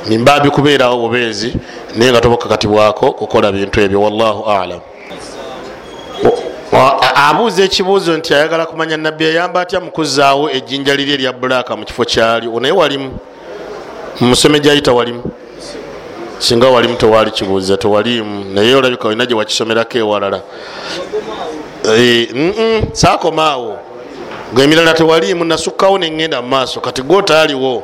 nimba 0.08 0.40
bikubeerawo 0.40 0.98
bubeezi 0.98 1.54
naye 1.96 2.12
nga 2.12 2.22
tobakakatibwako 2.22 3.12
kukola 3.12 3.52
bintu 3.52 3.82
ebyo 3.82 4.02
wallahu 4.02 4.46
alam 4.50 4.80
abuuza 7.16 7.64
ekibuuzo 7.64 8.18
nti 8.18 8.34
ayagala 8.34 8.66
kumanya 8.66 8.98
nabbi 8.98 9.24
yayamba 9.24 9.62
atya 9.62 9.80
mukuzaawo 9.80 10.50
ejjinja 10.52 10.96
liri 10.96 11.14
erya 11.14 11.34
bulaaka 11.34 11.76
mu 11.76 11.86
kifo 11.86 12.06
kyali 12.06 12.48
naye 12.60 12.74
walimu? 12.74 13.18
Mumusome 14.20 14.60
gyayita 14.60 14.92
walimu? 14.94 15.24
Singa 16.40 16.68
walimu 16.68 16.96
tewali 16.96 17.32
kibuuza 17.32 17.78
tewalimu 17.78 18.46
naye 18.54 18.76
olabika 18.76 19.08
olina 19.08 19.26
gye 19.26 19.36
wakisomerako 19.36 19.98
ewalala. 19.98 20.42
Eh, 21.98 22.30
mm-mm, 22.34 22.84
saakomaawo 22.92 23.80
ngaemirala 24.54 24.94
tewalimu 24.94 25.44
nasukkawo 25.46 25.98
neŋŋenda 25.98 26.42
mu 26.42 26.48
maaso. 26.48 26.82
Kati 26.82 27.02
gwotaaliwo 27.02 27.84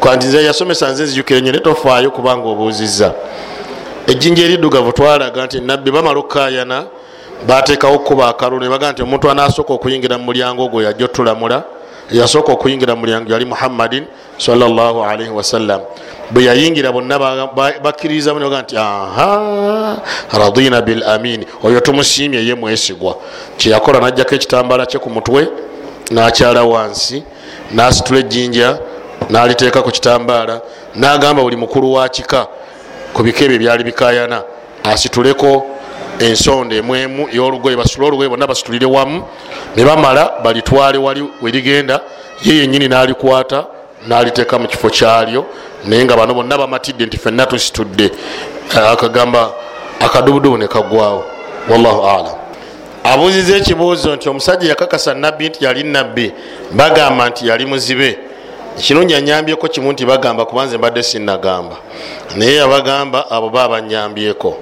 kwandize 0.00 0.44
yasomesa 0.44 0.90
nze 0.90 1.02
nzijukire 1.02 1.40
nyo 1.42 1.52
netofaayo 1.52 2.10
kubanga 2.10 2.48
obuuzizza. 2.48 3.12
Ejjinja 4.06 4.42
eriddugavu 4.44 4.92
twalaga 4.92 5.44
nti 5.46 5.60
nabbi 5.60 5.90
bamala 5.90 6.18
okukayana 6.18 6.84
bateekawo 7.46 7.94
okuba 7.94 8.28
akalulu 8.28 8.64
nebaga 8.64 8.92
nti 8.92 9.02
omuntu 9.02 9.30
anasooka 9.30 9.72
okuyingira 9.74 10.18
mu 10.18 10.24
mulyango 10.24 10.64
ogwo 10.64 10.82
yajja 10.82 11.04
otulamula 11.04 11.62
yasooka 12.10 12.52
okuyingira 12.52 12.94
mu 12.94 13.00
mulyango 13.00 13.32
yali 13.32 13.44
muhammadin 13.44 14.04
salaalii 14.38 15.28
wasallam 15.30 15.80
bwe 16.30 16.44
yayingira 16.44 16.92
bonna 16.92 17.18
ba- 17.18 17.46
ba- 17.56 17.78
bakkiririzamu 17.82 18.38
nebaga 18.40 18.62
nti 18.62 18.76
aha 18.76 19.96
radina 20.32 20.80
bil 20.82 21.02
amin. 21.04 21.44
Oyo 21.62 21.80
tumusiimye 21.80 22.46
ye 22.46 22.54
mwesigwa. 22.54 23.16
Kyeyakola 23.56 24.00
najjako 24.00 24.34
ekitambala 24.34 24.86
kye 24.86 24.98
ku 25.00 25.10
mutwe 25.10 25.48
nakyala 26.10 26.64
wansi 26.64 27.22
nasitula 27.70 28.20
ejjinja 28.20 28.78
naliteeka 29.30 29.82
ku 29.82 29.90
kitambaala 29.90 30.60
nagamba 30.94 31.42
buli 31.42 31.56
mukulu 31.56 31.92
wa 31.92 32.08
kika 32.08 32.46
ku 33.14 33.22
bika 33.22 33.44
ebyo 33.44 33.58
byali 33.58 33.84
bikayana 33.84 34.42
asituleko 34.84 35.66
ensonda 36.18 36.76
emwemu 36.76 37.28
y'olugoye 37.32 37.76
basitule 37.76 38.06
olugoye 38.06 38.28
bonna 38.28 38.46
basitulire 38.46 38.86
wamu 38.86 39.22
ne 39.76 39.84
bamala 39.84 40.32
balitwale 40.44 40.98
wali 40.98 41.24
werigenda 41.42 42.00
ye 42.44 42.56
yenyini 42.56 42.88
nalikwata 42.88 43.66
naliteeka 44.08 44.58
mu 44.58 44.68
kifo 44.68 44.90
kyalyo 44.90 45.46
naye 45.84 46.04
nga 46.04 46.16
bano 46.16 46.34
bonna 46.34 46.58
bamatidde 46.58 47.06
nti 47.06 47.18
fenna 47.18 47.46
tusitudde. 47.46 48.10
Akagamba 48.92 49.52
akadubudubu 50.00 50.58
ne 50.58 50.68
kagwawo 50.68 51.24
wallahu 51.68 52.06
alam 52.06 52.41
abuuziza 53.04 53.56
ekibuuzo 53.56 54.16
nti 54.16 54.28
omusajja 54.28 54.68
yakakasa 54.68 55.14
nabbi 55.14 55.48
nti 55.48 55.64
yali 55.64 55.82
nabbi 55.82 56.32
bagamba 56.72 57.28
nti 57.28 57.48
yali 57.48 57.66
muzibe. 57.66 58.18
Ekirungi 58.78 59.14
anyambyeko 59.14 59.68
kimu 59.68 59.92
nti 59.92 60.06
bagamba 60.06 60.44
kubanze 60.44 60.78
mbadde 60.78 61.02
sinagamba 61.02 61.76
naye 62.36 62.60
abagamba 62.62 63.30
abo 63.30 63.48
ba 63.50 63.68
banyambyeko. 63.68 64.56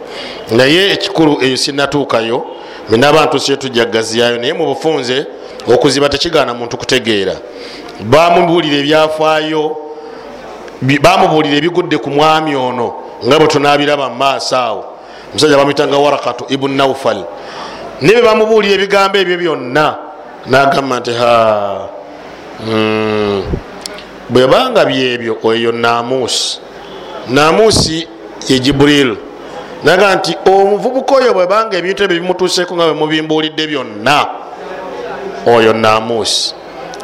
Naye 0.50 0.92
ekikulu 0.92 1.38
eyo 1.42 1.56
sinatuukayo 1.56 2.46
menaba 2.88 3.26
ntusiye 3.26 3.56
tujja 3.56 3.84
gaziyayo 3.84 4.38
naye 4.38 4.52
mu 4.52 4.66
bufunze 4.66 5.26
okuziba 5.74 6.08
tekigaana 6.08 6.54
muntu 6.54 6.76
kutegeera. 6.76 7.36
Bamubuulira 8.00 8.76
ebyafaayo 8.76 9.76
bamubuulira 10.82 11.56
ebigudde 11.56 11.98
ku 11.98 12.10
mwami 12.10 12.56
ono 12.56 12.94
nga 13.26 13.38
bwe 13.38 13.46
tunabiraba 13.46 14.08
mu 14.08 14.16
maaso 14.16 14.56
awo. 14.56 14.84
Omusajja 15.30 15.56
bamwitanga 15.56 15.96
warakatu 15.98 16.44
ibunu 16.48 16.74
naufal 16.74 17.24
naye 18.00 18.14
bwe 18.14 18.22
bamubuulira 18.22 18.74
ebigambo 18.74 19.18
ebyo 19.18 19.36
byonna 19.36 19.86
nagamba 20.46 21.00
nti 21.00 21.12
ha 21.12 21.88
mm, 22.66 23.42
bwebanga 24.30 24.84
byebyo 24.84 25.36
eyo 25.54 25.72
namuusi 25.72 26.60
namuusi 27.28 28.08
ye 28.48 28.58
jiburil 28.58 29.16
naga 29.84 30.14
nti 30.14 30.32
omuvubuka 30.46 31.14
oyo 31.14 31.34
bwebanga 31.34 31.76
ebintu 31.76 32.04
ebyo 32.04 32.16
bimutuuseko 32.20 32.74
nga 32.74 32.86
bwemubimbuulidde 32.88 33.66
byonna 33.66 34.16
oyo 35.46 35.72
namuusi 35.72 36.54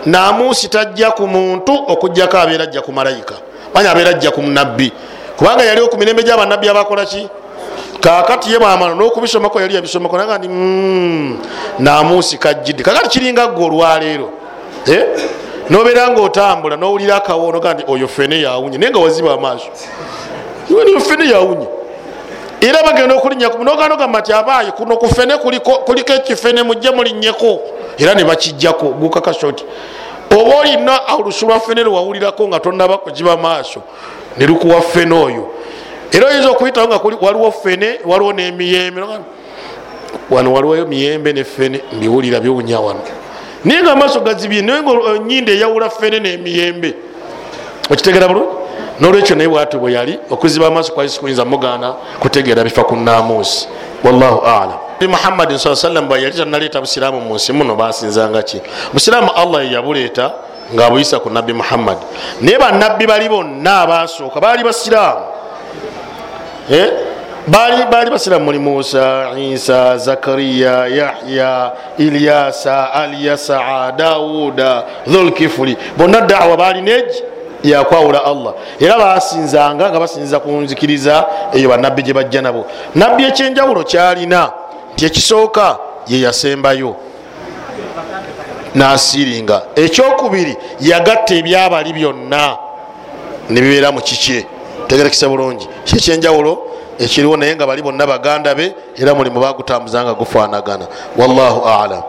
namuusi 0.07 0.69
tajja 0.69 1.11
ku 1.11 1.27
muntu 1.27 1.73
okugjako 1.93 2.37
abeera 2.39 2.65
ajja 2.65 2.81
ku 2.81 2.93
malayika 2.93 3.35
manya 3.75 3.91
abeera 3.91 4.11
ajja 4.11 4.31
ku 4.31 4.43
nabbi 4.43 4.93
kubanga 5.37 5.65
yaliwo 5.65 5.89
ku 5.89 5.99
mirembe 5.99 6.23
gyabanabbi 6.23 6.69
abakolaki 6.69 7.29
kakati 8.11 8.53
ye 8.53 8.59
bwamala 8.59 8.95
n'okubisomako 8.95 9.61
yali 9.61 9.75
yabisomako 9.75 10.19
naga 10.19 10.39
nti 10.39 10.49
"Mm, 10.49 11.39
namuusi 11.79 12.39
kajjidde 12.39 12.83
kakati 12.83 13.09
kiringa 13.09 13.47
gwe 13.47 13.65
olwaleero 13.65 14.31
Eh? 14.87 15.05
nobeera 15.71 16.09
nga 16.11 16.23
otambula 16.23 16.77
nowulira 16.77 17.17
akawono 17.17 17.61
ga 17.61 17.75
nti 17.75 17.85
oyo 17.89 18.09
fene 18.09 18.41
yawunye 18.43 18.79
naye 18.79 18.91
nga 18.91 18.99
waziba 19.01 19.33
amaaso. 19.35 19.67
Niyo 20.71 21.01
fene 21.01 21.31
yawunye 21.31 21.67
era 22.61 22.83
bagenda 22.83 23.15
okulinyaku 23.15 23.65
noganogamba 23.65 24.21
nti 24.21 24.33
abaayi 24.33 24.73
kuno 24.73 24.97
ku 24.97 25.09
fene 25.09 25.37
kuliko 25.37 26.13
ekifene 26.15 26.63
mujje 26.63 26.91
mulinyeko. 26.91 27.61
Era 27.99 28.15
ne 28.15 28.25
bakijjako 28.25 28.87
gukakasa 28.95 29.47
oti 29.47 29.65
oba 30.31 30.57
olina 30.61 31.01
olusu 31.19 31.47
lwa 31.47 31.61
fene 31.61 31.83
lwewawulirako 31.83 32.49
nga 32.49 32.61
tonaba 32.61 32.99
kugiba 32.99 33.37
maaso 33.37 33.81
ne 34.39 34.47
lukuwa 34.47 34.81
fene 34.81 35.15
oyo 35.15 35.49
era 36.13 36.27
oyinza 36.27 36.51
okuyitawo 36.51 36.87
nga 36.87 37.01
waliwo 37.21 37.53
fene 37.53 38.01
waliwo 38.05 38.33
n'emiyembe 38.33 39.03
wano 40.31 40.53
waliwo 40.53 40.77
emiyembe 40.77 41.33
ne 41.33 41.45
fene 41.45 41.83
mbiwulira 41.93 42.41
biwunya 42.41 42.81
wano. 42.81 43.01
Naye 43.65 43.83
nga 43.83 43.93
amaaso 43.93 44.21
gazibye 44.21 44.63
naye 44.63 44.83
nga 44.83 44.93
enyindo 45.15 45.53
eyawula 45.53 45.91
fene 45.91 46.21
n'emiyembe 46.21 46.95
okitegera 47.91 48.29
bulungi? 48.29 48.55
Nolwekyo 49.01 49.37
naye 49.37 49.49
bwati 49.49 49.77
bwe 49.77 49.93
yali 49.93 50.19
okuziba 50.31 50.67
amaaso 50.67 50.93
kwali 50.93 51.11
sikuyinza 51.11 51.45
mugaana 51.45 51.95
kutegeera 52.21 52.65
bifa 52.65 52.85
ku 52.85 52.97
namuusi 52.97 53.69
wallahu 54.05 54.41
alam. 54.47 54.79
Muhammadin 55.09 55.59
saa 55.59 55.77
sallam 55.77 56.09
bwe 56.09 56.23
yali 56.23 56.37
tanaleeta 56.37 56.81
busiraamu 56.81 57.21
mu 57.21 57.35
nsi 57.35 57.53
muno 57.53 57.77
basinzanga 57.77 58.43
ki? 58.43 58.61
Busiraamu 58.93 59.31
allah 59.37 59.73
yabuleeta 59.73 60.33
ngaabuyisa 60.75 61.19
ku 61.19 61.31
nabbi 61.31 61.53
muhammad. 61.53 61.99
Naye 62.41 62.59
bannabbi 62.59 63.07
bali 63.07 63.29
bonna 63.29 63.81
abasooka 63.81 64.41
baali 64.41 64.65
basiraamu? 64.65 65.21
Baali 67.47 67.85
baali 67.91 68.11
basiramu 68.11 68.45
muli 68.45 68.59
musa 68.59 69.31
isa 69.39 69.99
zakariya 69.99 70.87
yahya 70.87 71.73
ilyasa 71.99 72.93
alyasaa 72.93 73.93
dawuda 73.93 74.85
dhulkifuli 75.07 75.77
bonna 75.97 76.21
dawa 76.21 76.57
baali 76.57 76.83
neji 76.83 77.23
yakwawula 77.65 78.25
allah. 78.25 78.55
Era 78.81 78.99
basinzanga 78.99 79.91
nga 79.91 80.01
basinziza 80.01 80.41
kunzikiriza 80.41 81.27
eyo 81.53 81.69
banabbi 81.69 82.03
gye 82.03 82.15
bajja 82.15 82.43
nabo. 82.43 82.67
Nabbi 82.95 83.25
ekyenjawulo 83.25 83.85
kyalina 83.85 84.51
nti 84.95 85.07
ekisooka 85.07 85.79
ye 86.09 86.21
yasembayo. 86.21 86.97
Nasiringa 88.75 89.63
ekyokubiri 89.77 90.57
yagatta 90.81 91.35
ebyabali 91.35 91.93
byonna. 91.93 92.57
Nebibeera 93.51 93.93
mu 93.93 94.01
kikye. 94.01 94.47
Tegerekisa 94.87 95.29
bulungi 95.29 95.69
kyekyenjawulo 95.87 96.59
ekiriwo 96.99 97.37
naye 97.37 97.55
nga 97.57 97.67
bali 97.67 97.83
bonna 97.83 98.07
baganda 98.07 98.55
be 98.55 98.75
era 98.99 99.15
mulimu 99.15 99.41
bagutambuza 99.41 100.03
nga 100.05 100.15
gufanagana 100.15 100.87
wallahu 101.17 101.65
alam. 101.69 102.03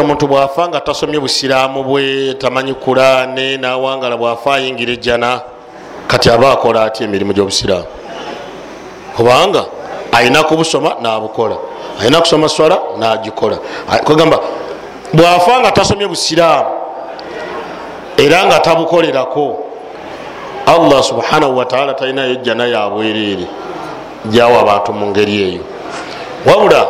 Omuntu 0.00 0.26
bwafa 0.26 0.68
nga 0.68 0.80
tasomye 0.80 1.18
busiraamu 1.20 1.84
bwe 1.84 2.34
tamanyi 2.34 2.74
kurane 2.74 3.56
nawangala 3.56 4.16
bwafa 4.16 4.54
ayingira 4.54 4.92
ejjana 4.92 5.40
kati 6.06 6.30
aba 6.30 6.52
akola 6.52 6.82
atya 6.84 7.06
emirimu 7.06 7.32
gyobusiraamu? 7.32 7.86
Kubanga 9.16 9.64
ayina 10.12 10.42
kubusoma 10.42 10.96
nabukola 11.00 11.56
ayina 12.00 12.20
kusoma 12.20 12.48
swala 12.48 12.78
nagikola. 12.98 13.58
Kugamba 14.04 14.38
bwafa 15.12 15.60
nga 15.60 15.72
tasomye 15.72 16.06
busiraamu 16.06 16.70
era 18.16 18.44
nga 18.46 18.60
tabukolerako 18.60 19.65
allah 20.66 21.02
subhanahu 21.02 21.56
wataala 21.56 21.94
talinayo 21.94 22.32
ejjana 22.32 22.66
yabwereere 22.66 23.46
jawa 24.30 24.60
abantu 24.60 24.92
mu 24.92 25.06
ngeri 25.06 25.42
eyo. 25.42 25.60
Wabula 26.46 26.86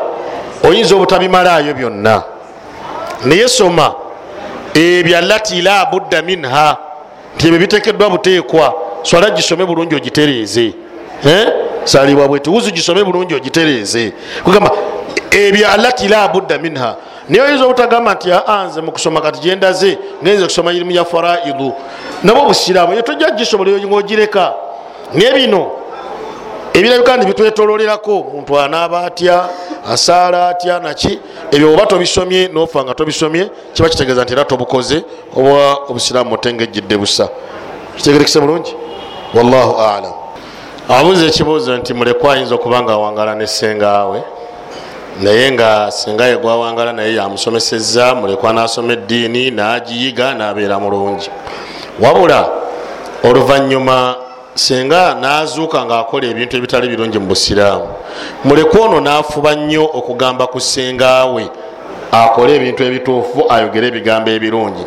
oyinza 0.64 0.94
obutabimalayo 0.94 1.74
byonna. 1.74 2.22
Naye 3.24 3.48
soma 3.48 3.94
ebyo 4.74 5.18
alati 5.18 5.62
la 5.62 5.86
budda 5.86 6.22
minha 6.22 6.76
nti 7.36 7.46
ebyo 7.46 7.58
bitekeddwa 7.58 8.10
buteekwa 8.10 8.74
swala 9.02 9.30
gisome 9.30 9.64
bulungi 9.64 9.94
ogitereeze. 9.94 10.72
Salibwa 11.84 12.28
bweti 12.28 12.50
wuzu 12.50 12.70
gisome 12.70 13.04
bulungi 13.04 13.34
ogitereeze. 13.34 14.12
Kugamba 14.44 14.70
ebyo 15.30 15.68
alati 15.70 16.08
la 16.08 16.28
budda 16.28 16.58
minha 16.58 16.96
naye 17.28 17.42
oyinza 17.42 17.64
obutagamba 17.64 18.14
nti 18.14 18.32
aanze 18.32 18.80
mukusoma 18.80 19.20
kati 19.20 19.40
gyendaze 19.40 19.98
ngenze 20.22 20.44
kusoma 20.44 20.72
irimu 20.72 20.90
ya 20.90 21.04
faraidu. 21.04 21.72
Nabwo 22.22 22.44
busiramu 22.44 22.92
eyo 22.92 23.02
tojja 23.02 23.30
gisobola 23.30 23.70
ngaogireka 23.70 24.52
naye 25.14 25.32
bino 25.32 25.70
ebirabika 26.72 27.16
ndi 27.16 27.26
bitwetololerako 27.26 28.26
muntu 28.34 28.60
anaaba 28.60 29.04
atya 29.04 29.48
asaala 29.92 30.48
atya 30.48 30.80
naki 30.80 31.18
ebyo 31.50 31.74
oba 31.74 31.86
tobisomye 31.86 32.48
nofa 32.48 32.84
nga 32.84 32.94
tobisomye 32.94 33.50
kiba 33.72 33.88
kitegeeza 33.88 34.22
nti 34.22 34.32
era 34.32 34.44
tobukoze 34.44 35.04
oba 35.36 35.74
obusiraamu 35.88 36.34
otengejjidde 36.34 36.96
busa. 36.96 37.28
Kitegerekese 37.96 38.40
bulungi? 38.40 38.74
Wallahu 39.34 39.80
alam 39.80 40.12
abuuza 40.88 41.26
ekibuuzo 41.26 41.76
nti 41.76 41.94
mulekwa 41.94 42.32
ayinza 42.34 42.54
okuba 42.54 42.82
nga 42.82 42.92
awangala 42.92 43.34
nesengaawe 43.34 44.22
naye 45.20 45.52
nga 45.52 45.90
sengaye 45.90 46.36
gwawangala 46.36 46.92
naye 46.92 47.14
yamusomeseza 47.14 48.14
mulekwa 48.14 48.52
nasoma 48.52 48.92
eddiini 48.92 49.50
nagiyiga 49.50 50.34
nabeera 50.34 50.78
mulungi. 50.78 51.30
Wabula 52.00 52.48
oluvanyuma 53.24 54.14
senga 54.54 55.14
nazuuka 55.14 55.84
ngaakola 55.84 56.26
ebintu 56.26 56.56
ebitali 56.56 56.88
birungi 56.88 57.18
mu 57.18 57.26
busiraamu 57.26 57.88
mulekwa 58.44 58.80
ono 58.80 59.00
nafuba 59.00 59.54
nnyo 59.54 59.84
okugamba 59.84 60.46
ku 60.46 60.60
sengawe 60.60 61.44
akole 62.12 62.56
ebintu 62.56 62.84
ebituufu 62.84 63.44
ayogere 63.48 63.86
ebigambo 63.88 64.30
ebirungi. 64.30 64.84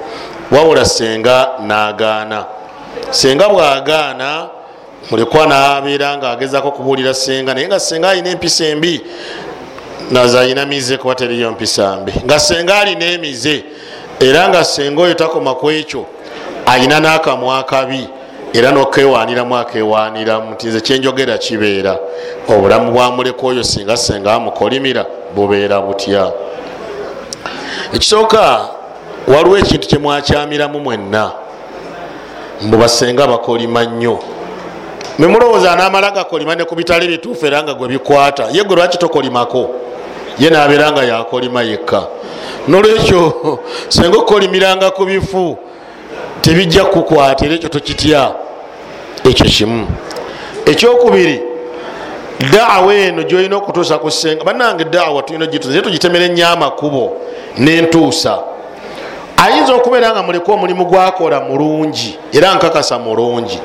Wabula 0.51 0.85
senga 0.85 1.47
nagaana. 1.65 2.45
Senga 3.09 3.49
bwagaana 3.49 4.47
mulekwa 5.11 5.47
nabeera 5.47 6.17
ngaagezako 6.17 6.71
kubuulira 6.71 7.13
senga 7.13 7.53
naye 7.53 7.67
nga 7.67 7.79
senga 7.79 8.09
alina 8.09 8.29
empisa 8.29 8.65
embi 8.65 9.01
naza 10.11 10.39
alina 10.39 10.65
mize 10.65 10.97
kuba 10.97 11.15
teriyo 11.15 11.51
mpisa 11.51 11.95
mbi 11.95 12.13
nga 12.25 12.39
senga 12.39 12.79
alina 12.79 13.05
emize 13.05 13.63
era 14.19 14.49
nga 14.49 14.63
senga 14.63 15.01
oyo 15.01 15.13
takoma 15.13 15.55
ku 15.55 15.71
ekyo 15.71 16.05
alina 16.65 16.99
n'akamwa 16.99 17.63
kabi 17.63 18.07
era 18.53 18.71
nokewaniramu 18.71 19.57
akewaniramu 19.57 20.51
nti 20.51 20.67
nze 20.67 20.81
kyenjogera 20.81 21.37
kibeera. 21.37 21.97
Obulamu 22.47 22.91
bwamuleka 22.91 23.47
oyo 23.47 23.63
singa 23.63 23.97
senga 23.97 24.33
amukolimira 24.33 25.05
bubeera 25.35 25.81
butya. 25.81 26.31
Ekisooka 27.93 28.67
waliwo 29.27 29.57
ekintu 29.57 29.87
kyemwakyamiramu 29.87 30.79
mwenna 30.79 31.31
mbubasenga 32.61 33.27
bakolima 33.27 33.83
nnyo. 33.83 34.19
Memulowooza 35.19 35.75
namala 35.75 36.11
gakolima 36.11 36.55
ne 36.55 36.65
ku 36.65 36.75
bitali 36.75 37.07
bituufu 37.07 37.45
era 37.45 37.63
nga 37.63 37.73
gwe 37.73 37.87
bikwata 37.87 38.47
ye 38.51 38.63
gwe 38.63 38.75
lwaki 38.75 38.97
tokolimako 38.97 39.69
ye 40.39 40.49
nabeera 40.49 40.91
nga 40.91 41.03
yakolima 41.03 41.61
yekka. 41.61 42.03
Nolwekyo 42.67 43.59
senga 43.89 44.17
okukolimiranga 44.17 44.91
ku 44.91 45.05
bifu 45.05 45.57
tebijja 46.41 46.85
kukwata 46.85 47.45
era 47.45 47.55
ekyo 47.55 47.69
tokitya 47.69 48.31
ekyo 49.23 49.45
kimu. 49.45 49.87
Ekyokubiri 50.65 51.41
daawa 52.51 52.93
eno 52.93 53.23
gyolina 53.23 53.57
okutuusa 53.57 53.97
ku 53.97 54.11
senga 54.11 54.43
banange 54.43 54.83
daawa 54.83 55.23
tulina 55.23 55.45
ogituusa 55.45 55.69
naye 55.69 55.81
tugitemera 55.81 56.25
ennyo 56.25 56.47
amakubo 56.47 57.17
nentuusa. 57.57 58.39
Ayinza 59.37 59.73
okubeera 59.73 60.11
nga 60.11 60.23
muleka 60.23 60.51
omulimu 60.51 60.85
gwakola 60.85 61.39
mulungi 61.39 62.19
era 62.33 62.55
nkakasa 62.55 62.99
mulungi. 62.99 63.59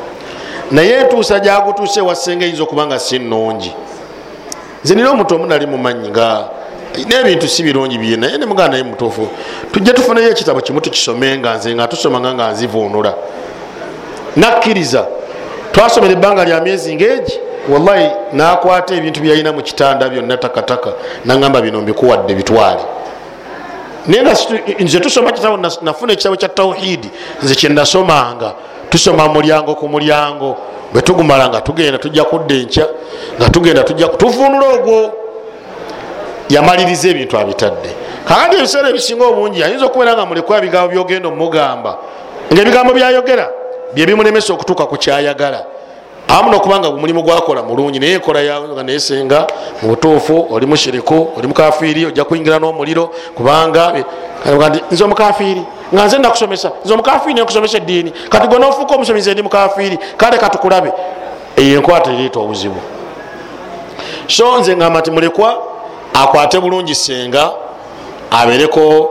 Naye 0.70 0.93
entuusa 1.01 1.41
gyagutuusa 1.41 2.01
ewasenga 2.01 2.45
eyinza 2.45 2.62
okuba 2.62 2.87
nga 2.87 2.99
si 2.99 3.18
nungi 3.18 3.72
nze 4.85 4.95
nina 4.95 5.11
omuntu 5.11 5.35
omu 5.35 5.47
nali 5.47 5.66
mumanyi 5.66 6.09
nga 6.09 6.49
nebintu 7.03 7.49
si 7.49 7.62
birungi 7.62 7.99
bye 7.99 8.16
naye 8.16 8.38
nemugaa 8.38 8.68
naye 8.68 8.82
mutuufu. 8.82 9.28
Tujja 9.72 9.92
tufuneyo 9.92 10.30
ekitabo 10.30 10.61
kimu 10.61 10.80
tukisome 10.80 11.38
nga 11.38 11.55
nze 11.55 11.74
nga 11.74 11.88
tusomanga 11.88 12.34
nga 12.34 12.53
nzivuunula. 12.53 13.14
Nakkiriza 14.36 15.07
twasomera 15.72 16.12
ebbanga 16.12 16.45
lya 16.45 16.61
myezi 16.61 16.95
ngaegi 16.95 17.40
wallahi 17.68 18.11
nakwata 18.32 18.95
ebintu 18.95 19.20
byalina 19.20 19.53
mu 19.53 19.62
kitanda 19.62 20.09
byonna 20.09 20.36
takataka 20.36 20.92
nagamba 21.24 21.61
bino 21.61 21.80
mbikuwadde 21.80 22.34
bitwale. 22.34 22.82
Naye 24.07 24.22
nze 24.78 25.01
tusoma 25.01 25.32
kitabo 25.32 25.57
nafuna 25.82 26.12
ekitabo 26.12 26.36
kya 26.36 26.49
tauhidi 26.49 27.11
nze 27.42 27.55
kyenasomanga 27.55 28.53
tusoma 28.90 29.28
mulyango 29.28 29.74
ku 29.74 29.88
mulyango 29.88 30.57
bwe 30.92 31.03
tugumala 31.03 31.49
nga 31.49 31.61
tugenda 31.61 31.99
tujja 31.99 32.24
kudda 32.24 32.55
enkya 32.55 32.86
nga 33.40 33.51
tugenda 33.51 33.82
tuvuunula 34.18 34.66
ogwo 34.68 35.12
yamaliriza 36.49 37.09
ebintu 37.09 37.38
abitadde. 37.38 37.90
Kakati 38.28 38.57
ebiseera 38.57 38.88
ebisinga 38.88 39.24
obungi 39.26 39.62
ayinza 39.62 39.86
okubeera 39.86 40.14
nga 40.14 40.26
mulekwa 40.26 40.59
ebigambo 40.59 40.88
byogenda 40.92 41.28
omugamba 41.28 41.99
ngaebigambo 42.53 42.92
byayogera 42.92 43.47
byebimulemesa 43.95 44.53
okutuuka 44.53 44.86
ku 44.86 44.97
kyayagala. 44.97 45.64
Amu 46.28 46.51
nokubanga 46.51 46.88
omulimu 46.88 47.22
gwakola 47.22 47.62
mulungi 47.62 47.99
naye 47.99 48.14
enkola 48.14 48.40
nga 48.72 48.82
nesenga 48.82 49.47
mu 49.82 49.88
butuufu 49.88 50.49
oli 50.51 50.66
mushiriku 50.66 51.32
oli 51.36 51.47
mukafiiri 51.47 52.07
ojja 52.07 52.24
kuyingira 52.24 52.59
n'omuliro 52.59 53.12
kubanga 53.36 53.92
nze 54.90 55.05
omukafiiri. 55.05 55.62
Nga 55.95 56.05
nze 56.07 56.18
nakusomesa 56.18 56.70
nze 56.84 56.95
omukafiiri 56.95 57.34
nekusomesa 57.34 57.76
eddiini. 57.76 58.12
Kati 58.28 58.49
gwe 58.49 58.59
nofuuka 58.59 58.95
omusomize 58.95 59.32
ndi 59.32 59.42
mukafiiri 59.42 59.99
kale 60.16 60.38
katukulabe 60.38 60.92
eyo 61.57 61.76
enkwata 61.76 62.11
ereeta 62.12 62.40
obuzibu. 62.40 62.80
So 64.26 64.59
nze 64.59 64.76
ngamba 64.76 65.01
nti 65.01 65.11
mulekwa 65.11 65.74
akwate 66.14 66.60
bulungi 66.60 66.94
senga 66.94 67.50
abereko 68.30 69.10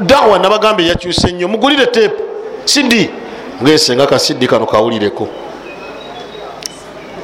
dawa 0.00 0.38
nabagamba 0.38 0.82
eyakyuse 0.82 1.32
nnyo 1.32 1.48
mugulire 1.48 1.86
tepu 1.86 2.22
sidi 2.64 3.10
ngesenga 3.62 4.06
kasidi 4.06 4.46
kano 4.46 4.66
kawulireko. 4.66 5.28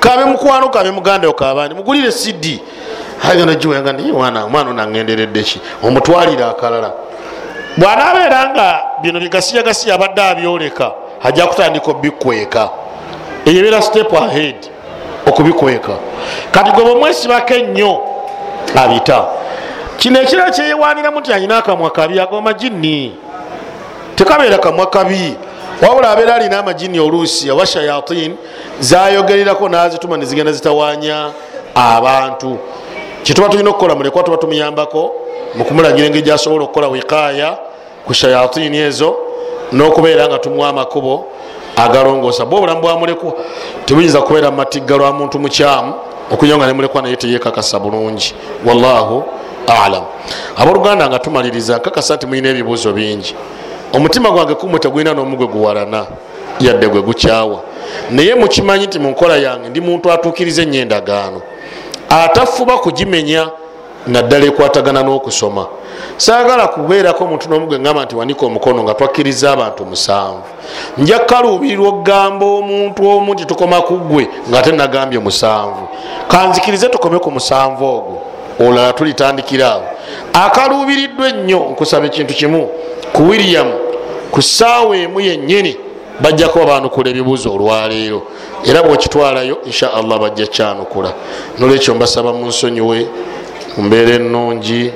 Kabe 0.01 0.25
mukwano 0.25 0.69
kabe 0.69 0.91
muganda 0.91 1.29
okabandi 1.29 1.75
mugulire 1.75 2.13
sidi 2.13 2.63
omwana 4.15 4.47
onangenderedde 4.71 5.43
ki? 5.43 5.61
Omutwalire 5.83 6.45
akalala. 6.45 6.93
Bwanabeera 7.77 8.51
nga 8.51 8.83
bino 9.03 9.21
bigasiyagasiya 9.21 9.95
abadde 9.95 10.23
abyoleka 10.23 10.93
ajja 11.23 11.47
kutandika 11.47 11.91
obikweka 11.91 12.71
eyobeera 13.45 13.83
step 13.83 14.13
ahead 14.13 14.57
okubikweka. 15.27 15.93
Kati 16.51 16.71
gwe 16.71 16.85
bwemwesibako 16.85 17.55
ennyo 17.55 18.10
abita. 18.77 19.25
Kino 19.97 20.21
ekirala 20.21 20.51
kyeyewaniramu 20.51 21.21
nti 21.21 21.33
alina 21.33 21.59
akamwa 21.59 21.91
kabi 21.91 22.21
ago 22.21 22.41
majini 22.41 23.15
tekabeera 24.15 24.59
kamwa 24.59 24.87
kabi. 24.87 25.37
Wabula 25.83 26.11
abeera 26.11 26.35
alina 26.35 26.59
amajini 26.59 27.01
oluusi 27.01 27.51
oba 27.51 27.67
shayatin 27.67 28.37
zayogererako 28.81 29.69
nazituma 29.69 30.17
nezigenda 30.17 30.53
zitawanya 30.53 31.31
abantu. 31.75 32.59
Kituba 33.23 33.49
tulina 33.49 33.71
okukola 33.71 33.95
mulekwa 33.95 34.23
tuba 34.23 34.37
tumuyambako 34.37 35.13
mukumulagira 35.55 36.07
engeri 36.07 36.23
gyasobola 36.23 36.65
okukola 36.65 36.89
wikaya 36.89 37.59
ku 38.07 38.15
shayatini 38.15 38.79
ezo 38.79 39.17
nokubeera 39.73 40.29
nga 40.29 40.39
tumuwa 40.39 40.69
amakubo 40.69 41.27
agalongoosa. 41.77 42.45
Bwe 42.45 42.59
obulamu 42.59 42.81
bwamulekwa 42.81 43.33
tebuyinza 43.85 44.21
kubeera 44.21 44.51
mumatigga 44.51 44.97
lwa 44.97 45.13
muntu 45.13 45.39
mukyamu 45.39 45.95
okunya 46.31 46.57
nga 46.57 46.67
nemulekwa 46.67 47.03
naye 47.03 47.17
teyekakasa 47.17 47.79
bulungi. 47.79 48.35
Wallahu 48.67 49.25
alam. 49.85 50.05
Abooluganda 50.57 51.09
nga 51.09 51.19
tumaliriza 51.19 51.77
nkakasa 51.77 52.15
nti 52.15 52.27
mulina 52.27 52.49
ebibuuzo 52.49 52.93
bingi. 52.93 53.35
Omutima 53.93 54.31
gwange 54.31 54.55
kumwe 54.55 54.79
tegulina 54.79 55.15
n'omugwe 55.15 55.47
guwalana 55.47 56.07
yadde 56.61 56.89
gwe 56.89 57.03
gukyawa. 57.03 57.61
Naye 58.11 58.35
mukimanyi 58.35 58.87
nti 58.87 58.99
munkola 58.99 59.37
yange 59.37 59.69
ndi 59.69 59.81
muntu 59.81 60.13
atuukiriza 60.13 60.63
enyendagaano 60.63 61.43
atafuba 62.11 62.79
kugimenya 62.79 63.51
naddala 64.07 64.47
ekwatagana 64.47 65.03
n'okusoma. 65.03 65.67
Saagala 66.17 66.69
kubeerako 66.69 67.25
omuntu 67.25 67.49
n'omugwe 67.49 67.79
ngamba 67.79 68.05
nti 68.05 68.17
wanika 68.17 68.47
omukono 68.47 68.83
nga 68.83 68.95
twakkiriza 68.95 69.53
abantu 69.53 69.85
musanvu. 69.85 70.43
Nja 70.99 71.19
kukaluubirirwa 71.19 71.89
okugamba 71.89 72.47
omuntu 72.47 73.09
omu 73.09 73.35
nti 73.35 73.45
tukoma 73.45 73.81
ku 73.81 73.95
ggwe 73.97 74.29
nga 74.49 74.63
te 74.63 74.73
nagambye 74.73 75.19
musanvu. 75.19 75.89
Kanzikirize 76.29 76.89
tukome 76.89 77.19
ku 77.19 77.31
musanvu 77.31 77.85
ogwo. 77.85 78.23
Olala 78.61 78.93
tulitandikira 78.93 79.73
awo. 79.73 79.83
Akaluubiriddwa 80.33 81.29
ennyo 81.29 81.59
nkusaba 81.59 82.07
ekintu 82.07 82.35
kimu. 82.35 82.69
Ku 83.13 83.29
wiriyamu 83.29 83.75
ku 84.31 84.43
ssaawa 84.43 84.97
emu 84.97 85.21
yennyini 85.21 85.77
bajja 86.21 86.49
kuba 86.49 86.67
banukula 86.67 87.11
ebibuuzo 87.11 87.55
olwaleero 87.55 88.23
era 88.65 88.83
bwekitwalayo 88.83 89.59
insha 89.65 89.95
allah 89.95 90.19
bajja 90.19 90.47
kyanukula. 90.47 91.13
Nolwekyo 91.59 91.95
mbasaba 91.95 92.33
munsonyiwe 92.33 93.07
mumbeera 93.77 94.15
ennungi 94.15 94.93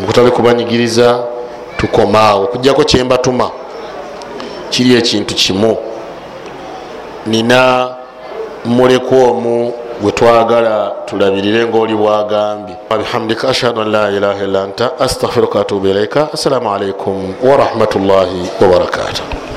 mukutale 0.00 0.30
kubanyigiriza 0.30 1.18
tukomaawo 1.76 2.44
okujjako 2.44 2.84
kyembatuma 2.84 3.50
kiri 4.70 4.94
ekintu 4.94 5.34
kimu. 5.34 5.76
Nina 7.26 7.88
mulekwa 8.64 9.18
omu 9.18 9.72
gwe 10.02 10.12
twagala 10.12 10.92
tulabirire 11.06 11.66
ngaoli 11.66 11.94
bwagambye. 11.94 12.76
Bihamdika 12.98 13.48
ashhadu 13.48 13.80
an 13.80 13.90
la 13.90 14.10
ilaha 14.10 14.44
illa 14.44 14.62
anta 14.62 14.90
astaghfiruka 15.00 15.60
atubu 15.60 15.86
ilaika 15.88 16.28
assalamu 16.34 16.74
alaikum 16.74 17.34
warahmatullahi 17.42 18.50
wabarakatuh 18.60 19.47